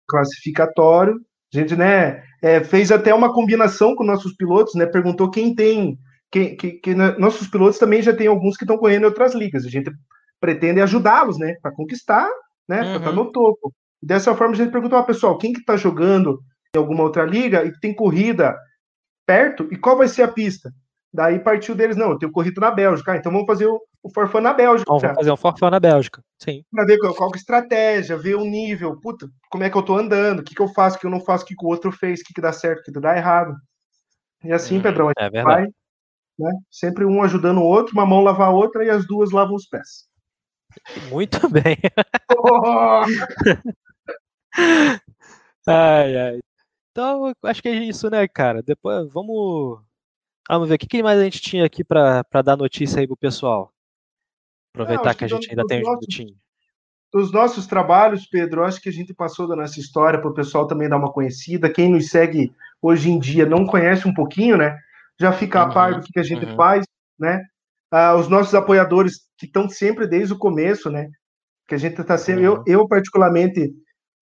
Classificatório. 0.08 1.20
A 1.52 1.58
gente, 1.58 1.74
né, 1.74 2.22
é, 2.42 2.62
fez 2.62 2.92
até 2.92 3.14
uma 3.14 3.32
combinação 3.32 3.94
com 3.94 4.04
nossos 4.04 4.34
pilotos, 4.34 4.74
né? 4.74 4.86
Perguntou 4.86 5.30
quem 5.30 5.54
tem, 5.54 5.98
quem, 6.30 6.56
que, 6.56 6.72
que 6.72 6.94
né, 6.94 7.16
nossos 7.18 7.48
pilotos 7.48 7.78
também 7.78 8.02
já 8.02 8.14
tem 8.14 8.26
alguns 8.26 8.56
que 8.56 8.64
estão 8.64 8.76
correndo 8.76 9.02
em 9.02 9.06
outras 9.06 9.34
ligas. 9.34 9.64
A 9.64 9.70
gente 9.70 9.90
pretende 10.40 10.80
ajudá-los, 10.80 11.38
né, 11.38 11.56
para 11.60 11.72
conquistar, 11.72 12.28
né, 12.68 12.82
uhum. 12.82 12.88
para 12.90 12.96
estar 12.98 13.12
no 13.12 13.32
topo. 13.32 13.74
Dessa 14.00 14.34
forma 14.34 14.54
a 14.54 14.56
gente 14.56 14.70
perguntou, 14.70 14.98
ah, 14.98 15.04
pessoal, 15.04 15.38
quem 15.38 15.52
que 15.52 15.60
está 15.60 15.76
jogando 15.76 16.40
em 16.74 16.78
alguma 16.78 17.02
outra 17.02 17.24
liga 17.24 17.64
e 17.64 17.72
tem 17.80 17.94
corrida 17.94 18.56
perto 19.26 19.68
e 19.70 19.76
qual 19.76 19.96
vai 19.96 20.06
ser 20.06 20.22
a 20.22 20.28
pista? 20.28 20.70
Daí 21.12 21.38
partiu 21.38 21.74
deles, 21.74 21.96
não, 21.96 22.10
eu 22.10 22.18
tenho 22.18 22.32
corrido 22.32 22.60
na 22.60 22.70
Bélgica, 22.70 23.12
ah, 23.12 23.16
então 23.16 23.32
vamos 23.32 23.46
fazer 23.46 23.66
o, 23.66 23.80
o 24.02 24.10
forfã 24.10 24.40
na 24.40 24.52
Bélgica. 24.52 24.84
Vamos 24.86 25.16
fazer 25.16 25.32
um 25.32 25.36
forfã 25.36 25.70
na 25.70 25.80
Bélgica, 25.80 26.22
sim. 26.38 26.62
Pra 26.70 26.84
ver 26.84 26.98
qual, 26.98 27.14
qual 27.14 27.30
é 27.30 27.34
a 27.34 27.38
estratégia, 27.38 28.16
ver 28.16 28.34
o 28.34 28.44
nível, 28.44 29.00
puta, 29.00 29.26
como 29.50 29.64
é 29.64 29.70
que 29.70 29.76
eu 29.76 29.82
tô 29.82 29.96
andando, 29.96 30.40
o 30.40 30.42
que, 30.42 30.54
que 30.54 30.60
eu 30.60 30.68
faço, 30.68 30.96
o 30.96 31.00
que 31.00 31.06
eu 31.06 31.10
não 31.10 31.20
faço, 31.20 31.44
o 31.44 31.46
que, 31.46 31.56
que 31.56 31.64
o 31.64 31.68
outro 31.68 31.90
fez, 31.90 32.20
o 32.20 32.24
que, 32.24 32.34
que 32.34 32.40
dá 32.40 32.52
certo, 32.52 32.80
o 32.80 32.82
que, 32.84 32.92
que 32.92 33.00
dá 33.00 33.16
errado. 33.16 33.54
E 34.44 34.52
assim, 34.52 34.78
hum, 34.78 34.82
Pedrão, 34.82 35.06
a 35.06 35.08
gente 35.08 35.36
é 35.36 35.42
vai, 35.42 35.66
né, 36.38 36.52
sempre 36.70 37.06
um 37.06 37.22
ajudando 37.22 37.58
o 37.58 37.64
outro, 37.64 37.94
uma 37.94 38.06
mão 38.06 38.22
lavar 38.22 38.48
a 38.48 38.52
outra 38.52 38.84
e 38.84 38.90
as 38.90 39.06
duas 39.06 39.30
lavam 39.30 39.54
os 39.54 39.66
pés. 39.66 40.06
Muito 41.08 41.38
bem. 41.48 41.78
Oh! 42.36 43.02
ai, 45.66 46.16
ai. 46.16 46.38
Então, 46.90 47.32
acho 47.44 47.62
que 47.62 47.68
é 47.68 47.74
isso, 47.74 48.10
né, 48.10 48.26
cara? 48.28 48.62
Depois, 48.62 49.10
vamos 49.12 49.80
Vamos 50.48 50.68
ver, 50.68 50.76
o 50.76 50.78
que, 50.78 50.86
que 50.86 51.02
mais 51.02 51.20
a 51.20 51.24
gente 51.24 51.40
tinha 51.42 51.64
aqui 51.64 51.84
para 51.84 52.24
dar 52.42 52.56
notícia 52.56 53.00
aí 53.00 53.06
pro 53.06 53.16
pessoal? 53.16 53.70
Aproveitar 54.72 55.12
que, 55.12 55.18
que, 55.18 55.24
a 55.24 55.28
gente 55.28 55.50
ainda 55.50 55.66
tem 55.66 55.84
um 55.84 55.90
minutinho. 55.90 56.34
Dos 57.12 57.30
nossos 57.30 57.66
trabalhos, 57.66 58.26
Pedro, 58.26 58.64
acho 58.64 58.80
que 58.80 58.88
a 58.88 58.92
gente 58.92 59.12
passou 59.12 59.46
da 59.46 59.56
nossa 59.56 59.78
história 59.78 60.20
para 60.20 60.30
o 60.30 60.34
pessoal 60.34 60.66
também 60.66 60.88
dar 60.88 60.96
uma 60.96 61.12
conhecida. 61.12 61.70
Quem 61.70 61.90
nos 61.90 62.08
segue 62.08 62.52
hoje 62.80 63.10
em 63.10 63.18
dia 63.18 63.44
não 63.44 63.66
conhece 63.66 64.08
um 64.08 64.14
pouquinho, 64.14 64.56
né? 64.56 64.78
Já 65.20 65.32
fica 65.32 65.62
uhum, 65.62 65.70
a 65.70 65.74
par 65.74 65.94
do 65.94 66.00
que, 66.02 66.12
que 66.12 66.20
a 66.20 66.24
gente 66.24 66.46
uhum. 66.46 66.56
faz, 66.56 66.86
né? 67.18 67.44
Ah, 67.90 68.14
os 68.14 68.28
nossos 68.28 68.54
apoiadores 68.54 69.20
que 69.36 69.46
estão 69.46 69.68
sempre 69.68 70.06
desde 70.06 70.32
o 70.34 70.38
começo, 70.38 70.90
né? 70.90 71.10
Que 71.66 71.74
a 71.74 71.78
gente 71.78 72.00
está 72.00 72.16
sempre. 72.16 72.46
Uhum. 72.46 72.62
Eu, 72.66 72.80
eu, 72.80 72.88
particularmente, 72.88 73.72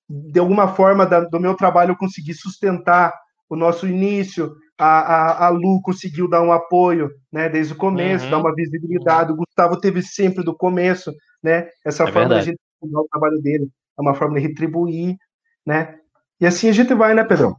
de 0.09 0.41
alguma 0.41 0.69
forma 0.69 1.05
da, 1.05 1.21
do 1.21 1.41
meu 1.41 1.55
trabalho, 1.55 1.93
eu 1.93 1.97
consegui 1.97 2.35
sustentar 2.35 3.13
o 3.49 3.57
nosso 3.57 3.87
início, 3.87 4.57
a, 4.79 4.87
a, 4.87 5.47
a 5.47 5.49
Lu 5.49 5.81
conseguiu 5.83 6.29
dar 6.29 6.43
um 6.43 6.53
apoio, 6.53 7.11
né, 7.33 7.49
desde 7.49 7.73
o 7.73 7.77
começo, 7.77 8.25
uhum. 8.27 8.31
dar 8.31 8.39
uma 8.39 8.55
visibilidade. 8.55 9.33
O 9.33 9.37
Gustavo 9.37 9.81
teve 9.81 10.03
sempre 10.03 10.45
do 10.45 10.55
começo, 10.55 11.13
né? 11.43 11.69
Essa 11.85 12.05
é 12.05 12.07
forma 12.07 12.29
verdade. 12.29 12.45
de 12.45 12.51
a 12.51 12.53
gente 12.53 12.61
mudar 12.83 13.01
o 13.01 13.09
trabalho 13.09 13.41
dele 13.41 13.71
é 13.99 14.03
uma 14.03 14.15
forma 14.15 14.35
de 14.35 14.47
retribuir, 14.47 15.17
né? 15.65 15.97
E 16.41 16.47
assim 16.47 16.69
a 16.69 16.73
gente 16.73 16.95
vai, 16.95 17.15
né, 17.15 17.25
Pedrão? 17.25 17.57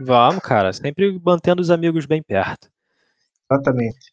Vamos, 0.00 0.42
cara, 0.42 0.72
sempre 0.72 1.20
mantendo 1.24 1.60
os 1.60 1.70
amigos 1.70 2.06
bem 2.06 2.22
perto. 2.22 2.68
Exatamente. 3.50 4.12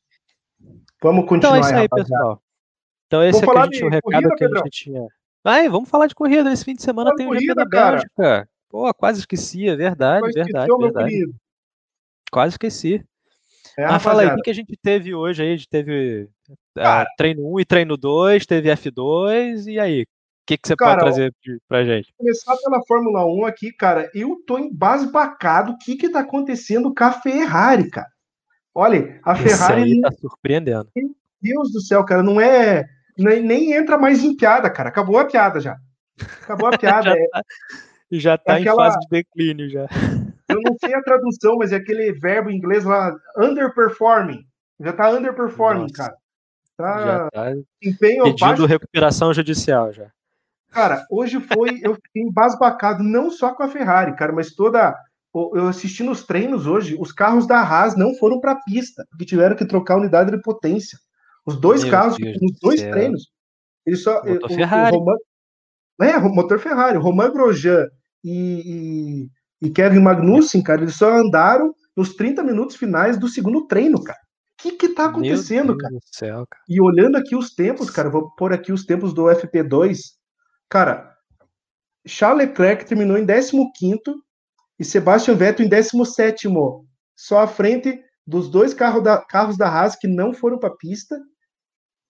Vamos 1.02 1.26
continuar. 1.28 1.38
Então 1.38 1.56
é 1.56 1.60
isso 1.60 1.76
aí, 1.76 1.82
rapaziada. 1.84 2.10
pessoal. 2.10 2.42
Então 3.08 3.24
esse 3.24 3.46
vamos 3.46 3.50
é 3.50 3.54
que 3.54 3.60
a 3.60 3.72
gente, 3.72 3.84
o 3.84 3.90
recado 3.90 4.02
corrida, 4.04 4.36
que 4.36 4.44
a 4.44 4.48
gente 4.48 4.70
tinha. 4.70 5.08
Ai, 5.44 5.70
vamos 5.70 5.90
falar 5.90 6.08
de 6.08 6.16
corrida. 6.16 6.52
Esse 6.52 6.66
fim 6.66 6.76
de 6.76 6.82
semana 6.82 7.16
tem 7.16 7.28
o 7.28 7.34
GP 7.34 7.54
da 7.54 7.66
Bélgica. 7.66 8.50
Pô, 8.70 8.94
quase 8.94 9.20
esqueci, 9.20 9.68
é 9.68 9.76
verdade, 9.76 10.22
quase 10.22 10.34
verdade, 10.34 10.72
verdade. 10.78 11.34
Quase 12.32 12.54
esqueci. 12.54 13.04
É, 13.78 13.88
Mas 13.88 14.04
fala 14.04 14.24
aí, 14.24 14.28
o 14.28 14.42
que 14.42 14.50
a 14.50 14.54
gente 14.54 14.78
teve 14.82 15.14
hoje 15.14 15.42
aí? 15.42 15.54
A 15.54 15.56
gente 15.56 15.70
teve 15.70 16.30
uh, 16.78 17.06
treino 17.18 17.54
1 17.54 17.60
e 17.60 17.66
treino 17.66 17.96
2, 17.98 18.46
teve 18.46 18.70
F2, 18.70 19.68
e 19.68 19.80
aí? 19.80 20.02
O 20.02 20.06
que, 20.46 20.58
que 20.58 20.68
você 20.68 20.76
cara, 20.76 21.00
pode 21.00 21.04
trazer 21.04 21.34
pra 21.68 21.86
gente? 21.86 22.14
Começar 22.18 22.58
pela 22.58 22.84
Fórmula 22.86 23.26
1 23.26 23.46
aqui, 23.46 23.72
cara, 23.72 24.10
eu 24.14 24.36
tô 24.46 24.58
embasbacado 24.58 25.72
o 25.72 25.78
que 25.78 25.96
que 25.96 26.10
tá 26.10 26.22
acontecendo 26.22 26.94
com 26.94 27.04
a 27.04 27.12
Ferrari, 27.12 27.90
cara. 27.90 28.10
Olha, 28.74 29.20
a 29.24 29.34
Esse 29.34 29.50
Ferrari... 29.50 29.84
aí 29.84 30.02
tá 30.02 30.12
surpreendendo. 30.12 30.90
Meu 30.96 31.16
Deus 31.42 31.72
do 31.72 31.82
céu, 31.82 32.04
cara, 32.04 32.24
não 32.24 32.42
é... 32.42 32.86
Nem, 33.18 33.44
nem 33.44 33.74
entra 33.74 33.98
mais 33.98 34.24
em 34.24 34.36
piada, 34.36 34.70
cara. 34.70 34.90
Acabou 34.90 35.20
a 35.20 35.26
piada 35.26 35.60
já. 35.60 35.78
Acabou 36.42 36.68
a 36.68 36.72
piada. 36.78 37.12
já, 37.12 37.16
é... 37.16 37.28
tá, 37.28 37.44
já 38.12 38.38
tá 38.38 38.54
é 38.58 38.62
aquela... 38.62 38.88
em 38.88 38.92
fase 38.92 39.00
de 39.00 39.08
declínio 39.10 39.70
já. 39.70 39.88
Eu 40.50 40.62
não 40.62 40.76
sei 40.80 40.94
a 40.94 41.02
tradução, 41.02 41.58
mas 41.58 41.72
é 41.72 41.76
aquele 41.76 42.12
verbo 42.14 42.50
em 42.50 42.58
inglês 42.58 42.84
lá, 42.84 43.16
underperforming. 43.38 44.46
Já 44.80 44.94
tá 44.94 45.12
underperforming, 45.12 45.84
Nossa. 45.84 45.94
cara. 45.94 46.18
Tá, 46.76 47.06
já 47.06 47.30
tá 47.30 47.52
empenho 47.84 48.24
pedindo 48.24 48.40
baixo. 48.40 48.66
recuperação 48.66 49.34
judicial 49.34 49.92
já. 49.92 50.10
Cara, 50.72 51.06
hoje 51.10 51.40
foi, 51.40 51.80
eu 51.84 51.96
fiquei 51.96 52.24
embasbacado 52.24 53.04
não 53.04 53.30
só 53.30 53.54
com 53.54 53.64
a 53.64 53.68
Ferrari, 53.68 54.16
cara, 54.16 54.32
mas 54.32 54.54
toda 54.54 54.96
eu 55.34 55.68
assisti 55.68 56.04
nos 56.04 56.24
treinos 56.24 56.66
hoje, 56.66 56.98
os 57.00 57.12
carros 57.12 57.46
da 57.46 57.60
Haas 57.60 57.96
não 57.96 58.16
foram 58.16 58.40
para 58.40 58.54
a 58.54 58.62
pista, 58.64 59.06
porque 59.10 59.26
tiveram 59.26 59.56
que 59.56 59.66
trocar 59.66 59.96
a 59.96 59.98
unidade 59.98 60.32
de 60.32 60.42
potência. 60.42 60.98
Os 61.46 61.60
dois 61.60 61.84
Meu 61.84 61.92
carros, 61.92 62.18
Deus 62.18 62.38
nos 62.42 62.60
dois 62.60 62.80
céu. 62.80 62.92
treinos, 62.92 63.32
eles 63.86 64.04
só. 64.04 64.24
Motor 64.24 64.52
o, 64.52 64.54
Ferrari. 64.56 64.96
O 64.96 65.00
Roman, 65.00 65.16
é, 66.02 66.20
motor 66.20 66.60
Ferrari. 66.60 66.98
Romain 66.98 67.32
Grosjean 67.32 67.88
e, 68.24 68.64
e, 68.66 69.30
e, 69.62 69.70
Kevin 69.70 70.00
Magnussen, 70.00 70.64
cara, 70.64 70.82
eles 70.82 70.96
só 70.96 71.12
andaram 71.12 71.74
nos 71.96 72.16
30 72.16 72.44
minutos 72.44 72.76
finais 72.76 73.18
do 73.18 73.28
segundo 73.28 73.68
treino, 73.68 74.02
cara. 74.02 74.20
O 74.60 74.62
que 74.62 74.72
que 74.74 74.90
tá 74.90 75.06
acontecendo, 75.06 75.78
cara? 75.78 75.94
Céu, 76.06 76.46
cara? 76.50 76.64
E 76.68 76.82
olhando 76.82 77.18
aqui 77.18 77.36
os 77.36 77.54
tempos, 77.54 77.90
cara, 77.90 78.10
vou 78.10 78.30
pôr 78.32 78.54
aqui 78.54 78.72
os 78.72 78.86
tempos 78.86 79.14
do 79.14 79.24
FP2. 79.24 79.98
Cara, 80.70 81.16
Charles 82.06 82.48
Leclerc 82.48 82.86
terminou 82.86 83.18
em 83.18 83.26
15 83.26 84.02
e 84.78 84.86
Sebastian 84.86 85.36
Vettel 85.36 85.66
em 85.66 85.70
17 85.70 86.48
só 87.16 87.40
à 87.40 87.48
frente 87.48 88.02
dos 88.26 88.50
dois 88.50 88.74
carros 88.74 89.04
da, 89.04 89.18
carros 89.18 89.58
da 89.58 89.68
Haas 89.68 89.96
que 89.96 90.08
não 90.08 90.34
foram 90.34 90.58
para 90.58 90.76
pista 90.76 91.20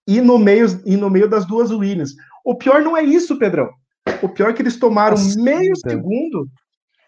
e 0.06 0.20
no 0.20 0.38
meio 0.38 0.66
e 0.84 0.96
no 0.96 1.10
meio 1.10 1.28
das 1.28 1.46
duas 1.46 1.70
Williams. 1.70 2.14
O 2.44 2.54
pior 2.54 2.82
não 2.82 2.96
é 2.96 3.02
isso, 3.02 3.38
Pedrão. 3.38 3.70
O 4.22 4.28
pior 4.28 4.50
é 4.50 4.52
que 4.52 4.62
eles 4.62 4.78
tomaram 4.78 5.16
Nossa, 5.16 5.40
meio 5.40 5.74
segundo. 5.76 6.48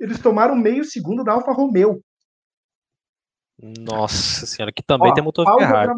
Eles 0.03 0.19
tomaram 0.19 0.57
meio 0.57 0.85
segundo 0.85 1.23
da 1.23 1.33
Alfa 1.33 1.53
Romeo. 1.53 2.03
Nossa 3.63 4.45
senhora, 4.45 4.73
que 4.73 4.83
também 4.83 5.13
Ó, 5.13 5.15
tem 5.15 5.23
motor 5.23 5.47
Ferrari. 5.57 5.93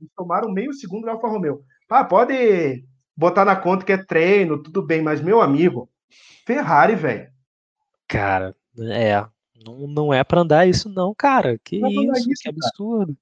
Eles 0.00 0.12
tomaram 0.16 0.52
meio 0.52 0.72
segundo 0.72 1.06
da 1.06 1.12
Alfa 1.12 1.26
Romeo. 1.26 1.64
Ah, 1.90 2.04
pode 2.04 2.84
botar 3.16 3.44
na 3.44 3.56
conta 3.56 3.84
que 3.84 3.90
é 3.90 3.96
treino, 3.98 4.62
tudo 4.62 4.86
bem, 4.86 5.02
mas 5.02 5.20
meu 5.20 5.40
amigo, 5.40 5.90
Ferrari, 6.46 6.94
velho. 6.94 7.28
Cara, 8.06 8.54
é, 8.78 9.26
não, 9.66 9.88
não 9.88 10.14
é 10.14 10.22
para 10.22 10.42
andar 10.42 10.68
isso 10.68 10.88
não, 10.88 11.12
cara. 11.12 11.58
Que 11.64 11.80
não 11.80 11.88
é 11.88 12.18
isso, 12.18 12.30
isso, 12.30 12.42
que 12.44 12.50
absurdo. 12.50 13.16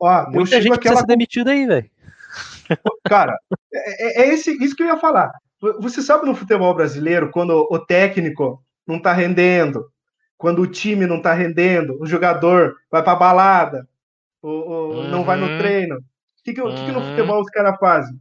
Ó, 0.00 0.30
Muita 0.30 0.62
gente 0.62 0.72
aquela... 0.72 0.78
precisa 0.78 1.00
ser 1.00 1.06
demitido 1.06 1.48
aí, 1.48 1.66
velho. 1.66 1.90
Cara, 3.04 3.38
é, 3.70 4.22
é, 4.22 4.22
é, 4.22 4.34
esse, 4.34 4.52
isso 4.64 4.74
que 4.74 4.82
eu 4.82 4.86
ia 4.86 4.96
falar. 4.96 5.30
Você 5.78 6.00
sabe 6.00 6.24
no 6.24 6.34
futebol 6.34 6.74
brasileiro, 6.74 7.30
quando 7.30 7.68
o 7.70 7.78
técnico 7.78 8.64
não 8.92 9.00
tá 9.00 9.12
rendendo, 9.12 9.86
quando 10.36 10.62
o 10.62 10.66
time 10.66 11.06
não 11.06 11.20
tá 11.20 11.32
rendendo, 11.32 11.96
o 12.00 12.06
jogador 12.06 12.76
vai 12.90 13.02
pra 13.02 13.14
balada, 13.14 13.88
ou, 14.42 14.68
ou 14.68 14.94
uhum. 14.94 15.08
não 15.08 15.24
vai 15.24 15.38
no 15.38 15.46
uhum. 15.46 15.58
treino. 15.58 15.96
O 15.96 16.02
que, 16.44 16.52
que, 16.52 16.60
uhum. 16.60 16.74
que, 16.74 16.84
que 16.84 16.92
no 16.92 16.98
uhum. 16.98 17.10
futebol 17.10 17.40
os 17.40 17.50
caras 17.50 17.78
fazem? 17.78 18.14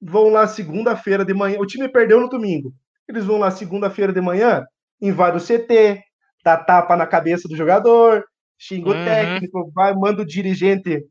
Vão 0.00 0.28
lá 0.28 0.46
segunda-feira 0.46 1.24
de 1.24 1.32
manhã, 1.32 1.58
o 1.58 1.66
time 1.66 1.88
perdeu 1.88 2.20
no 2.20 2.28
domingo. 2.28 2.72
Eles 3.08 3.24
vão 3.24 3.38
lá 3.38 3.50
segunda-feira 3.50 4.12
de 4.12 4.20
manhã, 4.20 4.66
invadem 5.00 5.40
o 5.40 5.44
CT, 5.44 6.02
dá 6.44 6.56
tapa 6.56 6.96
na 6.96 7.06
cabeça 7.06 7.48
do 7.48 7.56
jogador, 7.56 8.24
xinga 8.58 8.90
uhum. 8.90 9.00
o 9.00 9.04
técnico, 9.04 9.72
vai, 9.74 9.94
manda 9.94 10.22
o 10.22 10.26
dirigente. 10.26 11.04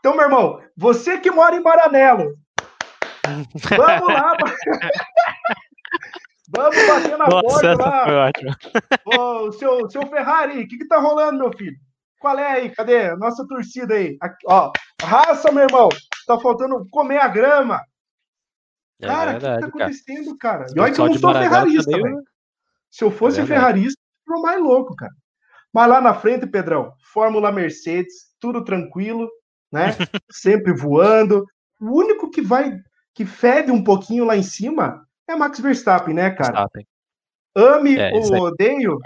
Então, 0.00 0.16
meu 0.16 0.24
irmão, 0.24 0.60
você 0.76 1.18
que 1.18 1.30
mora 1.30 1.56
em 1.56 1.62
Maranello, 1.62 2.34
vamos 3.76 4.08
lá. 4.08 4.36
Vamos 6.56 6.86
bater 6.86 7.18
na 7.18 7.28
Nossa, 7.28 7.46
porta 7.46 7.74
lá. 7.74 8.04
Foi 8.04 8.14
ótimo. 8.14 8.56
Ô, 9.04 9.52
seu, 9.52 9.90
seu 9.90 10.06
Ferrari, 10.06 10.62
o 10.62 10.68
que, 10.68 10.78
que 10.78 10.88
tá 10.88 10.98
rolando, 10.98 11.38
meu 11.38 11.52
filho? 11.56 11.76
Qual 12.18 12.38
é 12.38 12.52
aí? 12.52 12.70
Cadê? 12.70 13.14
Nossa 13.16 13.46
torcida 13.46 13.94
aí. 13.94 14.16
Aqui, 14.20 14.46
ó, 14.48 14.72
raça, 15.02 15.52
meu 15.52 15.64
irmão. 15.64 15.88
Tá 16.26 16.38
faltando 16.40 16.86
comer 16.90 17.18
a 17.18 17.28
grama. 17.28 17.80
É 19.00 19.06
cara, 19.06 19.30
o 19.30 19.34
que, 19.34 19.40
que 19.40 19.60
tá 19.60 19.66
acontecendo, 19.66 20.38
cara? 20.38 20.58
cara? 20.60 20.72
E 20.74 20.80
olha 20.80 20.92
que 20.92 21.00
eu 21.00 21.06
não 21.06 21.18
sou 21.18 21.32
ferrarista, 21.32 21.90
velho. 21.90 22.22
Se 22.90 23.04
eu 23.04 23.10
fosse 23.10 23.40
é 23.40 23.46
ferrarista, 23.46 24.00
eu 24.28 24.40
mais 24.40 24.60
louco, 24.60 24.96
cara. 24.96 25.12
Mas 25.72 25.88
lá 25.88 26.00
na 26.00 26.14
frente, 26.14 26.46
Pedrão, 26.46 26.94
Fórmula 27.12 27.52
Mercedes, 27.52 28.34
tudo 28.40 28.64
tranquilo, 28.64 29.28
né? 29.70 29.88
Sempre 30.32 30.72
voando. 30.72 31.44
O 31.78 31.98
único 31.98 32.30
que 32.30 32.40
vai, 32.40 32.80
que 33.14 33.26
fede 33.26 33.70
um 33.70 33.84
pouquinho 33.84 34.24
lá 34.24 34.36
em 34.36 34.42
cima 34.42 35.06
é 35.28 35.36
Max 35.36 35.60
Verstappen, 35.60 36.14
né, 36.14 36.30
cara? 36.30 36.52
Verstappen. 36.52 36.86
Ame 37.56 37.96
é, 37.96 38.12
ou 38.12 38.42
odeio, 38.42 38.98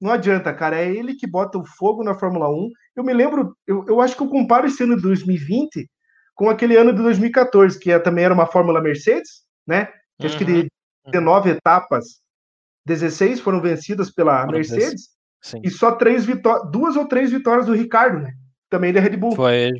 não 0.00 0.12
adianta, 0.12 0.54
cara. 0.54 0.76
É 0.76 0.88
ele 0.88 1.14
que 1.14 1.26
bota 1.26 1.58
o 1.58 1.66
fogo 1.66 2.04
na 2.04 2.14
Fórmula 2.14 2.48
1. 2.48 2.70
Eu 2.96 3.04
me 3.04 3.12
lembro, 3.12 3.56
eu, 3.66 3.84
eu 3.88 4.00
acho 4.00 4.16
que 4.16 4.22
eu 4.22 4.28
comparo 4.28 4.66
esse 4.66 4.82
ano 4.82 4.96
de 4.96 5.02
2020 5.02 5.88
com 6.34 6.48
aquele 6.48 6.76
ano 6.76 6.92
de 6.92 7.02
2014, 7.02 7.78
que 7.78 7.90
é, 7.90 7.98
também 7.98 8.24
era 8.24 8.32
uma 8.32 8.46
Fórmula 8.46 8.80
Mercedes, 8.80 9.42
né? 9.66 9.88
Uhum. 10.20 10.26
acho 10.26 10.38
que 10.38 10.44
de 10.44 10.68
19 11.06 11.50
uhum. 11.50 11.56
etapas, 11.56 12.20
16 12.86 13.40
foram 13.40 13.60
vencidas 13.60 14.10
pela 14.10 14.46
Mercedes 14.46 15.08
Sim. 15.42 15.60
e 15.64 15.70
só 15.70 15.92
três 15.92 16.24
vitórias, 16.24 16.70
duas 16.70 16.96
ou 16.96 17.06
três 17.06 17.30
vitórias 17.30 17.66
do 17.66 17.74
Ricardo, 17.74 18.20
né? 18.20 18.32
Também 18.70 18.92
da 18.92 19.00
Red 19.00 19.16
Bull. 19.16 19.34
Foi 19.34 19.72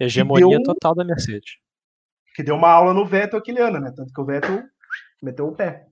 hegemonia 0.00 0.56
deu, 0.56 0.62
total 0.62 0.94
da 0.94 1.04
Mercedes. 1.04 1.56
Que 2.34 2.42
deu 2.42 2.54
uma 2.54 2.70
aula 2.70 2.94
no 2.94 3.04
Vettel 3.04 3.38
aquele 3.38 3.60
ano, 3.60 3.78
né? 3.78 3.92
Tanto 3.94 4.12
que 4.12 4.20
o 4.20 4.24
Vettel 4.24 4.62
meteu 5.26 5.48
o 5.48 5.54
pé. 5.54 5.86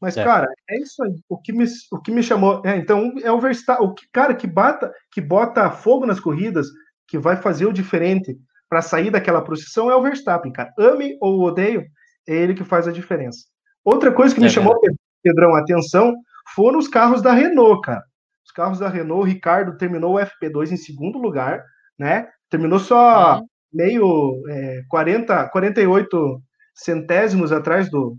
Mas, 0.00 0.16
é. 0.16 0.24
cara, 0.24 0.48
é 0.68 0.80
isso 0.80 1.02
aí. 1.04 1.14
O 1.28 1.38
que 1.38 1.52
me, 1.52 1.64
o 1.92 1.98
que 2.00 2.10
me 2.10 2.22
chamou. 2.22 2.62
É, 2.64 2.76
então, 2.76 3.12
é 3.22 3.30
o 3.30 3.40
Verstappen. 3.40 3.86
O 3.86 3.94
que, 3.94 4.04
cara, 4.12 4.34
que, 4.34 4.46
bata, 4.46 4.92
que 5.12 5.20
bota 5.20 5.70
fogo 5.70 6.06
nas 6.06 6.18
corridas, 6.18 6.66
que 7.06 7.18
vai 7.18 7.36
fazer 7.36 7.66
o 7.66 7.72
diferente 7.72 8.36
para 8.68 8.82
sair 8.82 9.10
daquela 9.10 9.42
procissão 9.42 9.90
é 9.90 9.94
o 9.94 10.02
Verstappen, 10.02 10.52
cara. 10.52 10.72
Ame 10.78 11.16
ou 11.20 11.42
odeio, 11.42 11.84
é 12.26 12.34
ele 12.34 12.54
que 12.54 12.64
faz 12.64 12.88
a 12.88 12.92
diferença. 12.92 13.44
Outra 13.84 14.10
coisa 14.10 14.34
que 14.34 14.40
me 14.40 14.46
é, 14.46 14.50
chamou, 14.50 14.80
Pedrão, 15.22 15.54
a 15.54 15.60
atenção 15.60 16.14
foram 16.54 16.78
os 16.78 16.88
carros 16.88 17.20
da 17.20 17.32
Renault, 17.32 17.82
cara. 17.82 18.02
Os 18.44 18.50
carros 18.50 18.78
da 18.78 18.88
Renault, 18.88 19.22
o 19.22 19.30
Ricardo 19.30 19.76
terminou 19.76 20.16
o 20.16 20.18
FP2 20.18 20.72
em 20.72 20.76
segundo 20.76 21.18
lugar, 21.18 21.62
né? 21.98 22.26
Terminou 22.50 22.78
só 22.78 23.36
uhum. 23.36 23.46
meio 23.72 24.42
é, 24.48 24.82
40, 24.88 25.48
48 25.48 26.42
centésimos 26.74 27.52
atrás 27.52 27.90
do, 27.90 28.16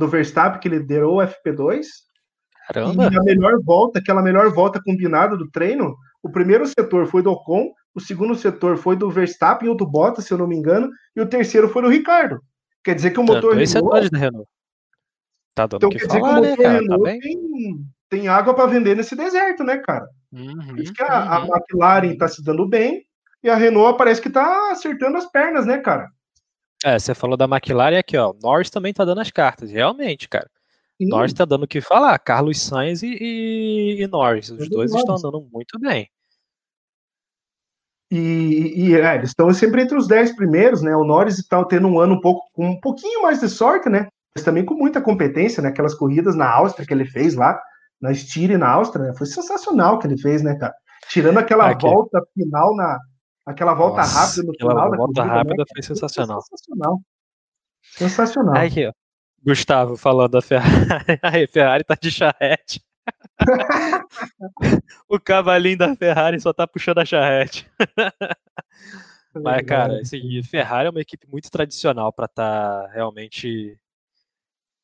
do 0.00 0.08
Verstappen, 0.08 0.60
que 0.60 0.68
liderou 0.68 1.18
o 1.18 1.22
FP2. 1.22 1.84
Caramba! 2.66 3.10
E 3.12 3.16
a 3.16 3.22
melhor 3.22 3.60
volta, 3.62 3.98
aquela 3.98 4.22
melhor 4.22 4.50
volta 4.52 4.80
combinada 4.82 5.36
do 5.36 5.48
treino, 5.50 5.94
o 6.22 6.30
primeiro 6.30 6.66
setor 6.66 7.06
foi 7.06 7.22
do 7.22 7.30
Ocon, 7.30 7.70
o 7.94 8.00
segundo 8.00 8.34
setor 8.34 8.78
foi 8.78 8.96
do 8.96 9.10
Verstappen 9.10 9.68
ou 9.68 9.76
do 9.76 9.86
Bottas, 9.86 10.24
se 10.24 10.32
eu 10.32 10.38
não 10.38 10.46
me 10.46 10.56
engano, 10.56 10.90
e 11.14 11.20
o 11.20 11.28
terceiro 11.28 11.68
foi 11.68 11.82
do 11.82 11.88
Ricardo. 11.88 12.40
Quer 12.82 12.94
dizer 12.94 13.10
que 13.10 13.20
o 13.20 13.22
motor 13.22 13.50
Renault... 13.50 13.68
setores 13.68 14.10
da 14.10 14.18
Renault. 14.18 14.48
Tá 15.54 15.66
dando 15.66 15.86
então, 15.86 15.90
que 15.90 15.98
quer 15.98 16.08
falar, 16.08 16.40
dizer 16.40 16.56
que 16.56 16.62
o 16.62 16.72
motor 16.72 16.78
né, 16.78 16.80
Renault 16.80 17.04
tá 17.04 17.20
tem, 17.20 17.86
tem 18.08 18.28
água 18.28 18.54
para 18.54 18.70
vender 18.70 18.96
nesse 18.96 19.14
deserto, 19.14 19.62
né, 19.62 19.78
cara? 19.78 20.08
Uhum, 20.32 20.68
Por 20.68 20.78
isso 20.78 20.92
que 20.94 21.02
a, 21.02 21.06
uhum. 21.06 21.52
a 21.52 21.56
McLaren 21.56 22.12
está 22.12 22.28
se 22.28 22.42
dando 22.42 22.66
bem, 22.66 23.02
e 23.42 23.50
a 23.50 23.56
Renault 23.56 23.98
parece 23.98 24.22
que 24.22 24.30
tá 24.30 24.70
acertando 24.70 25.18
as 25.18 25.26
pernas, 25.26 25.66
né, 25.66 25.78
cara? 25.78 26.08
É, 26.84 26.98
você 26.98 27.14
falou 27.14 27.36
da 27.36 27.44
McLaren 27.44 27.98
aqui, 27.98 28.16
ó. 28.16 28.34
Norris 28.42 28.70
também 28.70 28.92
tá 28.92 29.04
dando 29.04 29.20
as 29.20 29.30
cartas, 29.30 29.70
realmente, 29.70 30.28
cara. 30.28 30.50
Sim. 31.00 31.08
Norris 31.08 31.32
tá 31.32 31.44
dando 31.44 31.64
o 31.64 31.68
que 31.68 31.80
falar. 31.80 32.18
Carlos 32.18 32.60
Sainz 32.60 33.02
e, 33.02 33.16
e, 33.20 34.02
e 34.02 34.06
Norris. 34.06 34.50
Os 34.50 34.68
dois 34.68 34.94
estão 34.94 35.16
andando 35.16 35.46
muito 35.52 35.78
bem. 35.78 36.08
E, 38.10 38.88
e 38.88 38.94
é, 38.96 39.14
eles 39.14 39.30
estão 39.30 39.52
sempre 39.52 39.82
entre 39.82 39.96
os 39.96 40.08
10 40.08 40.34
primeiros, 40.34 40.82
né? 40.82 40.96
O 40.96 41.04
Norris 41.04 41.38
está 41.38 41.64
tendo 41.64 41.86
um 41.86 42.00
ano 42.00 42.14
um 42.14 42.20
pouco 42.20 42.42
com 42.52 42.66
um 42.66 42.80
pouquinho 42.80 43.22
mais 43.22 43.40
de 43.40 43.48
sorte, 43.48 43.88
né? 43.88 44.08
Mas 44.34 44.44
também 44.44 44.64
com 44.64 44.74
muita 44.74 45.00
competência, 45.00 45.62
né? 45.62 45.68
Aquelas 45.68 45.94
corridas 45.94 46.34
na 46.34 46.50
Áustria 46.50 46.86
que 46.86 46.92
ele 46.92 47.04
fez 47.04 47.34
lá, 47.34 47.60
na 48.00 48.10
Styria 48.12 48.58
na 48.58 48.68
Áustria, 48.68 49.06
né? 49.06 49.14
Foi 49.16 49.26
sensacional 49.26 49.98
que 49.98 50.06
ele 50.06 50.18
fez, 50.18 50.42
né, 50.42 50.56
cara? 50.58 50.74
Tirando 51.08 51.38
aquela 51.38 51.70
Aqui. 51.70 51.86
volta 51.86 52.20
final 52.34 52.74
na, 52.74 52.98
Aquela 53.50 53.74
volta 53.74 53.98
Nossa, 53.98 54.20
rápida 54.20 54.42
no 54.44 54.54
final. 54.54 54.78
Aquela 54.78 54.96
volta 54.96 55.14
corrida, 55.14 55.24
né, 55.24 55.38
rápida 55.38 55.56
né? 55.56 55.64
foi 55.72 55.82
sensacional. 55.82 56.40
Sensacional. 56.42 57.00
Sensacional. 57.82 58.56
Aqui, 58.56 58.86
ó. 58.86 58.92
Gustavo 59.44 59.96
falando 59.96 60.32
da 60.32 60.42
Ferrari. 60.42 60.74
Aí, 61.22 61.46
Ferrari 61.46 61.84
tá 61.84 61.96
de 62.00 62.10
charrete. 62.10 62.82
o 65.08 65.18
cavalinho 65.18 65.78
da 65.78 65.96
Ferrari 65.96 66.38
só 66.40 66.52
tá 66.52 66.66
puxando 66.66 66.98
a 66.98 67.04
charrete. 67.04 67.68
Mas, 69.34 69.62
cara, 69.66 70.00
assim, 70.00 70.42
Ferrari 70.42 70.88
é 70.88 70.90
uma 70.90 71.00
equipe 71.00 71.26
muito 71.28 71.50
tradicional 71.50 72.12
para 72.12 72.26
estar 72.26 72.84
tá 72.84 72.92
realmente 72.92 73.78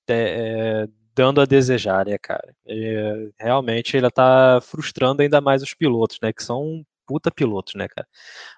é, 0.08 0.88
dando 1.14 1.40
a 1.40 1.44
desejar, 1.44 2.06
né, 2.06 2.16
cara? 2.18 2.54
É, 2.66 3.28
realmente 3.38 3.96
ela 3.96 4.10
tá 4.10 4.60
frustrando 4.62 5.22
ainda 5.22 5.40
mais 5.40 5.62
os 5.62 5.74
pilotos, 5.74 6.18
né? 6.22 6.32
Que 6.32 6.42
são 6.42 6.84
puta 7.06 7.30
pilotos, 7.30 7.74
né, 7.74 7.86
cara? 7.88 8.06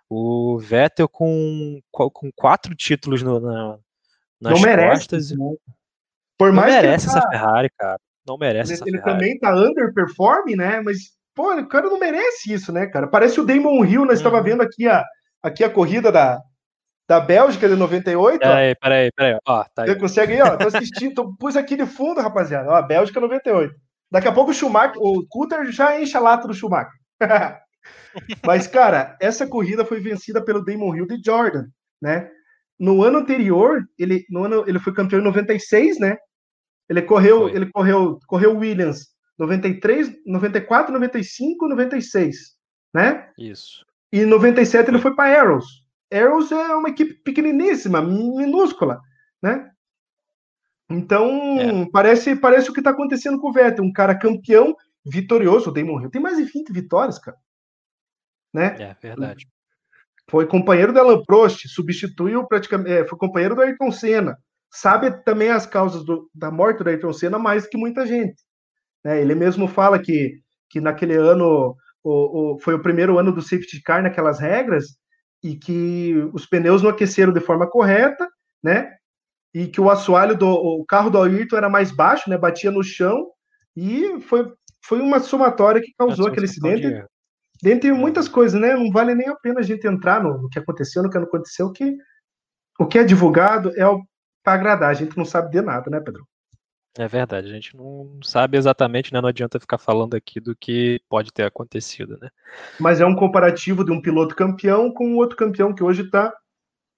O 0.08 0.58
Vettel 0.58 1.08
com, 1.08 1.80
com 1.90 2.30
quatro 2.34 2.74
títulos 2.74 3.22
no, 3.22 3.38
na, 3.38 3.78
nas 4.40 4.54
não 4.54 4.60
merece, 4.60 5.00
costas. 5.00 5.30
Né? 5.30 5.54
Por 6.38 6.52
mais 6.52 6.72
não 6.72 6.82
merece 6.82 7.06
essa 7.08 7.20
tá... 7.20 7.30
Ferrari, 7.30 7.70
cara. 7.76 8.00
Não 8.26 8.38
merece 8.38 8.72
ele, 8.72 8.74
essa 8.74 8.88
ele 8.88 8.98
Ferrari. 8.98 9.18
também 9.18 9.38
tá 9.38 9.54
underperforming, 9.54 10.56
né? 10.56 10.80
Mas, 10.80 11.12
pô, 11.34 11.54
o 11.54 11.68
cara 11.68 11.88
não 11.88 11.98
merece 11.98 12.52
isso, 12.52 12.72
né, 12.72 12.86
cara? 12.86 13.06
Parece 13.06 13.40
o 13.40 13.44
Damon 13.44 13.84
Hill, 13.84 14.04
nós 14.04 14.18
estava 14.18 14.38
uhum. 14.38 14.44
vendo 14.44 14.62
aqui 14.62 14.86
a, 14.86 15.04
aqui 15.42 15.64
a 15.64 15.70
corrida 15.70 16.12
da, 16.12 16.40
da 17.08 17.20
Bélgica 17.20 17.68
de 17.68 17.74
98. 17.74 18.38
Peraí, 18.38 18.74
peraí, 18.76 19.10
peraí. 19.12 19.38
Ó, 19.46 19.64
tá 19.74 19.82
aí. 19.82 19.88
Você 19.88 19.96
consegue 19.96 20.34
aí, 20.34 20.42
ó? 20.42 20.56
Tô 20.56 20.68
assistindo, 20.68 21.14
tô, 21.14 21.36
pus 21.36 21.56
aqui 21.56 21.76
de 21.76 21.86
fundo, 21.86 22.20
rapaziada. 22.20 22.70
Ó, 22.70 22.82
Bélgica 22.82 23.18
98. 23.18 23.74
Daqui 24.10 24.28
a 24.28 24.32
pouco 24.32 24.50
o 24.50 24.54
Schumacher, 24.54 24.96
o 24.96 25.26
Coulter 25.28 25.70
já 25.70 26.00
enche 26.00 26.16
a 26.16 26.20
lata 26.20 26.46
do 26.46 26.54
Schumacher. 26.54 26.92
Mas, 28.44 28.66
cara, 28.66 29.16
essa 29.20 29.46
corrida 29.46 29.84
foi 29.84 30.00
vencida 30.00 30.44
pelo 30.44 30.64
Damon 30.64 30.94
Hill 30.94 31.06
de 31.06 31.20
Jordan, 31.24 31.66
né? 32.00 32.30
No 32.78 33.02
ano 33.02 33.18
anterior, 33.18 33.84
ele, 33.98 34.24
no 34.30 34.44
ano, 34.44 34.64
ele 34.66 34.78
foi 34.78 34.92
campeão 34.92 35.20
em 35.20 35.24
96, 35.24 35.98
né? 35.98 36.16
Ele 36.88 37.02
correu, 37.02 37.42
foi. 37.42 37.54
ele 37.54 37.70
correu, 37.70 38.18
correu 38.26 38.56
Williams 38.56 39.08
93, 39.38 40.12
94, 40.26 40.92
95, 40.92 41.68
96, 41.68 42.36
né? 42.94 43.30
Isso. 43.38 43.84
E 44.12 44.20
em 44.20 44.26
97 44.26 44.90
ele 44.90 44.98
foi 44.98 45.14
para 45.14 45.40
Arrows. 45.40 45.84
Arrows 46.12 46.50
é 46.50 46.74
uma 46.74 46.88
equipe 46.88 47.14
pequeniníssima, 47.22 48.00
minúscula, 48.00 49.00
né? 49.42 49.70
Então, 50.90 51.60
é. 51.60 51.86
parece, 51.92 52.34
parece 52.34 52.70
o 52.70 52.72
que 52.72 52.80
está 52.80 52.90
acontecendo 52.90 53.38
com 53.38 53.50
o 53.50 53.52
Vettel, 53.52 53.84
um 53.84 53.92
cara 53.92 54.18
campeão, 54.18 54.74
vitorioso, 55.04 55.70
o 55.70 55.72
Damon 55.72 56.00
Hill 56.00 56.10
tem 56.10 56.20
mais 56.20 56.38
de 56.38 56.44
20 56.44 56.72
vitórias, 56.72 57.18
cara. 57.18 57.36
Né? 58.52 58.76
É, 58.78 58.96
verdade. 59.00 59.46
Foi 60.30 60.46
companheiro 60.46 60.92
da 60.92 61.00
Alan 61.00 61.22
Prost, 61.24 61.66
substituiu 61.68 62.46
praticamente, 62.46 62.90
é, 62.90 63.06
foi 63.06 63.18
companheiro 63.18 63.54
do 63.54 63.62
Ayrton 63.62 63.90
Senna. 63.90 64.38
Sabe 64.70 65.10
também 65.24 65.48
as 65.50 65.64
causas 65.64 66.04
do, 66.04 66.28
da 66.34 66.50
morte 66.50 66.82
do 66.82 66.90
Ayrton 66.90 67.12
Senna 67.12 67.38
mais 67.38 67.66
que 67.66 67.78
muita 67.78 68.06
gente. 68.06 68.42
Né? 69.04 69.20
Ele 69.20 69.34
mesmo 69.34 69.66
fala 69.66 69.98
que, 69.98 70.40
que 70.68 70.80
naquele 70.80 71.14
ano 71.14 71.74
o, 72.04 72.54
o, 72.54 72.58
foi 72.58 72.74
o 72.74 72.82
primeiro 72.82 73.18
ano 73.18 73.32
do 73.32 73.40
safety 73.40 73.82
car 73.82 74.02
naquelas 74.02 74.38
regras 74.38 74.98
e 75.42 75.56
que 75.56 76.14
os 76.32 76.46
pneus 76.46 76.82
não 76.82 76.90
aqueceram 76.90 77.32
de 77.32 77.40
forma 77.40 77.68
correta, 77.68 78.28
né? 78.62 78.92
E 79.54 79.66
que 79.66 79.80
o 79.80 79.90
assoalho 79.90 80.36
do 80.36 80.48
o 80.48 80.84
carro 80.84 81.10
do 81.10 81.20
Ayrton 81.20 81.56
era 81.56 81.70
mais 81.70 81.90
baixo, 81.90 82.28
né? 82.28 82.36
Batia 82.36 82.70
no 82.70 82.82
chão 82.82 83.30
e 83.76 84.20
foi, 84.22 84.52
foi 84.84 85.00
uma 85.00 85.20
somatória 85.20 85.80
que 85.80 85.94
causou 85.96 86.26
aquele 86.26 86.46
acidente. 86.46 87.04
Dentre 87.62 87.92
muitas 87.92 88.28
coisas, 88.28 88.60
né? 88.60 88.74
Não 88.74 88.90
vale 88.90 89.14
nem 89.14 89.28
a 89.28 89.34
pena 89.34 89.60
a 89.60 89.62
gente 89.62 89.86
entrar 89.86 90.22
no, 90.22 90.42
no 90.42 90.48
que 90.48 90.58
aconteceu, 90.58 91.02
no 91.02 91.10
que 91.10 91.18
não 91.18 91.24
aconteceu, 91.24 91.72
que 91.72 91.96
o 92.78 92.86
que 92.86 92.98
é 92.98 93.04
divulgado 93.04 93.70
é 93.70 93.84
para 94.42 94.54
agradar, 94.54 94.90
a 94.90 94.94
gente 94.94 95.16
não 95.16 95.24
sabe 95.24 95.50
de 95.50 95.60
nada, 95.60 95.90
né, 95.90 96.00
Pedro? 96.00 96.26
É 96.96 97.06
verdade, 97.06 97.48
a 97.48 97.52
gente 97.52 97.76
não 97.76 98.18
sabe 98.22 98.56
exatamente, 98.56 99.12
né? 99.12 99.20
Não 99.20 99.28
adianta 99.28 99.60
ficar 99.60 99.78
falando 99.78 100.14
aqui 100.14 100.40
do 100.40 100.56
que 100.56 101.00
pode 101.08 101.32
ter 101.32 101.44
acontecido, 101.44 102.18
né? 102.20 102.28
Mas 102.80 103.00
é 103.00 103.06
um 103.06 103.14
comparativo 103.14 103.84
de 103.84 103.92
um 103.92 104.00
piloto 104.00 104.34
campeão 104.34 104.92
com 104.92 105.14
outro 105.14 105.36
campeão 105.36 105.74
que 105.74 105.82
hoje 105.82 106.02
está 106.02 106.34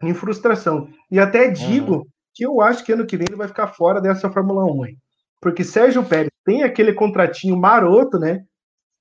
em 0.02 0.14
frustração. 0.14 0.88
E 1.10 1.18
até 1.18 1.50
digo 1.50 1.96
uhum. 1.96 2.06
que 2.32 2.46
eu 2.46 2.60
acho 2.62 2.84
que 2.84 2.92
ano 2.92 3.06
que 3.06 3.16
vem 3.16 3.26
ele 3.28 3.36
vai 3.36 3.48
ficar 3.48 3.68
fora 3.68 4.00
dessa 4.00 4.30
Fórmula 4.30 4.64
1, 4.64 4.86
hein? 4.86 4.98
Porque 5.40 5.64
Sérgio 5.64 6.04
Pérez 6.04 6.30
tem 6.44 6.62
aquele 6.62 6.94
contratinho 6.94 7.56
maroto, 7.56 8.18
né? 8.18 8.42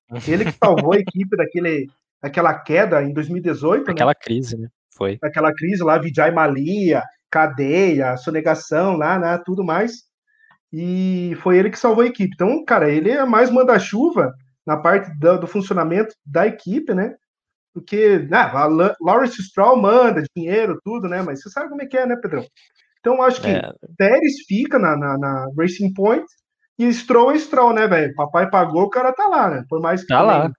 Ele 0.28 0.46
que 0.46 0.52
salvou 0.52 0.94
a 0.94 0.98
equipe 0.98 1.36
daquele, 1.38 1.88
daquela 2.22 2.54
queda 2.54 3.04
em 3.04 3.14
2018. 3.14 3.86
Né? 3.86 3.92
Aquela 3.92 4.12
né? 4.12 4.20
crise, 4.22 4.58
né? 4.58 4.68
Foi. 4.96 5.18
Aquela 5.22 5.54
crise 5.54 5.84
lá, 5.84 5.98
Vijay 5.98 6.32
Malia, 6.32 7.04
cadeia, 7.30 8.18
sonegação 8.18 8.98
lá, 8.98 9.18
né? 9.18 9.42
Tudo 9.46 9.64
mais 9.64 10.10
e 10.72 11.36
foi 11.42 11.58
ele 11.58 11.70
que 11.70 11.80
salvou 11.80 12.04
a 12.04 12.08
equipe. 12.08 12.34
Então, 12.34 12.64
cara, 12.64 12.90
ele 12.90 13.10
é 13.10 13.26
mais 13.26 13.50
manda-chuva 13.50 14.34
na 14.66 14.78
parte 14.78 15.12
do, 15.18 15.40
do, 15.40 15.48
funcionamento 15.48 16.14
da 16.26 16.46
equipe, 16.46 16.94
né? 16.94 17.16
Porque, 17.74 18.20
né, 18.20 18.52
Lawrence 19.02 19.42
Stroll 19.42 19.78
manda 19.78 20.24
dinheiro, 20.36 20.80
tudo, 20.84 21.08
né? 21.08 21.22
Mas 21.22 21.42
você 21.42 21.50
sabe 21.50 21.70
como 21.70 21.82
é 21.82 21.86
que 21.86 21.98
é, 21.98 22.06
né, 22.06 22.16
Pedrão? 22.16 22.46
Então, 23.00 23.22
acho 23.22 23.42
que 23.42 23.48
é. 23.48 23.72
Pérez 23.98 24.42
fica 24.48 24.78
na, 24.78 24.96
na, 24.96 25.18
na, 25.18 25.48
Racing 25.58 25.94
Point 25.94 26.26
e 26.80 26.94
Stroll 26.94 27.32
é 27.32 27.38
Stroll, 27.38 27.74
né, 27.74 27.88
velho? 27.88 28.16
Papai 28.16 28.50
pagou, 28.50 28.84
o 28.84 28.90
cara 28.90 29.12
tá 29.12 29.28
lá, 29.28 29.50
né? 29.50 29.66
Por 29.70 29.82
mais 29.82 30.02
que. 30.02 30.08
Tá 30.08 30.22
lá. 30.22 30.50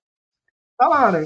Tá 0.79 0.87
lá, 0.87 1.11
né? 1.11 1.23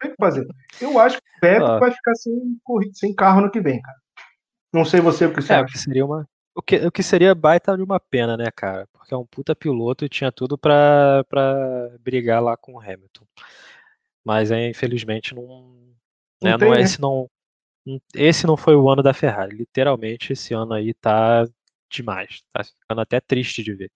Tem 0.00 0.10
que 0.10 0.16
fazer. 0.18 0.46
Eu 0.80 0.98
acho 0.98 1.18
que 1.18 1.36
o 1.36 1.40
Pepe 1.40 1.64
ah. 1.64 1.78
vai 1.78 1.90
ficar 1.90 2.14
sem, 2.14 2.58
sem 2.94 3.14
carro 3.14 3.42
no 3.42 3.50
que 3.50 3.60
vem, 3.60 3.80
cara. 3.80 3.98
Não 4.72 4.84
sei 4.84 5.00
você 5.00 5.26
o 5.26 5.34
que 5.34 5.42
você 5.42 5.52
é, 5.52 5.56
acha. 5.56 5.76
Seria 5.76 6.04
uma, 6.04 6.26
o 6.54 6.62
que, 6.62 6.76
o 6.76 6.90
que 6.90 7.02
seria 7.02 7.34
baita 7.34 7.76
de 7.76 7.82
uma 7.82 7.98
pena, 7.98 8.36
né, 8.36 8.50
cara? 8.54 8.86
Porque 8.92 9.12
é 9.12 9.16
um 9.16 9.26
puta 9.26 9.54
piloto 9.54 10.04
e 10.04 10.08
tinha 10.08 10.30
tudo 10.30 10.58
pra, 10.58 11.24
pra 11.28 11.90
brigar 12.00 12.42
lá 12.42 12.56
com 12.56 12.74
o 12.74 12.80
Hamilton. 12.80 13.26
Mas 14.24 14.52
aí, 14.52 14.68
infelizmente, 14.68 15.34
não. 15.34 15.44
Não, 16.42 16.50
né, 16.50 16.58
tem, 16.58 16.68
não, 16.68 16.74
né? 16.74 16.80
esse, 16.82 17.00
não, 17.00 17.30
esse 18.14 18.46
não 18.46 18.56
foi 18.56 18.76
o 18.76 18.88
ano 18.88 19.02
da 19.02 19.14
Ferrari. 19.14 19.56
Literalmente, 19.56 20.32
esse 20.32 20.54
ano 20.54 20.74
aí 20.74 20.94
tá 20.94 21.46
demais. 21.90 22.42
Tá 22.52 22.64
ficando 22.64 23.00
até 23.00 23.20
triste 23.20 23.62
de 23.62 23.74
ver. 23.74 23.90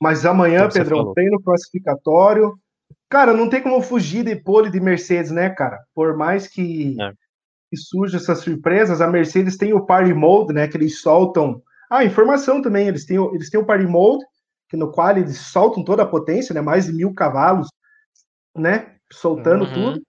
Mas 0.00 0.24
amanhã, 0.24 0.68
Pedrão, 0.68 1.12
treino 1.12 1.40
classificatório. 1.42 2.54
Cara, 3.08 3.32
não 3.32 3.48
tem 3.48 3.62
como 3.62 3.80
fugir 3.82 4.24
de 4.24 4.36
pole 4.36 4.70
de 4.70 4.80
Mercedes, 4.80 5.30
né, 5.30 5.50
cara? 5.50 5.78
Por 5.94 6.16
mais 6.16 6.46
que, 6.46 6.96
é. 7.00 7.12
que 7.70 7.76
surjam 7.76 8.20
essas 8.20 8.40
surpresas, 8.40 9.00
a 9.00 9.08
Mercedes 9.08 9.56
tem 9.56 9.72
o 9.72 9.84
party 9.84 10.12
mode, 10.12 10.52
né? 10.52 10.68
Que 10.68 10.76
eles 10.76 11.00
soltam 11.00 11.62
ah, 11.90 12.04
informação 12.04 12.60
também, 12.60 12.86
eles 12.86 13.06
têm, 13.06 13.16
eles 13.34 13.48
têm 13.48 13.58
o 13.58 13.64
Party 13.64 13.86
Mode, 13.86 14.24
que 14.68 14.76
no 14.76 14.92
qual 14.92 15.10
eles 15.10 15.38
soltam 15.38 15.82
toda 15.82 16.02
a 16.02 16.06
potência, 16.06 16.54
né? 16.54 16.60
Mais 16.60 16.86
de 16.86 16.92
mil 16.92 17.14
cavalos, 17.14 17.68
né? 18.54 18.96
Soltando 19.10 19.64
uhum. 19.64 19.72
tudo. 19.72 20.02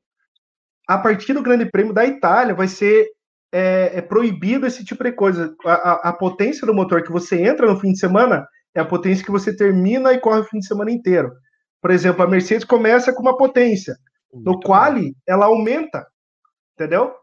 A 0.87 0.97
partir 0.97 1.33
do 1.33 1.41
Grande 1.41 1.65
Prêmio 1.65 1.93
da 1.93 2.05
Itália 2.05 2.53
vai 2.53 2.67
ser 2.67 3.07
é, 3.51 3.91
é 3.97 4.01
proibido 4.01 4.67
esse 4.67 4.83
tipo 4.83 5.03
de 5.03 5.13
coisa. 5.13 5.55
A, 5.65 5.73
a, 5.73 5.93
a, 6.09 6.13
potência 6.13 6.67
do 6.67 6.73
motor 6.73 7.01
que 7.01 7.11
você 7.11 7.41
entra 7.41 7.65
no 7.65 7.79
fim 7.79 7.93
de 7.93 7.99
semana 7.99 8.45
é 8.75 8.79
a 8.79 8.85
potência 8.85 9.25
que 9.25 9.31
você 9.31 9.55
termina 9.55 10.13
e 10.13 10.19
corre 10.19 10.41
o 10.41 10.45
fim 10.45 10.59
de 10.59 10.67
semana 10.67 10.91
inteiro. 10.91 11.31
Por 11.81 11.91
exemplo, 11.91 12.23
a 12.23 12.27
Mercedes 12.27 12.65
começa 12.65 13.13
com 13.13 13.21
uma 13.21 13.37
potência. 13.37 13.97
No 14.33 14.59
quali, 14.59 15.15
ela 15.27 15.47
aumenta, 15.47 16.05
entendeu? 16.75 17.13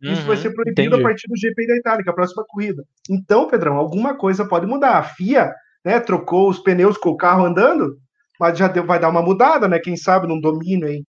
Isso 0.00 0.22
vai 0.22 0.36
uhum, 0.36 0.42
ser 0.42 0.54
proibido 0.54 0.80
entendi. 0.80 1.00
a 1.00 1.02
partir 1.02 1.28
do 1.28 1.36
GP 1.36 1.66
da 1.66 1.76
Itália, 1.76 2.04
que 2.04 2.08
é 2.08 2.12
a 2.12 2.14
próxima 2.14 2.44
corrida. 2.46 2.84
Então, 3.10 3.48
Pedrão, 3.48 3.76
alguma 3.76 4.16
coisa 4.16 4.46
pode 4.46 4.64
mudar. 4.64 4.96
A 4.96 5.02
FIA 5.02 5.52
né, 5.84 5.98
trocou 5.98 6.48
os 6.48 6.60
pneus 6.60 6.96
com 6.96 7.10
o 7.10 7.16
carro 7.16 7.44
andando, 7.44 7.98
mas 8.38 8.56
já 8.56 8.68
deu, 8.68 8.86
vai 8.86 9.00
dar 9.00 9.08
uma 9.08 9.20
mudada, 9.22 9.66
né? 9.66 9.80
Quem 9.80 9.96
sabe 9.96 10.28
num 10.28 10.40
domínio 10.40 10.86
aí. 10.86 11.04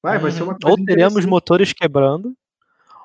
Vai, 0.00 0.16
uhum. 0.16 0.22
vai 0.22 0.30
ser 0.30 0.42
uma 0.44 0.52
uhum. 0.52 0.58
coisa 0.62 0.80
Ou 0.80 0.84
teremos 0.86 1.24
motores 1.24 1.72
quebrando, 1.72 2.34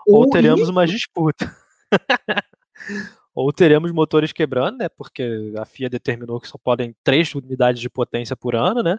ou, 0.07 0.19
ou 0.19 0.29
teremos 0.29 0.61
isso. 0.61 0.71
uma 0.71 0.85
disputa. 0.85 1.55
ou 3.39 3.53
teremos 3.53 3.89
motores 3.93 4.33
quebrando, 4.33 4.79
né? 4.79 4.89
Porque 4.89 5.53
a 5.57 5.63
FIA 5.63 5.89
determinou 5.89 6.41
que 6.41 6.47
só 6.47 6.57
podem 6.57 6.93
três 7.01 7.33
unidades 7.33 7.81
de 7.81 7.89
potência 7.89 8.35
por 8.35 8.53
ano, 8.53 8.83
né? 8.83 8.97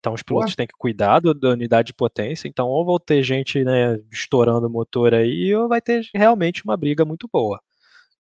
Então 0.00 0.14
os 0.14 0.22
pilotos 0.22 0.56
têm 0.56 0.66
que 0.66 0.74
cuidar 0.76 1.20
da 1.20 1.50
unidade 1.50 1.86
de 1.86 1.94
potência. 1.94 2.48
Então, 2.48 2.66
ou 2.66 2.84
vão 2.84 2.98
ter 2.98 3.22
gente 3.22 3.62
né, 3.62 4.00
estourando 4.10 4.66
o 4.66 4.70
motor 4.70 5.14
aí, 5.14 5.54
ou 5.54 5.68
vai 5.68 5.80
ter 5.80 6.04
realmente 6.12 6.64
uma 6.64 6.76
briga 6.76 7.04
muito 7.04 7.28
boa. 7.32 7.60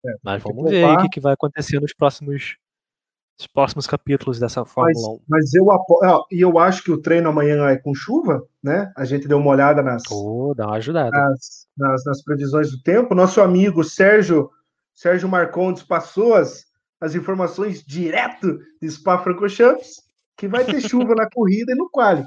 É, 0.04 0.14
mas 0.22 0.42
vamos 0.42 0.70
ver 0.70 0.84
o 0.84 0.98
que, 0.98 1.08
que 1.08 1.20
vai 1.20 1.32
acontecer 1.32 1.80
nos 1.80 1.94
próximos, 1.94 2.58
nos 3.38 3.46
próximos 3.46 3.86
capítulos 3.86 4.38
dessa 4.38 4.62
Fórmula 4.66 5.18
mas, 5.26 5.54
1. 5.54 5.54
Mas 5.54 5.54
eu 5.54 5.66
e 6.32 6.40
eu 6.42 6.58
acho 6.58 6.82
que 6.82 6.92
o 6.92 7.00
treino 7.00 7.30
amanhã 7.30 7.66
é 7.68 7.78
com 7.78 7.94
chuva, 7.94 8.46
né? 8.62 8.92
A 8.94 9.06
gente 9.06 9.26
deu 9.26 9.38
uma 9.38 9.52
olhada 9.52 9.82
nas, 9.82 10.02
oh, 10.10 10.52
dá 10.54 10.66
uma 10.66 10.76
ajudada. 10.76 11.10
Nas, 11.10 11.66
nas, 11.76 12.04
nas, 12.04 12.22
previsões 12.22 12.70
do 12.70 12.82
tempo. 12.82 13.14
Nosso 13.14 13.40
amigo 13.40 13.82
Sérgio 13.82 14.50
Sérgio 14.96 15.28
Marcondes 15.28 15.82
passou 15.82 16.34
as, 16.34 16.64
as 16.98 17.14
informações 17.14 17.84
direto 17.84 18.58
de 18.80 18.90
Spa-Francorchamps 18.90 20.02
que 20.36 20.48
vai 20.48 20.64
ter 20.64 20.80
chuva 20.80 21.14
na 21.14 21.28
corrida 21.30 21.72
e 21.72 21.74
no 21.74 21.88
quali. 21.90 22.24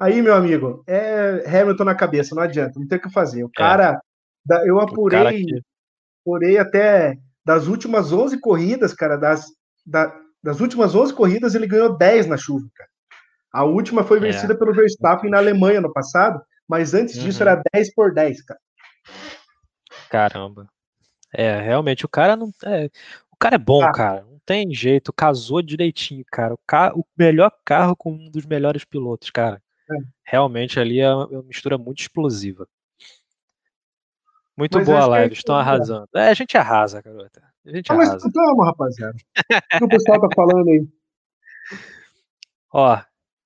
Aí, 0.00 0.22
meu 0.22 0.34
amigo, 0.34 0.82
é 0.86 1.44
Hamilton 1.46 1.84
na 1.84 1.94
cabeça, 1.94 2.34
não 2.34 2.42
adianta, 2.42 2.78
não 2.78 2.86
tem 2.86 2.98
o 2.98 3.02
que 3.02 3.10
fazer. 3.10 3.44
O 3.44 3.48
é. 3.48 3.50
cara, 3.56 4.00
é. 4.50 4.68
eu 4.70 4.80
apurei, 4.80 5.46
apurei 6.20 6.58
até 6.58 7.18
das 7.44 7.66
últimas 7.66 8.12
11 8.12 8.40
corridas, 8.40 8.94
cara, 8.94 9.16
das, 9.16 9.46
da, 9.84 10.16
das 10.42 10.60
últimas 10.60 10.94
11 10.94 11.14
corridas 11.14 11.54
ele 11.54 11.66
ganhou 11.66 11.96
10 11.96 12.26
na 12.26 12.36
chuva, 12.36 12.66
cara. 12.74 12.90
A 13.52 13.64
última 13.64 14.02
foi 14.02 14.18
é. 14.18 14.20
vencida 14.20 14.54
é. 14.54 14.56
pelo 14.56 14.72
Verstappen 14.72 15.30
na 15.30 15.38
Alemanha 15.38 15.80
no 15.80 15.92
passado, 15.92 16.40
mas 16.68 16.94
antes 16.94 17.16
uhum. 17.16 17.24
disso 17.24 17.42
era 17.42 17.62
10 17.72 17.94
por 17.94 18.14
10, 18.14 18.42
cara. 18.42 18.60
Caramba. 20.08 20.66
É, 21.32 21.60
realmente, 21.60 22.04
o 22.04 22.08
cara 22.08 22.36
não. 22.36 22.52
É, 22.64 22.90
o 23.30 23.36
cara 23.36 23.54
é 23.56 23.58
bom, 23.58 23.82
ah. 23.82 23.92
cara 23.92 24.32
tem 24.44 24.74
jeito, 24.74 25.12
casou 25.12 25.62
direitinho, 25.62 26.24
cara. 26.30 26.54
O, 26.54 26.58
ca... 26.66 26.92
o 26.94 27.04
melhor 27.16 27.50
carro 27.64 27.96
com 27.96 28.12
um 28.12 28.30
dos 28.30 28.44
melhores 28.44 28.84
pilotos, 28.84 29.30
cara. 29.30 29.62
É. 29.90 29.94
Realmente 30.24 30.78
ali 30.78 31.00
é 31.00 31.14
uma 31.14 31.42
mistura 31.42 31.78
muito 31.78 32.00
explosiva. 32.00 32.68
Muito 34.56 34.76
Mas 34.78 34.86
boa 34.86 35.00
a 35.00 35.06
live, 35.06 35.34
estão 35.34 35.56
arrasando. 35.56 36.08
É, 36.14 36.28
a 36.28 36.34
gente 36.34 36.56
arrasa, 36.56 37.00
garota. 37.00 37.42
A 37.64 37.70
gente 37.74 37.90
ah, 37.90 37.94
arrasa. 37.94 38.18
Mas 38.22 38.32
calma, 38.32 38.64
rapaziada. 38.66 39.16
O 39.74 39.78
que 39.78 39.84
o 39.84 39.88
pessoal 39.88 40.20
tá 40.20 40.28
falando 40.34 40.68
aí? 40.68 40.86
Ó, 42.74 43.00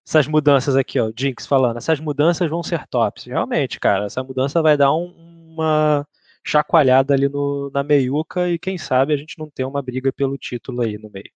essas 0.07 0.28
mudanças 0.28 0.76
aqui, 0.76 1.01
ó, 1.01 1.11
Jinx 1.16 1.49
falando, 1.49 1.78
essas 1.78 1.99
mudanças 1.99 2.49
vão 2.49 2.62
ser 2.62 2.87
tops. 2.87 3.24
Realmente, 3.24 3.80
cara, 3.80 4.07
essa 4.07 4.22
mudança 4.22 4.62
vai 4.62 4.76
dar 4.76 4.93
um, 4.93 5.12
uma 5.53 6.07
chacoalhada 6.47 7.12
ali 7.12 7.28
no, 7.28 7.70
na 7.74 7.82
meiuca 7.82 8.49
e 8.49 8.59
quem 8.59 8.78
sabe 8.78 9.12
a 9.12 9.16
gente 9.16 9.38
não 9.38 9.51
tem 9.51 9.66
uma 9.66 9.82
briga 9.82 10.12
pelo 10.12 10.38
título 10.38 10.82
aí 10.82 10.97
no 10.97 11.11
meio. 11.11 11.30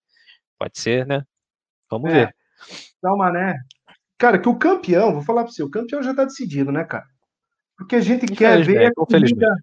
Pode 0.59 0.79
ser, 0.79 1.05
né? 1.07 1.25
Vamos 1.91 2.11
é, 2.11 2.27
ver. 2.27 2.37
Dá 3.03 3.13
uma, 3.13 3.33
né? 3.33 3.57
Cara, 4.17 4.39
que 4.39 4.49
o 4.49 4.59
campeão, 4.59 5.13
vou 5.13 5.23
falar 5.23 5.43
para 5.43 5.53
você, 5.53 5.63
o 5.63 5.71
campeão 5.71 6.03
já 6.03 6.15
tá 6.15 6.25
decidido, 6.25 6.71
né, 6.71 6.85
cara? 6.85 7.07
Porque 7.77 7.97
a 7.97 8.01
gente 8.01 8.27
quer 8.27 8.63
ver 8.63 8.93
corrida, 8.93 9.57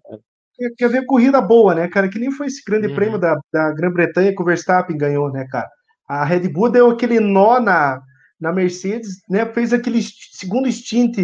quer, 0.54 0.70
quer 0.76 0.88
ver 0.88 1.06
corrida 1.06 1.40
boa, 1.40 1.74
né, 1.74 1.88
cara? 1.88 2.08
Que 2.08 2.18
nem 2.18 2.30
foi 2.30 2.48
esse 2.48 2.62
grande 2.64 2.88
uhum. 2.88 2.94
prêmio 2.94 3.18
da, 3.18 3.38
da 3.52 3.72
Grã-Bretanha 3.72 4.34
que 4.34 4.42
o 4.42 4.44
Verstappen 4.44 4.98
ganhou, 4.98 5.32
né, 5.32 5.46
cara? 5.48 5.70
A 6.06 6.24
Red 6.24 6.48
Bull 6.48 6.70
deu 6.70 6.90
aquele 6.90 7.20
nó 7.20 7.60
na, 7.60 8.02
na 8.40 8.52
Mercedes, 8.52 9.22
né? 9.30 9.46
Fez 9.46 9.72
aquele 9.72 10.00
segundo 10.02 10.70
stint 10.70 11.16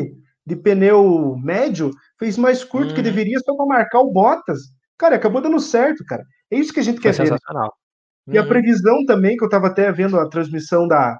de 0.47 0.57
pneu 0.57 1.37
médio, 1.43 1.91
fez 2.19 2.37
mais 2.37 2.63
curto 2.63 2.91
uhum. 2.91 2.95
que 2.95 3.03
deveria 3.03 3.39
só 3.41 3.55
para 3.57 3.67
marcar 3.67 4.01
o 4.01 4.13
Bottas. 4.13 4.61
Cara, 4.99 5.17
acabou 5.17 5.41
dando 5.41 5.59
certo, 5.59 6.05
cara. 6.05 6.25
É 6.51 6.57
isso 6.57 6.73
que 6.73 6.81
a 6.81 6.83
gente 6.83 7.01
foi 7.01 7.13
quer 7.13 7.25
ver. 7.25 7.31
Né? 7.31 7.69
E 8.29 8.39
a 8.39 8.43
uhum. 8.43 8.49
previsão 8.49 9.05
também, 9.07 9.37
que 9.37 9.45
eu 9.45 9.49
estava 9.49 9.67
até 9.69 9.91
vendo 9.91 10.19
a 10.19 10.29
transmissão 10.29 10.87
da 10.87 11.19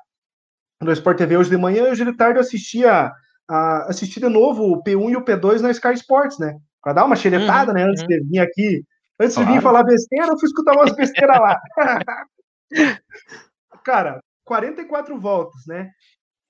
do 0.83 0.93
Sport 0.93 1.17
TV 1.17 1.37
hoje 1.37 1.49
de 1.49 1.57
manhã, 1.57 1.85
hoje 1.85 2.05
de 2.05 2.13
tarde 2.15 2.39
eu 2.39 2.43
assistia 2.43 3.11
a, 3.49 3.85
assisti 3.89 4.21
de 4.21 4.29
novo 4.29 4.65
o 4.65 4.83
P1 4.83 5.13
e 5.13 5.17
o 5.17 5.25
P2 5.25 5.61
na 5.61 5.71
Sky 5.71 5.95
Sports, 5.95 6.39
né? 6.39 6.59
Para 6.83 6.95
dar 6.95 7.05
uma 7.05 7.17
xeretada, 7.17 7.71
uhum, 7.71 7.79
né? 7.79 7.85
Antes 7.85 8.03
uhum. 8.03 8.09
de 8.09 8.21
vir 8.25 8.39
aqui. 8.41 8.85
Antes 9.19 9.35
claro. 9.35 9.49
de 9.49 9.55
vir 9.55 9.63
falar 9.63 9.85
besteira, 9.85 10.27
eu 10.27 10.39
fui 10.39 10.47
escutar 10.47 10.73
umas 10.75 10.95
besteiras 10.95 11.39
lá. 11.39 11.61
Cara, 13.85 14.21
44 14.45 15.19
voltas, 15.19 15.63
né? 15.67 15.91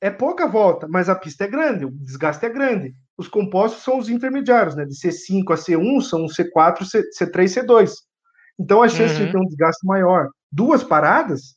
É 0.04 0.10
pouca 0.10 0.46
volta, 0.46 0.86
mas 0.86 1.08
a 1.08 1.14
pista 1.14 1.44
é 1.44 1.48
grande, 1.48 1.86
o 1.86 1.90
desgaste 1.90 2.44
é 2.44 2.50
grande. 2.50 2.94
Os 3.16 3.26
compostos 3.26 3.82
são 3.82 3.98
os 3.98 4.10
intermediários, 4.10 4.76
né? 4.76 4.84
De 4.84 4.94
C5 4.94 5.50
a 5.50 5.54
C1 5.54 6.02
são 6.02 6.26
C4, 6.26 6.80
C3, 7.18 7.44
C2. 7.46 7.90
Então 8.60 8.82
a 8.82 8.88
chance 8.90 9.14
uhum. 9.14 9.24
de 9.24 9.32
ter 9.32 9.38
um 9.38 9.46
desgaste 9.46 9.86
maior. 9.86 10.28
Duas 10.52 10.84
paradas 10.84 11.56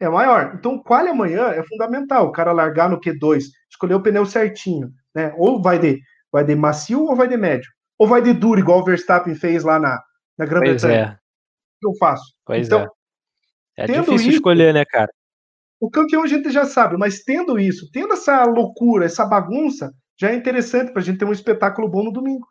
é 0.00 0.08
maior. 0.08 0.56
Então, 0.58 0.82
qual 0.82 1.06
amanhã 1.06 1.50
é 1.50 1.62
fundamental. 1.62 2.26
O 2.26 2.32
cara 2.32 2.50
largar 2.50 2.90
no 2.90 3.00
Q2, 3.00 3.44
escolher 3.70 3.94
o 3.94 4.02
pneu 4.02 4.26
certinho, 4.26 4.90
né? 5.14 5.32
Ou 5.36 5.62
vai 5.62 5.78
de, 5.78 6.00
vai 6.32 6.42
de 6.42 6.56
macio 6.56 7.04
ou 7.04 7.14
vai 7.14 7.28
de 7.28 7.36
médio. 7.36 7.70
Ou 7.96 8.08
vai 8.08 8.20
de 8.20 8.32
duro, 8.32 8.58
igual 8.58 8.80
o 8.80 8.84
Verstappen 8.84 9.36
fez 9.36 9.62
lá 9.62 9.78
na, 9.78 10.02
na 10.36 10.44
Grã-Bretanha. 10.44 10.96
É. 10.96 11.12
O 11.12 11.14
que 11.80 11.86
eu 11.86 11.98
faço? 12.00 12.34
Pois 12.44 12.66
então, 12.66 12.88
é. 13.78 13.84
É 13.84 13.86
difícil 13.86 14.14
isso, 14.16 14.30
escolher, 14.30 14.74
né, 14.74 14.84
cara? 14.84 15.12
O 15.80 15.90
campeão 15.90 16.22
a 16.22 16.26
gente 16.26 16.50
já 16.50 16.64
sabe, 16.64 16.96
mas 16.96 17.22
tendo 17.22 17.58
isso, 17.58 17.90
tendo 17.92 18.14
essa 18.14 18.44
loucura, 18.44 19.04
essa 19.04 19.26
bagunça, 19.26 19.92
já 20.18 20.30
é 20.30 20.34
interessante 20.34 20.90
para 20.92 21.02
a 21.02 21.04
gente 21.04 21.18
ter 21.18 21.26
um 21.26 21.32
espetáculo 21.32 21.88
bom 21.88 22.04
no 22.04 22.12
domingo. 22.12 22.46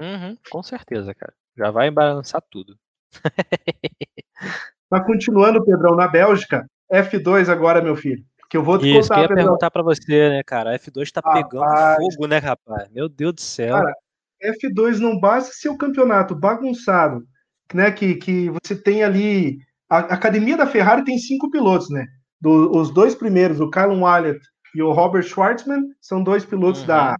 Uhum, 0.00 0.36
com 0.50 0.62
certeza, 0.62 1.14
cara. 1.14 1.32
Já 1.56 1.70
vai 1.70 1.90
balançar 1.90 2.42
tudo. 2.50 2.76
Mas 4.90 5.06
continuando, 5.06 5.64
Pedrão, 5.64 5.96
na 5.96 6.06
Bélgica, 6.06 6.68
F2 6.92 7.48
agora, 7.48 7.82
meu 7.82 7.96
filho. 7.96 8.24
Que 8.48 8.56
eu 8.56 8.62
vou 8.62 8.78
te 8.78 8.88
Isso, 8.88 9.08
contar, 9.08 9.16
eu 9.16 9.22
ia 9.22 9.28
Pedrão. 9.28 9.44
perguntar 9.44 9.70
para 9.70 9.82
você, 9.82 10.28
né, 10.28 10.42
cara? 10.44 10.78
F2 10.78 11.10
tá 11.10 11.20
rapaz, 11.24 11.44
pegando 11.44 11.96
fogo, 11.96 12.26
né, 12.28 12.38
rapaz? 12.38 12.88
Meu 12.90 13.08
Deus 13.08 13.34
do 13.34 13.40
céu. 13.40 13.74
Cara, 13.74 13.94
F2 14.42 14.98
não 14.98 15.18
basta 15.18 15.52
ser 15.52 15.70
o 15.70 15.78
campeonato 15.78 16.34
bagunçado, 16.34 17.24
né? 17.72 17.90
Que, 17.90 18.14
que 18.14 18.50
você 18.50 18.80
tem 18.80 19.02
ali. 19.02 19.58
A 19.88 19.98
academia 19.98 20.56
da 20.56 20.66
Ferrari 20.66 21.04
tem 21.04 21.18
cinco 21.18 21.50
pilotos, 21.50 21.90
né? 21.90 22.06
Do, 22.44 22.70
os 22.76 22.90
dois 22.90 23.14
primeiros, 23.14 23.58
o 23.58 23.70
Callum 23.70 24.02
Wyatt 24.02 24.38
e 24.74 24.82
o 24.82 24.92
Robert 24.92 25.22
Schwartzman, 25.22 25.80
são 25.98 26.22
dois 26.22 26.44
pilotos 26.44 26.82
uhum. 26.82 26.86
da, 26.88 27.12
da, 27.12 27.16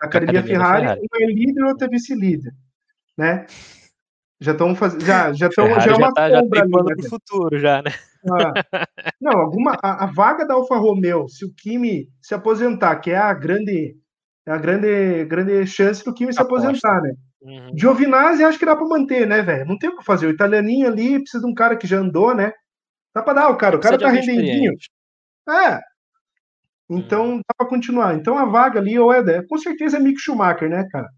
Academia, 0.00 0.38
Academia 0.38 0.42
Ferrari, 0.44 0.80
Ferrari, 0.82 1.00
um 1.00 1.24
é 1.24 1.26
líder 1.26 1.60
e 1.60 1.64
outro 1.64 1.86
é 1.86 1.88
vice-líder, 1.88 2.52
né? 3.18 3.46
Já 4.40 4.52
estão 4.52 4.76
fazendo. 4.76 5.04
Já, 5.04 5.32
já 5.32 5.48
estão. 5.48 5.66
Já, 5.66 5.90
é 5.90 5.94
uma 5.94 6.06
já, 6.06 6.12
tá, 6.12 6.30
já 6.30 6.40
tem 6.40 6.70
plano 6.70 6.88
né? 6.88 7.08
futuro, 7.08 7.58
já, 7.58 7.82
né? 7.82 7.90
Ah, 8.30 8.84
não, 9.20 9.40
alguma. 9.40 9.76
A, 9.82 10.04
a, 10.04 10.06
vaga 10.06 10.46
da 10.46 10.54
Alfa 10.54 10.76
Romeo, 10.76 11.28
se 11.28 11.44
o 11.44 11.52
Kimi 11.52 12.08
se 12.22 12.32
aposentar, 12.32 12.94
que 13.00 13.10
é 13.10 13.18
a 13.18 13.34
grande. 13.34 13.96
É 14.46 14.52
a 14.52 14.56
grande, 14.56 15.24
grande 15.24 15.66
chance 15.66 16.04
do 16.04 16.14
Kimi 16.14 16.32
se 16.32 16.40
aposentar, 16.40 17.02
né? 17.02 17.12
Uhum. 17.42 17.76
Giovinazzi 17.76 18.44
acho 18.44 18.58
que 18.58 18.64
dá 18.64 18.76
para 18.76 18.86
manter, 18.86 19.26
né, 19.26 19.42
velho? 19.42 19.66
Não 19.66 19.76
tem 19.76 19.90
o 19.90 19.98
que 19.98 20.04
fazer. 20.04 20.26
O 20.26 20.30
italianinho 20.30 20.86
ali 20.86 21.18
precisa 21.18 21.42
de 21.42 21.50
um 21.50 21.54
cara 21.54 21.76
que 21.76 21.88
já 21.88 21.98
andou, 21.98 22.34
né? 22.34 22.52
Dá 23.14 23.22
para 23.22 23.34
dar 23.34 23.48
o 23.48 23.56
cara. 23.56 23.76
O 23.76 23.80
cara 23.80 23.98
tá 23.98 24.08
rendendinho. 24.08 24.72
É. 25.48 25.80
Então 26.88 27.34
hum. 27.34 27.36
dá 27.38 27.54
para 27.56 27.68
continuar. 27.68 28.14
Então 28.14 28.36
a 28.36 28.44
vaga 28.44 28.78
ali, 28.80 28.98
ou 28.98 29.12
é, 29.12 29.42
com 29.46 29.58
certeza 29.58 29.96
é 29.96 30.00
Mick 30.00 30.20
Schumacher, 30.20 30.68
né, 30.68 30.86
cara? 30.90 31.08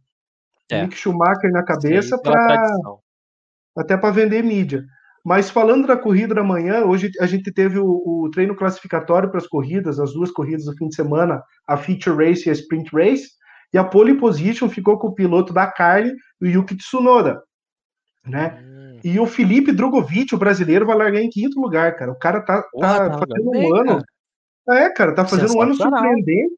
É. 0.70 0.82
Mick 0.82 0.96
Schumacher 0.96 1.50
na 1.50 1.64
cabeça 1.64 2.20
para 2.20 2.70
até 3.76 3.96
para 3.96 4.10
vender 4.10 4.42
mídia. 4.42 4.84
Mas 5.24 5.48
falando 5.48 5.86
da 5.86 5.96
corrida 5.96 6.34
da 6.34 6.42
manhã, 6.42 6.84
hoje 6.84 7.10
a 7.20 7.26
gente 7.26 7.52
teve 7.52 7.78
o, 7.78 7.86
o 7.86 8.30
treino 8.30 8.56
classificatório 8.56 9.30
para 9.30 9.38
as 9.38 9.46
corridas, 9.46 10.00
as 10.00 10.12
duas 10.12 10.30
corridas 10.30 10.64
do 10.64 10.76
fim 10.76 10.88
de 10.88 10.96
semana, 10.96 11.42
a 11.66 11.76
Feature 11.76 12.16
Race 12.16 12.46
e 12.46 12.50
a 12.50 12.52
Sprint 12.52 12.90
Race, 12.92 13.28
e 13.72 13.78
a 13.78 13.84
pole 13.84 14.18
position 14.18 14.68
ficou 14.68 14.98
com 14.98 15.08
o 15.08 15.14
piloto 15.14 15.52
da 15.52 15.66
Carne, 15.66 16.12
o 16.40 16.46
Yuki 16.46 16.76
Tsunoda, 16.76 17.40
né? 18.26 18.58
Hum. 18.60 18.71
E 19.04 19.18
o 19.18 19.26
Felipe 19.26 19.72
Drogovic, 19.72 20.34
o 20.34 20.38
brasileiro, 20.38 20.86
vai 20.86 20.96
largar 20.96 21.20
em 21.20 21.30
quinto 21.30 21.60
lugar, 21.60 21.96
cara. 21.96 22.12
O 22.12 22.18
cara 22.18 22.40
tá, 22.40 22.62
tá, 22.80 23.10
tá 23.10 23.18
fazendo 23.18 23.50
bem, 23.50 23.70
um 23.70 23.74
ano. 23.74 24.02
Cara. 24.66 24.84
É, 24.84 24.90
cara, 24.90 25.14
tá 25.14 25.24
fazendo 25.24 25.56
um 25.56 25.62
ano 25.62 25.74
surpreendente. 25.74 26.56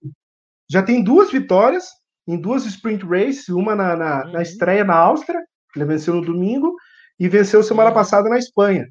Já 0.71 0.83
tem 0.83 1.03
duas 1.03 1.31
vitórias 1.31 1.87
em 2.27 2.39
duas 2.39 2.65
sprint 2.67 3.05
races, 3.05 3.49
uma 3.49 3.75
na, 3.75 3.97
na, 3.97 4.25
uhum. 4.25 4.33
na 4.33 4.43
estreia 4.43 4.85
na 4.85 4.95
Áustria, 4.95 5.41
ele 5.75 5.85
venceu 5.85 6.15
no 6.15 6.25
domingo, 6.25 6.75
e 7.19 7.29
venceu 7.29 7.63
semana 7.63 7.91
uhum. 7.91 7.95
passada 7.95 8.29
na 8.29 8.39
Espanha. 8.39 8.87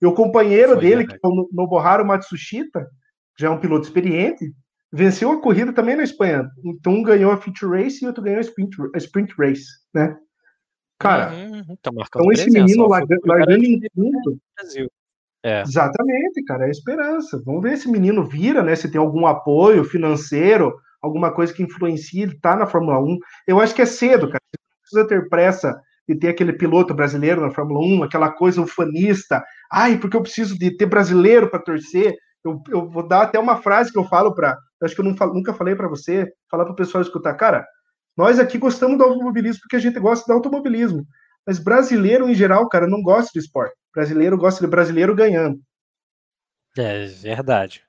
E 0.00 0.06
o 0.06 0.12
companheiro 0.12 0.72
Foi, 0.72 0.80
dele, 0.80 1.06
que 1.06 1.14
é 1.14 1.18
o 1.22 1.48
Nobuharu 1.52 2.04
Matsushita, 2.04 2.88
já 3.38 3.46
é 3.46 3.50
um 3.50 3.60
piloto 3.60 3.86
experiente, 3.86 4.52
venceu 4.92 5.30
a 5.30 5.40
corrida 5.40 5.72
também 5.72 5.96
na 5.96 6.02
Espanha. 6.02 6.48
Então 6.64 6.94
um 6.94 7.02
ganhou 7.02 7.32
a 7.32 7.36
feature 7.36 7.82
race 7.82 8.04
e 8.04 8.06
outro 8.06 8.22
ganhou 8.22 8.38
a 8.38 8.42
sprint, 8.42 8.76
a 8.94 8.98
sprint 8.98 9.34
race, 9.38 9.64
né? 9.94 10.16
Cara, 10.98 11.32
uhum, 11.32 11.51
uhum. 11.68 11.76
então, 11.78 11.92
então 11.96 12.32
esse 12.32 12.50
menino 12.50 12.86
largando 12.86 13.64
em 13.64 13.80
quinto. 13.80 14.38
É. 15.44 15.62
Exatamente, 15.62 16.44
cara, 16.44 16.66
é 16.66 16.70
esperança. 16.70 17.42
Vamos 17.44 17.62
ver 17.62 17.76
se 17.76 17.90
menino 17.90 18.24
vira, 18.24 18.62
né? 18.62 18.76
Se 18.76 18.90
tem 18.90 19.00
algum 19.00 19.26
apoio 19.26 19.84
financeiro, 19.84 20.72
alguma 21.02 21.32
coisa 21.32 21.52
que 21.52 21.62
influencie 21.62 22.22
ele 22.22 22.38
tá 22.38 22.54
na 22.54 22.66
Fórmula 22.66 23.00
1. 23.00 23.18
Eu 23.48 23.60
acho 23.60 23.74
que 23.74 23.82
é 23.82 23.86
cedo, 23.86 24.28
cara. 24.28 24.40
Você 24.50 24.80
precisa 24.82 25.08
ter 25.08 25.28
pressa 25.28 25.80
de 26.08 26.14
ter 26.14 26.28
aquele 26.28 26.52
piloto 26.52 26.94
brasileiro 26.94 27.40
na 27.40 27.50
Fórmula 27.50 27.80
1, 27.80 28.02
aquela 28.04 28.30
coisa 28.30 28.60
ufanista. 28.60 29.42
Ai, 29.70 29.98
porque 29.98 30.16
eu 30.16 30.22
preciso 30.22 30.56
de 30.56 30.76
ter 30.76 30.86
brasileiro 30.86 31.50
para 31.50 31.58
torcer. 31.58 32.14
Eu, 32.44 32.60
eu, 32.68 32.88
vou 32.88 33.06
dar 33.06 33.22
até 33.22 33.38
uma 33.38 33.56
frase 33.56 33.92
que 33.92 33.98
eu 33.98 34.04
falo 34.04 34.34
para. 34.34 34.56
Acho 34.82 34.94
que 34.94 35.00
eu 35.00 35.04
nunca 35.04 35.54
falei 35.54 35.74
para 35.74 35.88
você, 35.88 36.28
falar 36.50 36.64
para 36.64 36.72
o 36.72 36.76
pessoal 36.76 37.02
escutar. 37.02 37.34
Cara, 37.34 37.64
nós 38.16 38.38
aqui 38.38 38.58
gostamos 38.58 38.98
do 38.98 39.04
automobilismo 39.04 39.60
porque 39.62 39.76
a 39.76 39.80
gente 39.80 39.98
gosta 39.98 40.26
do 40.26 40.36
automobilismo. 40.36 41.04
Mas 41.46 41.58
brasileiro, 41.58 42.28
em 42.28 42.34
geral, 42.34 42.68
cara, 42.68 42.86
não 42.86 43.02
gosta 43.02 43.30
de 43.32 43.40
esporte. 43.40 43.74
Brasileiro 43.94 44.38
gosta 44.38 44.64
de 44.64 44.70
brasileiro 44.70 45.14
ganhando. 45.14 45.60
É 46.76 47.06
verdade. 47.06 47.82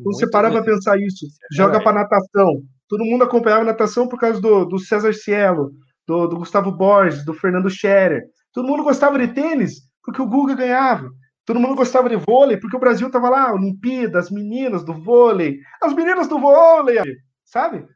Então 0.00 0.12
você 0.12 0.28
para 0.28 0.50
para 0.50 0.62
pensar 0.62 0.98
isso. 0.98 1.26
É 1.26 1.54
joga 1.54 1.82
para 1.82 2.00
natação. 2.00 2.62
Todo 2.88 3.04
mundo 3.04 3.24
acompanhava 3.24 3.64
natação 3.64 4.08
por 4.08 4.18
causa 4.18 4.40
do, 4.40 4.64
do 4.64 4.78
César 4.78 5.12
Cielo, 5.12 5.72
do, 6.06 6.26
do 6.26 6.38
Gustavo 6.38 6.70
Borges, 6.72 7.24
do 7.24 7.34
Fernando 7.34 7.70
Scherer. 7.70 8.24
Todo 8.52 8.68
mundo 8.68 8.84
gostava 8.84 9.18
de 9.18 9.28
tênis 9.28 9.82
porque 10.02 10.20
o 10.20 10.26
Guga 10.28 10.54
ganhava. 10.54 11.10
Todo 11.44 11.60
mundo 11.60 11.74
gostava 11.74 12.08
de 12.08 12.16
vôlei 12.16 12.56
porque 12.56 12.76
o 12.76 12.80
Brasil 12.80 13.10
tava 13.10 13.28
lá, 13.28 13.52
Olimpíadas, 13.52 14.26
as 14.26 14.30
meninas 14.30 14.84
do 14.84 14.94
vôlei, 14.94 15.58
as 15.82 15.92
meninas 15.92 16.26
do 16.26 16.38
vôlei, 16.38 17.02
sabe? 17.44 17.86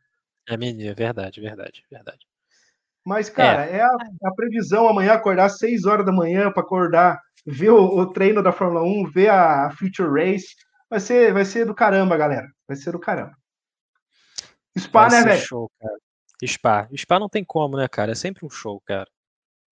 É 0.47 0.57
menina, 0.57 0.95
verdade, 0.95 1.41
verdade, 1.41 1.83
verdade. 1.91 2.28
Mas, 3.09 3.31
cara, 3.31 3.65
é, 3.65 3.79
é 3.79 3.83
a, 3.83 3.97
a, 4.25 4.35
previsão 4.35 4.87
amanhã 4.87 5.15
acordar 5.15 5.47
às 5.47 5.57
6 5.57 5.87
horas 5.87 6.05
da 6.05 6.13
manhã 6.13 6.53
para 6.53 6.63
acordar, 6.63 7.19
ver 7.47 7.71
o, 7.71 7.83
o, 7.83 8.13
treino 8.13 8.43
da 8.43 8.53
Fórmula 8.53 8.83
1, 8.83 9.11
ver 9.11 9.31
a, 9.31 9.71
Future 9.71 10.11
Race. 10.11 10.49
Vai 10.91 11.01
ser, 11.01 11.33
vai 11.33 11.47
ser 11.47 11.65
do 11.65 11.75
caramba, 11.75 12.19
galera. 12.19 12.47
Vai 12.69 12.77
ser 12.77 12.93
do 12.93 12.99
caramba. 12.99 13.33
Spa, 14.79 15.09
vai 15.09 15.11
né, 15.11 15.25
velho? 15.25 15.41
Show, 15.41 15.71
cara. 15.81 15.97
Spa. 16.45 16.89
Spa 16.95 17.19
não 17.19 17.31
tem 17.31 17.43
como, 17.43 17.79
né, 17.79 17.89
cara? 17.89 18.13
É 18.13 18.15
sempre 18.15 18.45
um 18.45 18.51
show, 18.51 18.79
cara. 18.85 19.09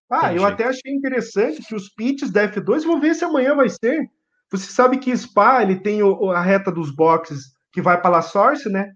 Ah, 0.09 0.29
tem 0.29 0.37
eu 0.37 0.43
jeito. 0.43 0.55
até 0.55 0.65
achei 0.65 0.93
interessante 0.95 1.63
que 1.63 1.75
os 1.75 1.91
pits 1.91 2.31
da 2.31 2.49
F2, 2.49 2.85
vou 2.85 2.99
ver 2.99 3.15
se 3.15 3.25
amanhã 3.27 3.55
vai 3.55 3.69
ser. 3.69 4.11
Você 4.51 4.73
sabe 4.73 4.97
que 4.97 5.15
Spa, 5.15 5.63
ele 5.63 5.79
tem 5.79 6.03
o, 6.03 6.31
a 6.31 6.41
reta 6.41 6.73
dos 6.73 6.91
boxes 6.91 7.53
que 7.71 7.83
vai 7.83 8.01
para 8.01 8.09
La 8.09 8.23
Source, 8.23 8.67
né? 8.71 8.95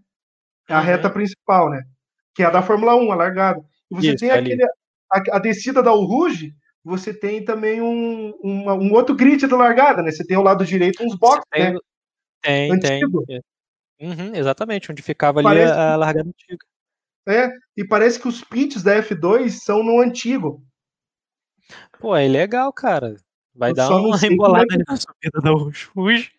É 0.66 0.72
a 0.72 0.78
uhum. 0.78 0.84
reta 0.84 1.11
principal, 1.11 1.68
né? 1.68 1.82
Que 2.34 2.43
é 2.43 2.47
a 2.47 2.51
da 2.51 2.62
Fórmula 2.62 2.97
1, 2.97 3.12
a 3.12 3.14
largada. 3.14 3.61
E 3.91 3.95
você 3.95 4.09
Isso, 4.09 4.18
tem 4.18 4.30
aquele, 4.30 4.64
a, 4.64 5.22
a, 5.32 5.38
descida 5.38 5.82
da 5.82 5.91
Rouge, 5.91 6.55
você 6.84 7.12
tem 7.12 7.45
também 7.45 7.80
um, 7.82 8.32
um, 8.43 8.70
um, 8.70 8.93
outro 8.93 9.14
grid 9.14 9.47
da 9.47 9.57
largada, 9.57 10.03
né? 10.03 10.11
Você 10.11 10.24
tem 10.24 10.36
ao 10.36 10.43
lado 10.43 10.64
direito 10.64 11.03
uns 11.03 11.16
boxes, 11.16 11.45
tem, 11.51 11.72
né? 11.72 11.78
Tem, 12.43 12.72
Antigo. 12.72 13.24
tem. 13.26 13.43
Uhum, 14.01 14.34
exatamente, 14.34 14.91
onde 14.91 15.03
ficava 15.03 15.41
ali 15.41 15.61
a, 15.61 15.93
a 15.93 15.97
largada 15.97 16.28
antiga. 16.28 16.64
É, 17.28 17.51
e 17.76 17.86
parece 17.86 18.18
que 18.18 18.28
os 18.28 18.43
pits 18.43 18.82
da 18.82 18.97
F2 19.03 19.51
são 19.51 19.82
no 19.82 20.01
antigo. 20.01 20.64
Pô, 21.99 22.16
é 22.16 22.26
legal, 22.26 22.72
cara. 22.72 23.16
Vai 23.55 23.70
eu 23.70 23.74
dar 23.74 23.91
uma 23.91 24.16
embolada 24.26 24.74
é 24.74 24.78
que... 24.78 24.84
na 24.88 24.97
subida 24.97 25.41
da 25.43 25.51
Ruge. 25.51 26.32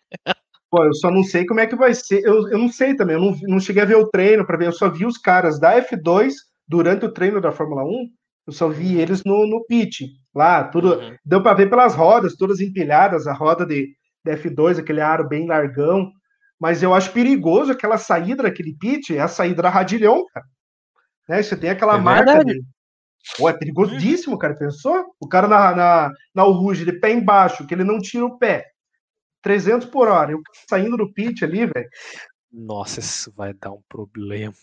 Pô, 0.68 0.84
eu 0.84 0.94
só 0.94 1.10
não 1.10 1.22
sei 1.22 1.46
como 1.46 1.60
é 1.60 1.66
que 1.66 1.76
vai 1.76 1.94
ser. 1.94 2.24
Eu, 2.24 2.48
eu 2.48 2.58
não 2.58 2.68
sei 2.68 2.96
também, 2.96 3.14
eu 3.14 3.20
não, 3.20 3.38
não 3.42 3.60
cheguei 3.60 3.82
a 3.82 3.86
ver 3.86 3.96
o 3.96 4.08
treino 4.08 4.44
para 4.44 4.56
ver, 4.56 4.66
eu 4.66 4.72
só 4.72 4.88
vi 4.88 5.06
os 5.06 5.18
caras 5.18 5.60
da 5.60 5.80
F2 5.80 6.32
durante 6.72 7.04
o 7.04 7.12
treino 7.12 7.38
da 7.38 7.52
Fórmula 7.52 7.84
1, 7.84 8.08
eu 8.46 8.52
só 8.52 8.66
vi 8.66 8.98
eles 8.98 9.22
no, 9.24 9.46
no 9.46 9.62
pit. 9.66 10.06
Lá, 10.34 10.64
tudo. 10.64 10.98
Uhum. 10.98 11.16
Deu 11.22 11.42
para 11.42 11.54
ver 11.54 11.68
pelas 11.68 11.94
rodas, 11.94 12.34
todas 12.34 12.60
empilhadas, 12.60 13.26
a 13.26 13.34
roda 13.34 13.66
de, 13.66 13.94
de 14.24 14.32
F2, 14.32 14.78
aquele 14.78 15.02
aro 15.02 15.28
bem 15.28 15.46
largão. 15.46 16.10
Mas 16.58 16.82
eu 16.82 16.94
acho 16.94 17.12
perigoso 17.12 17.70
aquela 17.70 17.98
saída 17.98 18.44
daquele 18.44 18.74
pit, 18.74 19.14
é 19.14 19.20
a 19.20 19.28
saída 19.28 19.60
da 19.60 19.68
Radilhão, 19.68 20.24
cara. 20.32 20.46
Né? 21.28 21.42
Você 21.42 21.54
tem 21.54 21.68
aquela 21.68 21.96
é 21.96 22.00
marca 22.00 22.42
dele. 22.42 22.62
Pô, 23.36 23.50
é 23.50 23.52
perigosíssimo, 23.52 24.38
cara. 24.38 24.56
Pensou? 24.56 25.04
O 25.20 25.28
cara 25.28 25.46
na, 25.46 25.76
na, 25.76 26.10
na 26.34 26.46
Uruge, 26.46 26.86
de 26.86 26.92
pé 26.92 27.12
embaixo, 27.12 27.66
que 27.66 27.74
ele 27.74 27.84
não 27.84 28.00
tira 28.00 28.24
o 28.24 28.38
pé. 28.38 28.64
300 29.42 29.88
por 29.88 30.08
hora. 30.08 30.32
Eu 30.32 30.40
saindo 30.68 30.96
do 30.96 31.12
pit 31.12 31.44
ali, 31.44 31.66
velho. 31.66 31.88
Nossa, 32.50 33.00
isso 33.00 33.30
vai 33.36 33.52
dar 33.52 33.72
um 33.72 33.82
problema. 33.88 34.54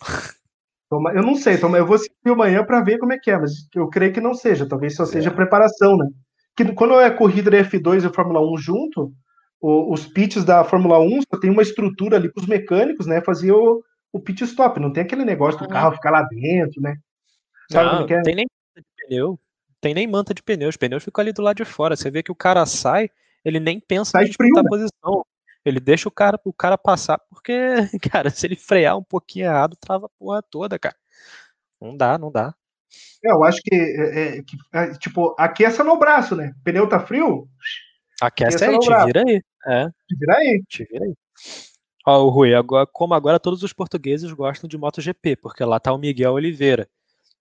Eu 0.92 1.22
não 1.22 1.36
sei, 1.36 1.54
eu 1.54 1.86
vou 1.86 1.96
assistir 1.96 2.14
amanhã 2.26 2.64
para 2.66 2.82
ver 2.82 2.98
como 2.98 3.14
é 3.14 3.20
que 3.20 3.30
é, 3.30 3.38
mas 3.38 3.52
eu 3.76 3.88
creio 3.90 4.12
que 4.12 4.20
não 4.20 4.34
seja, 4.34 4.68
talvez 4.68 4.96
só 4.96 5.06
seja 5.06 5.30
é. 5.30 5.34
preparação, 5.34 5.96
né? 5.96 6.08
Que 6.56 6.66
quando 6.74 7.00
é 7.00 7.12
corrida 7.12 7.52
da 7.52 7.58
F2 7.58 8.10
e 8.10 8.14
Fórmula 8.14 8.42
1 8.42 8.58
junto, 8.58 9.14
os 9.62 10.08
pits 10.08 10.44
da 10.44 10.64
Fórmula 10.64 11.00
1 11.00 11.22
só 11.32 11.40
tem 11.40 11.52
uma 11.52 11.62
estrutura 11.62 12.18
ali 12.18 12.32
para 12.32 12.42
os 12.42 12.48
mecânicos, 12.48 13.06
né? 13.06 13.22
Fazer 13.22 13.52
o, 13.52 13.84
o 14.12 14.20
pit 14.20 14.44
stop, 14.46 14.80
não 14.80 14.92
tem 14.92 15.04
aquele 15.04 15.24
negócio 15.24 15.60
do 15.60 15.66
uhum. 15.66 15.72
carro 15.72 15.96
ficar 15.96 16.10
lá 16.10 16.24
dentro, 16.24 16.82
né? 16.82 16.96
Sabe 17.72 17.86
não, 17.86 18.18
é? 18.18 18.22
tem 18.24 18.36
nem 18.36 18.46
manta 18.48 18.82
de 18.82 19.06
pneu, 19.06 19.40
tem 19.80 19.94
nem 19.94 20.08
manta 20.08 20.34
de 20.34 20.42
pneu, 20.42 20.70
os 20.70 20.78
pneus 20.78 21.04
ficam 21.04 21.22
ali 21.22 21.32
do 21.32 21.44
lado 21.44 21.58
de 21.58 21.66
fora. 21.66 21.96
Você 21.96 22.10
vê 22.10 22.24
que 22.24 22.32
o 22.32 22.36
cara 22.36 22.66
sai, 22.66 23.12
ele 23.46 23.60
nem 23.60 23.80
pensa 23.80 24.12
sai 24.12 24.24
em 24.24 24.28
disputar 24.28 24.66
a 24.66 24.68
posição. 24.68 25.26
Ele 25.66 25.80
deixa 25.80 26.07
o 26.07 26.12
cara, 26.12 26.39
o 26.43 26.53
cara 26.53 26.78
passar, 26.78 27.20
porque, 27.30 27.53
cara, 28.12 28.30
se 28.30 28.47
ele 28.47 28.55
frear 28.55 28.97
um 28.97 29.03
pouquinho 29.03 29.45
errado, 29.45 29.76
trava 29.80 30.05
a 30.05 30.10
porra 30.10 30.41
toda, 30.41 30.80
cara. 30.80 30.95
Não 31.82 31.95
dá, 31.95 32.18
não 32.18 32.32
dá. 32.32 32.53
É, 33.24 33.32
eu 33.32 33.43
acho 33.43 33.62
que, 33.62 33.76
é, 33.76 34.38
é, 34.38 34.43
que 34.43 34.57
é, 34.74 34.93
tipo, 34.97 35.36
aqueça 35.38 35.84
no 35.84 35.97
braço, 35.97 36.36
né? 36.36 36.53
Pneu 36.64 36.88
tá 36.88 36.99
frio? 36.99 37.47
Aquece 38.22 38.64
aí, 38.64 38.80
te 38.80 38.88
braço. 38.88 39.05
vira 39.07 39.24
aí. 39.26 39.41
É. 39.66 39.86
Te 39.86 40.16
vira 40.18 40.38
aí. 40.38 40.64
Te 40.68 40.84
vira 40.86 41.05
aí. 41.05 41.14
Ó, 42.05 42.26
o 42.26 42.30
Rui, 42.30 42.55
agora, 42.55 42.88
como 42.91 43.14
agora 43.14 43.39
todos 43.39 43.62
os 43.62 43.74
portugueses 43.74 44.32
gostam 44.32 44.68
de 44.68 44.78
MotoGP, 44.78 45.36
porque 45.36 45.64
lá 45.64 45.80
tá 45.80 45.93
o 45.93 45.97
Miguel 45.97 46.34
Oliveira. 46.34 46.89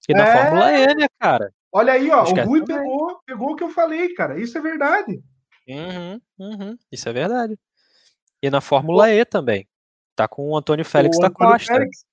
E 0.08 0.12
na 0.12 0.26
é... 0.26 0.32
Fórmula 0.32 0.72
E, 0.72 0.94
né, 0.94 1.06
cara? 1.18 1.52
Olha 1.72 1.92
aí, 1.92 2.10
ó, 2.10 2.24
o 2.24 2.44
Rui 2.44 2.64
pegou, 2.64 3.20
pegou 3.26 3.52
o 3.52 3.56
que 3.56 3.62
eu 3.62 3.70
falei, 3.70 4.14
cara. 4.14 4.40
Isso 4.40 4.56
é 4.56 4.60
verdade. 4.60 5.22
Uhum, 5.68 6.20
uhum, 6.38 6.78
isso 6.90 7.08
é 7.08 7.12
verdade. 7.12 7.58
E 8.42 8.50
na 8.50 8.60
Fórmula 8.60 9.10
E 9.10 9.24
também. 9.24 9.68
Tá 10.14 10.26
com 10.26 10.50
o 10.50 10.56
Antônio 10.56 10.84
Félix 10.84 11.16
o 11.16 11.20
da 11.20 11.28
Antônio 11.28 11.52
Costa. 11.52 11.72
Félix. 11.72 12.04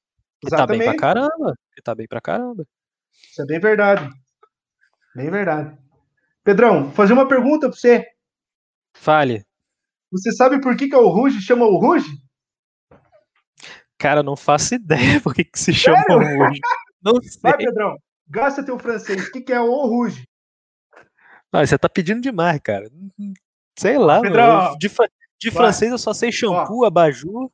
Que 0.42 0.50
tá 0.50 0.68
bem 0.68 0.84
pra 0.84 0.96
caramba. 0.96 1.56
Que 1.74 1.82
tá 1.82 1.96
bem 1.96 2.08
pra 2.08 2.22
caramba. 2.22 2.66
Isso 3.32 3.42
é 3.42 3.46
bem 3.46 3.60
verdade. 3.60 4.10
Bem 5.16 5.30
verdade. 5.30 5.78
Pedrão, 6.44 6.92
fazer 6.92 7.14
uma 7.14 7.28
pergunta 7.28 7.70
pra 7.70 7.78
você. 7.78 8.06
Fale. 8.96 9.46
Você 10.12 10.32
sabe 10.32 10.62
por 10.62 10.76
que, 10.78 10.88
que 10.88 10.96
é 10.96 10.98
o 10.98 11.10
Ruge 11.10 11.42
chama 11.42 11.66
o 11.66 11.78
Ruge? 11.78 12.10
Cara, 13.98 14.22
não 14.22 14.36
faço 14.36 14.76
ideia 14.76 15.20
por 15.22 15.34
que, 15.34 15.44
que 15.44 15.60
se 15.60 15.74
chama 15.74 16.04
o 16.10 16.20
Ruge. 16.20 16.60
Não 17.02 17.14
sei. 17.24 17.40
Vai, 17.42 17.58
Pedrão. 17.58 17.98
Gasta 18.28 18.64
teu 18.64 18.78
francês. 18.78 19.28
O 19.28 19.32
que, 19.32 19.42
que 19.42 19.54
é 19.54 19.60
o 19.60 19.86
Ruge? 19.88 20.28
Ah, 21.52 21.66
você 21.66 21.78
tá 21.78 21.88
pedindo 21.88 22.22
demais, 22.22 22.60
cara. 22.62 22.90
Sei 23.78 23.98
lá, 23.98 24.22
Pedrão, 24.22 24.58
mano. 24.58 24.78
De, 24.78 24.90
de 25.46 25.52
francês 25.52 25.92
eu 25.92 25.98
só 25.98 26.14
sei 26.14 26.32
shampoo, 26.32 26.82
ó, 26.82 26.86
abajur. 26.86 27.52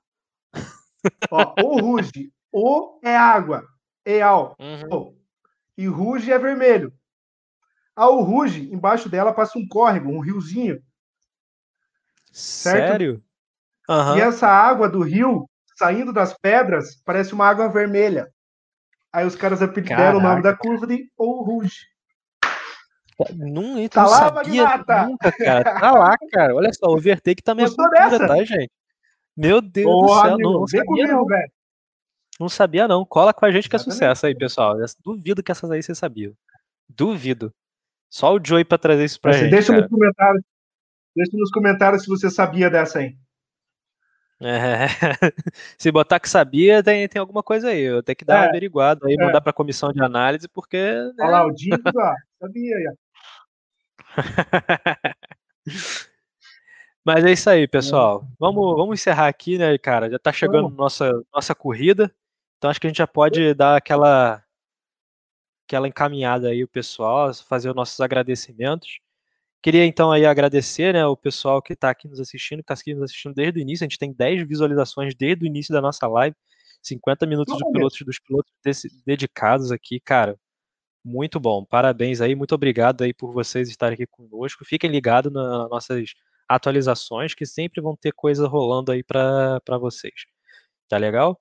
Ó, 1.29 1.53
o 1.63 1.81
Ruge. 1.81 2.31
O 2.51 2.99
é 3.03 3.15
água. 3.15 3.65
Eal. 4.05 4.55
Uhum. 4.59 5.15
E 5.77 5.87
Ruge 5.87 6.31
é 6.31 6.37
vermelho. 6.37 6.93
A 7.95 8.09
o 8.09 8.21
Ruge, 8.21 8.71
embaixo 8.73 9.09
dela 9.09 9.33
passa 9.33 9.57
um 9.57 9.67
córrego, 9.67 10.09
um 10.09 10.19
riozinho. 10.19 10.81
Certo? 12.31 12.87
Sério? 12.87 13.23
Uhum. 13.89 14.17
E 14.17 14.21
essa 14.21 14.47
água 14.47 14.87
do 14.87 15.01
rio, 15.01 15.49
saindo 15.75 16.13
das 16.13 16.33
pedras, 16.33 16.95
parece 17.03 17.33
uma 17.33 17.47
água 17.47 17.67
vermelha. 17.67 18.31
Aí 19.11 19.25
os 19.25 19.35
caras 19.35 19.59
deram 19.59 20.19
o 20.19 20.21
nome 20.21 20.41
da 20.41 20.55
curva 20.55 20.87
de 20.87 21.11
O 21.17 21.43
Rouge. 21.43 21.87
Não, 23.35 23.79
então 23.79 24.03
tá 24.03 24.09
lá, 24.09 24.17
sabia 24.17 24.63
Magnata. 24.63 25.07
nunca, 25.07 25.31
cara. 25.31 25.79
Tá 25.79 25.91
lá, 25.91 26.15
cara. 26.31 26.55
Olha 26.55 26.71
só, 26.73 26.87
o 26.87 26.97
overtake 26.97 27.43
tá 27.43 27.53
é 27.53 27.65
cultura, 27.65 28.27
tá, 28.27 28.43
gente? 28.43 28.71
Meu 29.35 29.61
Deus 29.61 29.85
Porra, 29.85 30.21
do 30.21 30.27
céu, 30.27 30.37
não, 30.39 30.53
não 30.53 30.67
sabia 30.67 30.85
comigo, 30.85 31.07
não. 31.07 31.25
Velho. 31.25 31.51
Não 32.39 32.49
sabia 32.49 32.87
não. 32.87 33.05
Cola 33.05 33.33
com 33.33 33.45
a 33.45 33.51
gente 33.51 33.69
que 33.69 33.75
é 33.75 33.79
sucesso 33.79 34.25
aí, 34.25 34.35
pessoal. 34.35 34.75
Duvido 35.03 35.43
que 35.43 35.51
essas 35.51 35.69
aí 35.69 35.81
você 35.81 35.93
sabia. 35.93 36.33
Duvido. 36.89 37.53
Só 38.09 38.35
o 38.35 38.39
Joey 38.43 38.65
pra 38.65 38.77
trazer 38.77 39.05
isso 39.05 39.21
pra 39.21 39.31
Mas 39.31 39.41
gente. 39.41 39.51
Deixa 39.51 39.71
cara. 39.71 39.81
nos 39.81 39.89
comentários. 39.89 40.43
Deixa 41.15 41.37
nos 41.37 41.51
comentários 41.51 42.03
se 42.03 42.09
você 42.09 42.29
sabia 42.29 42.69
dessa 42.69 42.99
aí. 42.99 43.15
É. 44.43 44.87
Se 45.77 45.91
botar 45.91 46.19
que 46.19 46.27
sabia, 46.27 46.81
tem, 46.81 47.07
tem 47.07 47.19
alguma 47.19 47.43
coisa 47.43 47.69
aí. 47.69 47.81
Eu 47.81 48.01
tenho 48.01 48.15
que 48.15 48.25
dar 48.25 48.37
é. 48.37 48.39
uma 48.39 48.49
averiguada 48.49 49.05
aí, 49.05 49.13
é. 49.13 49.23
mandar 49.23 49.39
para 49.39 49.51
a 49.51 49.53
comissão 49.53 49.93
de 49.93 50.01
análise, 50.01 50.47
porque. 50.49 50.77
Né? 50.77 51.13
Olha 51.19 51.29
lá, 51.29 51.45
o 51.45 51.51
Dinho, 51.51 51.77
sabia 52.39 52.75
aí. 52.75 52.95
Mas 57.03 57.25
é 57.25 57.31
isso 57.31 57.49
aí, 57.49 57.67
pessoal. 57.67 58.27
Vamos, 58.39 58.75
vamos 58.75 58.99
encerrar 58.99 59.27
aqui, 59.27 59.57
né, 59.57 59.75
cara? 59.77 60.09
Já 60.09 60.19
tá 60.19 60.31
chegando 60.31 60.69
nossa, 60.69 61.11
nossa 61.33 61.55
corrida. 61.55 62.13
Então 62.57 62.69
acho 62.69 62.79
que 62.79 62.85
a 62.87 62.89
gente 62.89 62.97
já 62.97 63.07
pode 63.07 63.53
dar 63.55 63.75
aquela 63.75 64.43
aquela 65.67 65.87
encaminhada 65.87 66.49
aí 66.49 66.63
o 66.63 66.67
pessoal, 66.67 67.33
fazer 67.33 67.69
os 67.69 67.75
nossos 67.75 67.99
agradecimentos. 67.99 68.99
Queria 69.63 69.85
então 69.85 70.11
aí 70.11 70.25
agradecer 70.25 70.93
né, 70.93 71.05
o 71.05 71.15
pessoal 71.15 71.61
que 71.61 71.73
está 71.73 71.89
aqui 71.89 72.07
nos 72.07 72.19
assistindo, 72.19 72.57
que 72.59 72.63
está 72.63 72.73
aqui 72.73 72.93
nos 72.93 73.03
assistindo 73.03 73.33
desde 73.33 73.59
o 73.59 73.61
início. 73.61 73.83
A 73.83 73.87
gente 73.87 73.97
tem 73.97 74.11
10 74.11 74.47
visualizações 74.47 75.15
desde 75.15 75.45
o 75.45 75.47
início 75.47 75.73
da 75.73 75.81
nossa 75.81 76.07
live, 76.07 76.35
50 76.83 77.25
minutos 77.25 77.55
de 77.57 77.71
pilotos 77.71 77.99
dos 78.01 78.19
pilotos 78.19 78.51
dedicados 79.05 79.71
aqui, 79.71 79.99
cara. 79.99 80.37
Muito 81.03 81.39
bom. 81.39 81.65
Parabéns 81.65 82.21
aí, 82.21 82.35
muito 82.35 82.53
obrigado 82.53 83.03
aí 83.03 83.13
por 83.13 83.33
vocês 83.33 83.69
estarem 83.69 83.95
aqui 83.95 84.05
conosco. 84.05 84.63
Fiquem 84.63 84.89
ligados 84.89 85.31
nas 85.33 85.69
nossas 85.69 86.13
atualizações, 86.47 87.33
que 87.33 87.45
sempre 87.45 87.81
vão 87.81 87.95
ter 87.95 88.11
coisa 88.11 88.47
rolando 88.47 88.91
aí 88.91 89.03
para 89.03 89.59
vocês. 89.79 90.25
Tá 90.87 90.97
legal? 90.97 91.39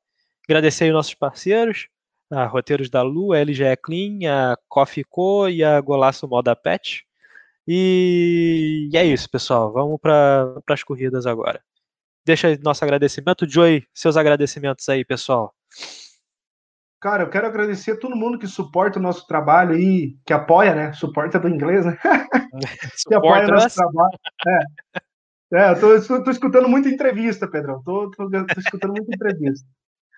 Agradecer 0.48 0.84
aí 0.84 0.92
nossos 0.92 1.14
parceiros, 1.14 1.88
a 2.30 2.46
Roteiros 2.46 2.88
da 2.88 3.02
Lu, 3.02 3.32
a 3.32 3.38
LGE 3.40 3.76
Clean, 3.82 4.20
a 4.26 4.56
Coffee 4.68 5.04
Co 5.04 5.48
e 5.48 5.62
a 5.62 5.80
Golaço 5.80 6.26
Moda 6.28 6.56
Pet. 6.56 7.04
E, 7.66 8.88
e 8.92 8.96
é 8.96 9.04
isso, 9.04 9.28
pessoal. 9.28 9.72
Vamos 9.72 10.00
para 10.00 10.54
as 10.68 10.82
corridas 10.82 11.26
agora. 11.26 11.62
Deixa 12.24 12.56
nosso 12.62 12.84
agradecimento. 12.84 13.48
Joey, 13.48 13.86
seus 13.92 14.16
agradecimentos 14.16 14.88
aí, 14.88 15.04
pessoal. 15.04 15.54
Cara, 17.00 17.22
eu 17.22 17.30
quero 17.30 17.46
agradecer 17.46 17.92
a 17.92 17.98
todo 17.98 18.14
mundo 18.14 18.38
que 18.38 18.46
suporta 18.46 18.98
o 18.98 19.02
nosso 19.02 19.26
trabalho 19.26 19.74
aí, 19.74 20.16
que 20.26 20.34
apoia, 20.34 20.74
né? 20.74 20.92
Suporta 20.92 21.38
do 21.38 21.48
inglês, 21.48 21.86
né? 21.86 21.96
que 23.08 23.14
apoia 23.14 23.44
o 23.46 23.52
nosso 23.52 23.74
trabalho. 23.74 24.18
É. 24.46 25.10
É, 25.52 25.70
eu 25.70 25.80
tô, 25.80 26.22
tô, 26.22 26.30
escutando 26.30 26.68
muita 26.68 26.88
entrevista, 26.88 27.48
Pedrão. 27.48 27.82
Tô, 27.82 28.10
tô, 28.10 28.30
tô, 28.30 28.60
escutando 28.60 28.92
muita 28.92 29.12
entrevista. 29.14 29.66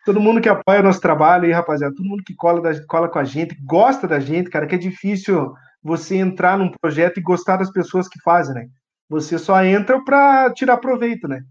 Todo 0.05 0.21
mundo 0.21 0.41
que 0.41 0.49
apoia 0.49 0.81
o 0.81 0.83
nosso 0.83 1.01
trabalho 1.01 1.45
aí, 1.45 1.53
rapaziada. 1.53 1.95
Todo 1.95 2.07
mundo 2.07 2.25
que 2.25 2.35
cola, 2.35 2.61
da, 2.61 2.87
cola 2.87 3.09
com 3.09 3.19
a 3.19 3.25
gente, 3.25 3.57
gosta 3.65 4.09
da 4.09 4.19
gente, 4.19 4.51
cara, 4.51 4.67
que 4.67 4.75
é 4.75 4.79
difícil 4.79 5.55
você 5.83 6.17
entrar 6.17 6.59
num 6.59 6.71
projeto 6.71 7.19
e 7.19 7.23
gostar 7.23 7.57
das 7.59 7.71
pessoas 7.71 8.09
que 8.09 8.21
fazem, 8.21 8.55
né? 8.55 8.67
Você 9.09 9.39
só 9.39 9.63
entra 9.65 10.03
para 10.05 10.53
tirar 10.53 10.77
proveito, 10.79 11.27
né? 11.29 11.43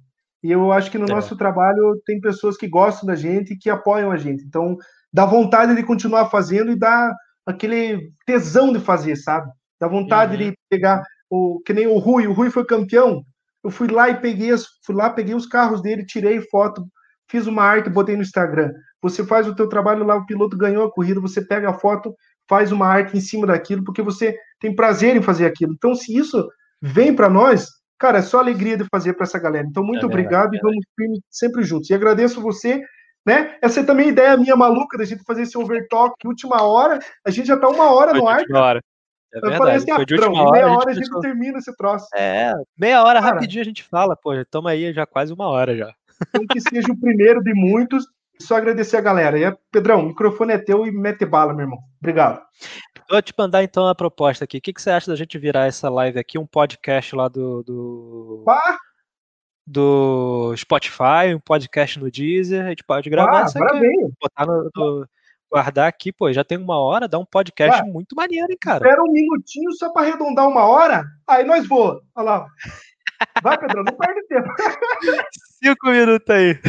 E 0.43 0.51
eu 0.51 0.71
acho 0.71 0.91
que 0.91 0.97
no 0.97 1.05
é. 1.05 1.09
nosso 1.09 1.35
trabalho 1.35 1.99
tem 2.05 2.19
pessoas 2.19 2.57
que 2.57 2.67
gostam 2.67 3.07
da 3.07 3.15
gente 3.15 3.53
e 3.53 3.57
que 3.57 3.69
apoiam 3.69 4.11
a 4.11 4.17
gente. 4.17 4.43
Então, 4.43 4.77
dá 5.13 5.25
vontade 5.25 5.75
de 5.75 5.83
continuar 5.83 6.29
fazendo 6.29 6.71
e 6.71 6.75
dá 6.75 7.13
aquele 7.45 8.11
tesão 8.25 8.71
de 8.71 8.79
fazer, 8.79 9.15
sabe? 9.15 9.51
Dá 9.79 9.87
vontade 9.87 10.33
uhum. 10.33 10.51
de 10.51 10.57
pegar 10.69 11.03
o 11.29 11.61
que 11.65 11.73
nem 11.73 11.87
o 11.87 11.97
Rui, 11.97 12.27
o 12.27 12.33
Rui 12.33 12.49
foi 12.49 12.65
campeão. 12.65 13.23
Eu 13.63 13.71
fui 13.71 13.87
lá 13.87 14.09
e 14.09 14.19
peguei, 14.19 14.51
fui 14.85 14.95
lá, 14.95 15.09
peguei 15.09 15.35
os 15.35 15.45
carros 15.45 15.81
dele, 15.81 16.05
tirei 16.05 16.41
foto, 16.41 16.85
fiz 17.29 17.47
uma 17.47 17.63
arte, 17.63 17.89
botei 17.89 18.15
no 18.15 18.21
Instagram. 18.21 18.71
Você 19.01 19.25
faz 19.25 19.47
o 19.47 19.55
teu 19.55 19.67
trabalho 19.67 20.05
lá, 20.05 20.15
o 20.15 20.25
piloto 20.25 20.57
ganhou 20.57 20.85
a 20.85 20.91
corrida, 20.91 21.19
você 21.19 21.41
pega 21.41 21.69
a 21.69 21.73
foto, 21.73 22.13
faz 22.47 22.71
uma 22.71 22.87
arte 22.87 23.17
em 23.17 23.21
cima 23.21 23.47
daquilo, 23.47 23.83
porque 23.83 24.01
você 24.01 24.35
tem 24.59 24.75
prazer 24.75 25.15
em 25.15 25.21
fazer 25.21 25.45
aquilo. 25.45 25.73
Então, 25.73 25.95
se 25.95 26.15
isso 26.15 26.47
vem 26.81 27.15
para 27.15 27.29
nós, 27.29 27.67
cara, 27.97 28.19
é 28.19 28.21
só 28.21 28.39
alegria 28.39 28.77
de 28.77 28.85
fazer 28.91 29.13
para 29.13 29.23
essa 29.23 29.39
galera. 29.39 29.65
Então, 29.67 29.83
muito 29.83 30.03
é 30.03 30.05
obrigado 30.05 30.53
e 30.53 30.59
vamos 30.59 30.83
sempre 31.29 31.63
juntos. 31.63 31.89
E 31.89 31.93
agradeço 31.93 32.41
você, 32.41 32.81
né? 33.25 33.57
Essa 33.61 33.81
é 33.81 33.83
também 33.83 34.07
a 34.07 34.11
ideia 34.11 34.37
minha 34.37 34.55
maluca 34.55 34.97
da 34.97 35.05
gente 35.05 35.23
fazer 35.23 35.43
esse 35.43 35.57
overtalk 35.57 36.15
última 36.25 36.63
hora. 36.63 36.99
A 37.25 37.29
gente 37.29 37.47
já 37.47 37.55
está 37.55 37.67
uma 37.67 37.91
hora 37.91 38.13
no 38.13 38.27
ar. 38.27 38.43
Hora. 38.53 38.81
É 39.33 39.37
eu 39.37 39.57
falei 39.57 39.75
assim, 39.75 39.91
ah, 39.91 39.97
Pedrão, 39.97 40.31
meia 40.31 40.67
hora, 40.67 40.71
hora 40.71 40.91
a 40.91 40.93
gente, 40.93 41.09
termina 41.21 41.57
esse 41.57 41.73
troço. 41.77 42.05
É, 42.13 42.53
meia 42.77 43.01
hora 43.01 43.21
Cara, 43.21 43.33
rapidinho 43.33 43.61
a 43.61 43.65
gente 43.65 43.81
fala, 43.81 44.13
pô, 44.13 44.33
estamos 44.33 44.69
aí 44.69 44.91
já 44.91 45.05
quase 45.05 45.31
uma 45.31 45.47
hora 45.47 45.75
já. 45.75 45.93
Então 46.27 46.45
que 46.45 46.59
seja 46.59 46.91
o 46.91 46.99
primeiro 46.99 47.41
de 47.41 47.53
muitos. 47.53 48.05
Só 48.41 48.55
agradecer 48.55 48.97
a 48.97 49.01
galera. 49.01 49.39
E, 49.39 49.57
Pedrão, 49.71 50.01
o 50.01 50.07
microfone 50.07 50.53
é 50.53 50.57
teu 50.57 50.85
e 50.85 50.91
mete 50.91 51.25
bala, 51.25 51.53
meu 51.53 51.63
irmão. 51.63 51.79
Obrigado. 52.01 52.41
Vou 53.09 53.21
te 53.21 53.33
mandar 53.37 53.63
então 53.63 53.87
a 53.87 53.95
proposta 53.95 54.43
aqui. 54.43 54.57
O 54.57 54.61
que, 54.61 54.73
que 54.73 54.81
você 54.81 54.89
acha 54.89 55.11
da 55.11 55.15
gente 55.15 55.37
virar 55.37 55.67
essa 55.67 55.89
live 55.89 56.19
aqui, 56.19 56.39
um 56.39 56.45
podcast 56.45 57.15
lá 57.15 57.27
do. 57.27 57.63
do... 57.63 58.43
do 59.65 60.55
Spotify, 60.57 61.35
um 61.35 61.39
podcast 61.39 61.99
no 61.99 62.09
Deezer, 62.09 62.65
a 62.65 62.69
gente 62.69 62.83
pode 62.83 63.09
gravar 63.09 63.45
isso 63.45 63.63
aqui, 63.63 64.09
botar 64.19 64.45
no, 64.45 64.69
no, 64.75 65.07
guardar 65.51 65.87
aqui, 65.87 66.11
pô, 66.11 66.31
já 66.31 66.43
tem 66.43 66.57
uma 66.57 66.79
hora, 66.79 67.07
dá 67.07 67.19
um 67.19 67.25
podcast 67.25 67.81
Ué, 67.81 67.87
muito 67.91 68.15
maneiro, 68.15 68.47
hein, 68.49 68.57
cara. 68.59 68.85
Espera 68.85 69.03
um 69.03 69.11
minutinho 69.11 69.71
só 69.73 69.91
para 69.91 70.07
arredondar 70.07 70.47
uma 70.47 70.65
hora, 70.65 71.03
aí 71.27 71.43
nós 71.43 71.67
voamos. 71.67 72.01
Olha 72.15 72.25
lá. 72.25 72.47
Vai, 73.43 73.57
Pedro, 73.57 73.83
não 73.83 73.93
perde 73.93 74.27
tempo. 74.27 74.47
Cinco 75.63 75.89
minutos 75.89 76.29
aí. 76.29 76.59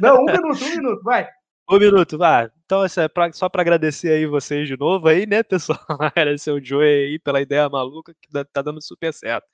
Não, 0.00 0.22
um 0.22 0.24
minuto, 0.24 0.64
um 0.64 0.70
minuto, 0.70 1.02
vai. 1.04 1.28
Um 1.70 1.78
minuto, 1.78 2.18
vai. 2.18 2.50
Então, 2.64 2.84
é 2.84 3.08
pra, 3.08 3.32
só 3.32 3.48
para 3.48 3.62
agradecer 3.62 4.10
aí 4.10 4.26
vocês 4.26 4.66
de 4.66 4.76
novo 4.76 5.06
aí, 5.08 5.26
né, 5.26 5.42
pessoal? 5.42 5.78
Agradecer 6.00 6.50
o 6.50 6.62
Joey 6.62 7.06
aí 7.06 7.18
pela 7.18 7.40
ideia 7.40 7.68
maluca 7.68 8.14
que 8.20 8.28
tá 8.52 8.62
dando 8.62 8.82
super 8.82 9.12
certo. 9.12 9.46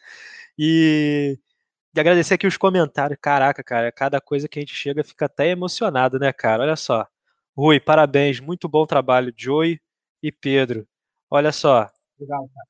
E, 0.59 1.39
e 1.95 2.01
agradecer 2.01 2.35
aqui 2.35 2.47
os 2.47 2.57
comentários. 2.57 3.19
Caraca, 3.21 3.63
cara, 3.63 3.91
cada 3.91 4.21
coisa 4.21 4.49
que 4.49 4.59
a 4.59 4.63
gente 4.63 4.75
chega 4.75 5.03
fica 5.03 5.27
até 5.27 5.49
emocionado, 5.49 6.19
né, 6.19 6.33
cara? 6.33 6.63
Olha 6.63 6.77
só. 6.77 7.07
Rui, 7.57 7.81
parabéns, 7.81 8.41
muito 8.41 8.69
bom 8.69 8.87
trabalho, 8.87 9.35
Joey 9.37 9.81
e 10.23 10.31
Pedro. 10.31 10.87
Olha 11.29 11.53
só. 11.53 11.91
Legal, 12.19 12.49
cara. 12.55 12.69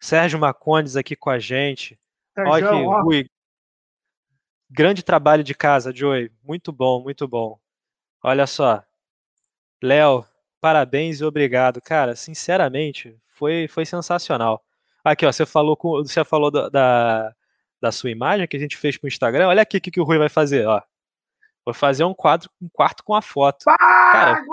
Sérgio 0.00 0.38
Macondes 0.38 0.96
aqui 0.96 1.14
com 1.16 1.30
a 1.30 1.38
gente. 1.38 1.98
Sérgio, 2.34 2.52
Olha 2.52 2.66
aqui, 2.66 2.74
ó. 2.74 3.02
Rui. 3.02 3.30
Grande 4.70 5.02
trabalho 5.02 5.44
de 5.44 5.54
casa, 5.54 5.94
Joey. 5.94 6.30
Muito 6.42 6.72
bom, 6.72 7.02
muito 7.02 7.28
bom. 7.28 7.58
Olha 8.22 8.46
só. 8.46 8.82
Léo, 9.82 10.24
parabéns 10.60 11.20
e 11.20 11.24
obrigado. 11.24 11.80
Cara, 11.80 12.16
sinceramente, 12.16 13.16
foi, 13.28 13.68
foi 13.68 13.84
sensacional. 13.84 14.64
Aqui, 15.04 15.24
ó, 15.24 15.30
você 15.30 15.46
falou, 15.46 15.76
com, 15.76 16.02
você 16.02 16.24
falou 16.24 16.50
da, 16.50 16.68
da, 16.68 17.36
da 17.80 17.92
sua 17.92 18.10
imagem 18.10 18.46
que 18.46 18.56
a 18.56 18.60
gente 18.60 18.76
fez 18.76 18.96
com 18.96 19.06
o 19.06 19.08
Instagram. 19.08 19.48
Olha 19.48 19.62
aqui 19.62 19.76
o 19.76 19.80
que, 19.80 19.90
que 19.90 20.00
o 20.00 20.04
Rui 20.04 20.18
vai 20.18 20.28
fazer, 20.28 20.66
ó. 20.66 20.80
Vou 21.64 21.74
fazer 21.74 22.04
um 22.04 22.14
quadro, 22.14 22.48
um 22.62 22.68
quarto 22.68 23.02
com 23.02 23.14
a 23.14 23.20
foto. 23.20 23.64
Ah, 23.68 23.76
cara, 24.12 24.44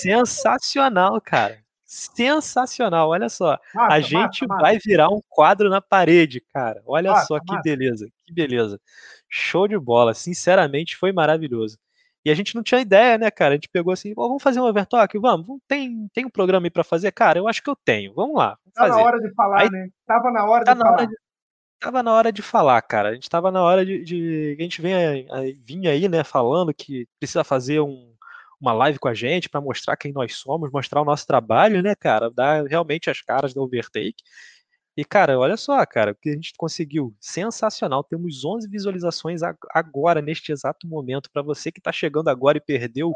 sensacional, 0.00 1.20
cara. 1.20 1.58
Sensacional, 1.84 3.10
olha 3.10 3.28
só. 3.28 3.58
A 3.74 4.00
gente 4.00 4.46
vai 4.46 4.78
virar 4.78 5.08
um 5.08 5.20
quadro 5.28 5.68
na 5.68 5.80
parede, 5.80 6.40
cara. 6.52 6.82
Olha 6.86 7.14
só 7.20 7.38
que 7.38 7.60
beleza, 7.62 8.08
que 8.24 8.32
beleza. 8.32 8.80
Show 9.28 9.68
de 9.68 9.78
bola, 9.78 10.14
sinceramente 10.14 10.96
foi 10.96 11.12
maravilhoso. 11.12 11.78
E 12.24 12.30
a 12.30 12.34
gente 12.34 12.56
não 12.56 12.62
tinha 12.64 12.80
ideia, 12.80 13.16
né, 13.16 13.30
cara? 13.30 13.52
A 13.52 13.56
gente 13.56 13.68
pegou 13.68 13.92
assim, 13.92 14.12
vamos 14.12 14.42
fazer 14.42 14.58
um 14.58 14.64
overtalk? 14.64 15.16
Vamos, 15.16 15.60
tem, 15.68 16.08
tem 16.12 16.26
um 16.26 16.30
programa 16.30 16.66
aí 16.66 16.70
pra 16.70 16.82
fazer? 16.82 17.12
Cara, 17.12 17.38
eu 17.38 17.46
acho 17.46 17.62
que 17.62 17.70
eu 17.70 17.76
tenho. 17.76 18.12
Vamos 18.14 18.36
lá. 18.36 18.58
Vamos 18.64 18.74
tá 18.74 18.82
fazer. 18.82 18.96
na 18.96 19.06
hora 19.06 19.20
de 19.20 19.34
falar, 19.34 19.60
aí, 19.60 19.70
né? 19.70 19.88
Tava 20.04 20.32
na 20.32 20.44
hora 20.44 20.64
tá 20.64 20.72
de 20.72 20.78
na 20.80 20.84
falar. 20.86 20.96
Hora 20.98 21.06
de, 21.06 21.16
tava 21.86 22.02
na 22.02 22.12
hora 22.12 22.32
de 22.32 22.42
falar, 22.42 22.82
cara. 22.82 23.10
A 23.10 23.14
gente 23.14 23.28
tava 23.30 23.50
na 23.50 23.62
hora 23.62 23.84
de. 23.86 24.02
de 24.02 24.56
a 24.58 24.62
gente 24.62 24.82
vem, 24.82 25.26
vinha 25.64 25.90
aí, 25.90 26.08
né, 26.08 26.24
falando 26.24 26.74
que 26.74 27.06
precisa 27.18 27.44
fazer 27.44 27.80
um, 27.80 28.12
uma 28.60 28.72
live 28.72 28.98
com 28.98 29.08
a 29.08 29.14
gente 29.14 29.48
para 29.48 29.60
mostrar 29.60 29.96
quem 29.96 30.12
nós 30.12 30.34
somos, 30.34 30.70
mostrar 30.72 31.00
o 31.00 31.04
nosso 31.04 31.26
trabalho, 31.26 31.82
né, 31.82 31.94
cara? 31.94 32.30
Dar 32.30 32.64
realmente 32.66 33.08
as 33.08 33.20
caras 33.22 33.54
da 33.54 33.60
Overtake. 33.60 34.22
E, 34.96 35.04
cara, 35.04 35.38
olha 35.38 35.58
só, 35.58 35.84
cara, 35.84 36.12
o 36.12 36.14
que 36.14 36.30
a 36.30 36.32
gente 36.32 36.54
conseguiu. 36.56 37.14
Sensacional. 37.20 38.02
Temos 38.02 38.44
11 38.44 38.68
visualizações 38.68 39.42
agora, 39.70 40.22
neste 40.22 40.52
exato 40.52 40.88
momento. 40.88 41.30
Para 41.30 41.42
você 41.42 41.70
que 41.70 41.80
tá 41.80 41.92
chegando 41.92 42.28
agora 42.28 42.56
e 42.58 42.60
perdeu, 42.60 43.12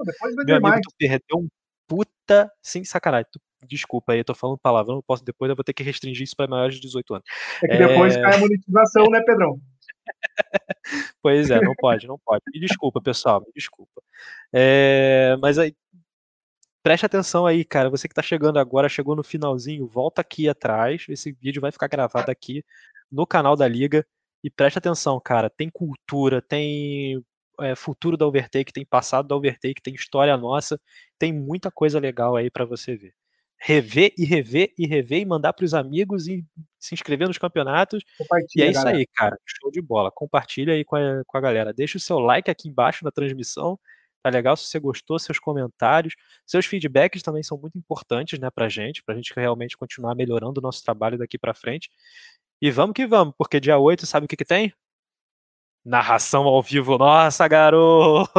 meu 0.46 0.56
amigo, 0.56 0.60
mais. 0.68 0.80
tu 0.82 0.94
perdeu 0.98 1.38
um 1.38 1.48
puta. 1.88 2.50
Sem 2.62 2.84
sacanagem. 2.84 3.26
Tu 3.32 3.40
Desculpa 3.66 4.12
aí, 4.12 4.20
eu 4.20 4.24
tô 4.24 4.34
falando 4.34 4.58
palavrão, 4.58 4.96
não 4.96 5.02
posso 5.02 5.24
depois, 5.24 5.50
eu 5.50 5.56
vou 5.56 5.64
ter 5.64 5.74
que 5.74 5.82
restringir 5.82 6.24
isso 6.24 6.34
para 6.34 6.48
maiores 6.48 6.76
de 6.76 6.80
18 6.82 7.14
anos. 7.14 7.26
É 7.64 7.68
que 7.68 7.86
depois 7.86 8.16
é... 8.16 8.22
cai 8.22 8.34
a 8.34 8.38
monetização, 8.38 9.04
né, 9.10 9.20
Pedrão? 9.20 9.60
pois 11.22 11.50
é, 11.50 11.60
não 11.60 11.74
pode, 11.74 12.06
não 12.06 12.18
pode. 12.18 12.42
Me 12.52 12.60
desculpa, 12.60 13.00
pessoal, 13.02 13.40
me 13.40 13.52
desculpa. 13.54 14.02
É... 14.52 15.36
Mas 15.40 15.58
aí, 15.58 15.74
preste 16.82 17.04
atenção 17.04 17.46
aí, 17.46 17.64
cara. 17.64 17.90
Você 17.90 18.08
que 18.08 18.14
tá 18.14 18.22
chegando 18.22 18.58
agora, 18.58 18.88
chegou 18.88 19.14
no 19.14 19.22
finalzinho, 19.22 19.86
volta 19.86 20.22
aqui 20.22 20.48
atrás. 20.48 21.04
Esse 21.08 21.32
vídeo 21.32 21.60
vai 21.60 21.70
ficar 21.70 21.88
gravado 21.88 22.30
aqui 22.30 22.64
no 23.12 23.26
canal 23.26 23.56
da 23.56 23.68
Liga. 23.68 24.06
E 24.42 24.48
preste 24.48 24.78
atenção, 24.78 25.20
cara. 25.20 25.50
Tem 25.50 25.68
cultura, 25.68 26.40
tem 26.40 27.22
é, 27.60 27.74
futuro 27.74 28.16
da 28.16 28.26
Overtake, 28.26 28.72
tem 28.72 28.86
passado 28.86 29.28
da 29.28 29.36
Overtake, 29.36 29.82
tem 29.82 29.94
história 29.94 30.34
nossa, 30.36 30.80
tem 31.18 31.30
muita 31.30 31.70
coisa 31.70 32.00
legal 32.00 32.36
aí 32.36 32.50
para 32.50 32.64
você 32.64 32.96
ver 32.96 33.14
rever 33.60 34.14
e 34.16 34.24
rever 34.24 34.72
e 34.78 34.86
rever 34.86 35.20
e 35.20 35.26
mandar 35.26 35.52
para 35.52 35.64
os 35.64 35.74
amigos 35.74 36.26
e 36.26 36.44
se 36.78 36.94
inscrever 36.94 37.28
nos 37.28 37.36
campeonatos. 37.36 38.02
E 38.56 38.62
é 38.62 38.70
isso 38.70 38.80
galera. 38.80 38.96
aí, 38.96 39.06
cara. 39.14 39.38
Show 39.44 39.70
de 39.70 39.82
bola. 39.82 40.10
Compartilha 40.10 40.72
aí 40.72 40.84
com 40.84 40.96
a, 40.96 41.22
com 41.26 41.36
a 41.36 41.40
galera. 41.40 41.72
Deixa 41.72 41.98
o 41.98 42.00
seu 42.00 42.18
like 42.18 42.50
aqui 42.50 42.68
embaixo 42.68 43.04
na 43.04 43.10
transmissão. 43.10 43.78
Tá 44.22 44.30
legal 44.30 44.56
se 44.56 44.64
você 44.64 44.78
gostou, 44.78 45.18
seus 45.18 45.38
comentários, 45.38 46.14
seus 46.46 46.66
feedbacks 46.66 47.22
também 47.22 47.42
são 47.42 47.56
muito 47.56 47.78
importantes, 47.78 48.38
né, 48.38 48.50
pra 48.50 48.68
gente, 48.68 49.02
pra 49.02 49.14
gente 49.14 49.32
realmente 49.34 49.78
continuar 49.78 50.14
melhorando 50.14 50.60
o 50.60 50.62
nosso 50.62 50.84
trabalho 50.84 51.16
daqui 51.16 51.38
para 51.38 51.54
frente. 51.54 51.88
E 52.60 52.70
vamos 52.70 52.92
que 52.92 53.06
vamos, 53.06 53.34
porque 53.38 53.58
dia 53.58 53.78
8, 53.78 54.04
sabe 54.04 54.26
o 54.26 54.28
que 54.28 54.36
que 54.36 54.44
tem? 54.44 54.74
Narração 55.82 56.44
ao 56.44 56.62
vivo. 56.62 56.98
Nossa, 56.98 57.48
garoto! 57.48 58.30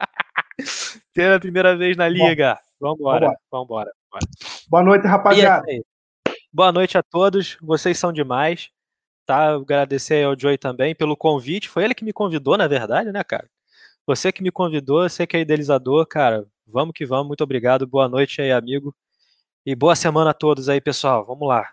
Pela 1.12 1.38
primeira 1.38 1.76
vez 1.76 1.94
na 1.94 2.08
liga. 2.08 2.58
Vambora, 2.84 3.34
vambora. 3.50 3.90
vambora. 4.12 4.30
Boa 4.68 4.82
noite, 4.82 5.06
rapaziada. 5.06 5.64
Boa 6.52 6.70
noite 6.70 6.98
a 6.98 7.02
todos. 7.02 7.56
Vocês 7.62 7.98
são 7.98 8.12
demais. 8.12 8.68
Tá? 9.24 9.54
Agradecer 9.54 10.22
ao 10.22 10.38
Joey 10.38 10.58
também 10.58 10.94
pelo 10.94 11.16
convite. 11.16 11.66
Foi 11.66 11.82
ele 11.82 11.94
que 11.94 12.04
me 12.04 12.12
convidou, 12.12 12.58
na 12.58 12.68
verdade, 12.68 13.10
né, 13.10 13.24
cara? 13.24 13.48
Você 14.06 14.30
que 14.30 14.42
me 14.42 14.50
convidou, 14.50 15.08
você 15.08 15.26
que 15.26 15.34
é 15.34 15.40
idealizador, 15.40 16.06
cara. 16.06 16.46
Vamos 16.66 16.92
que 16.94 17.06
vamos. 17.06 17.28
Muito 17.28 17.42
obrigado. 17.42 17.86
Boa 17.86 18.06
noite 18.06 18.42
aí, 18.42 18.52
amigo. 18.52 18.94
E 19.64 19.74
boa 19.74 19.96
semana 19.96 20.32
a 20.32 20.34
todos 20.34 20.68
aí, 20.68 20.78
pessoal. 20.78 21.24
Vamos 21.24 21.48
lá. 21.48 21.66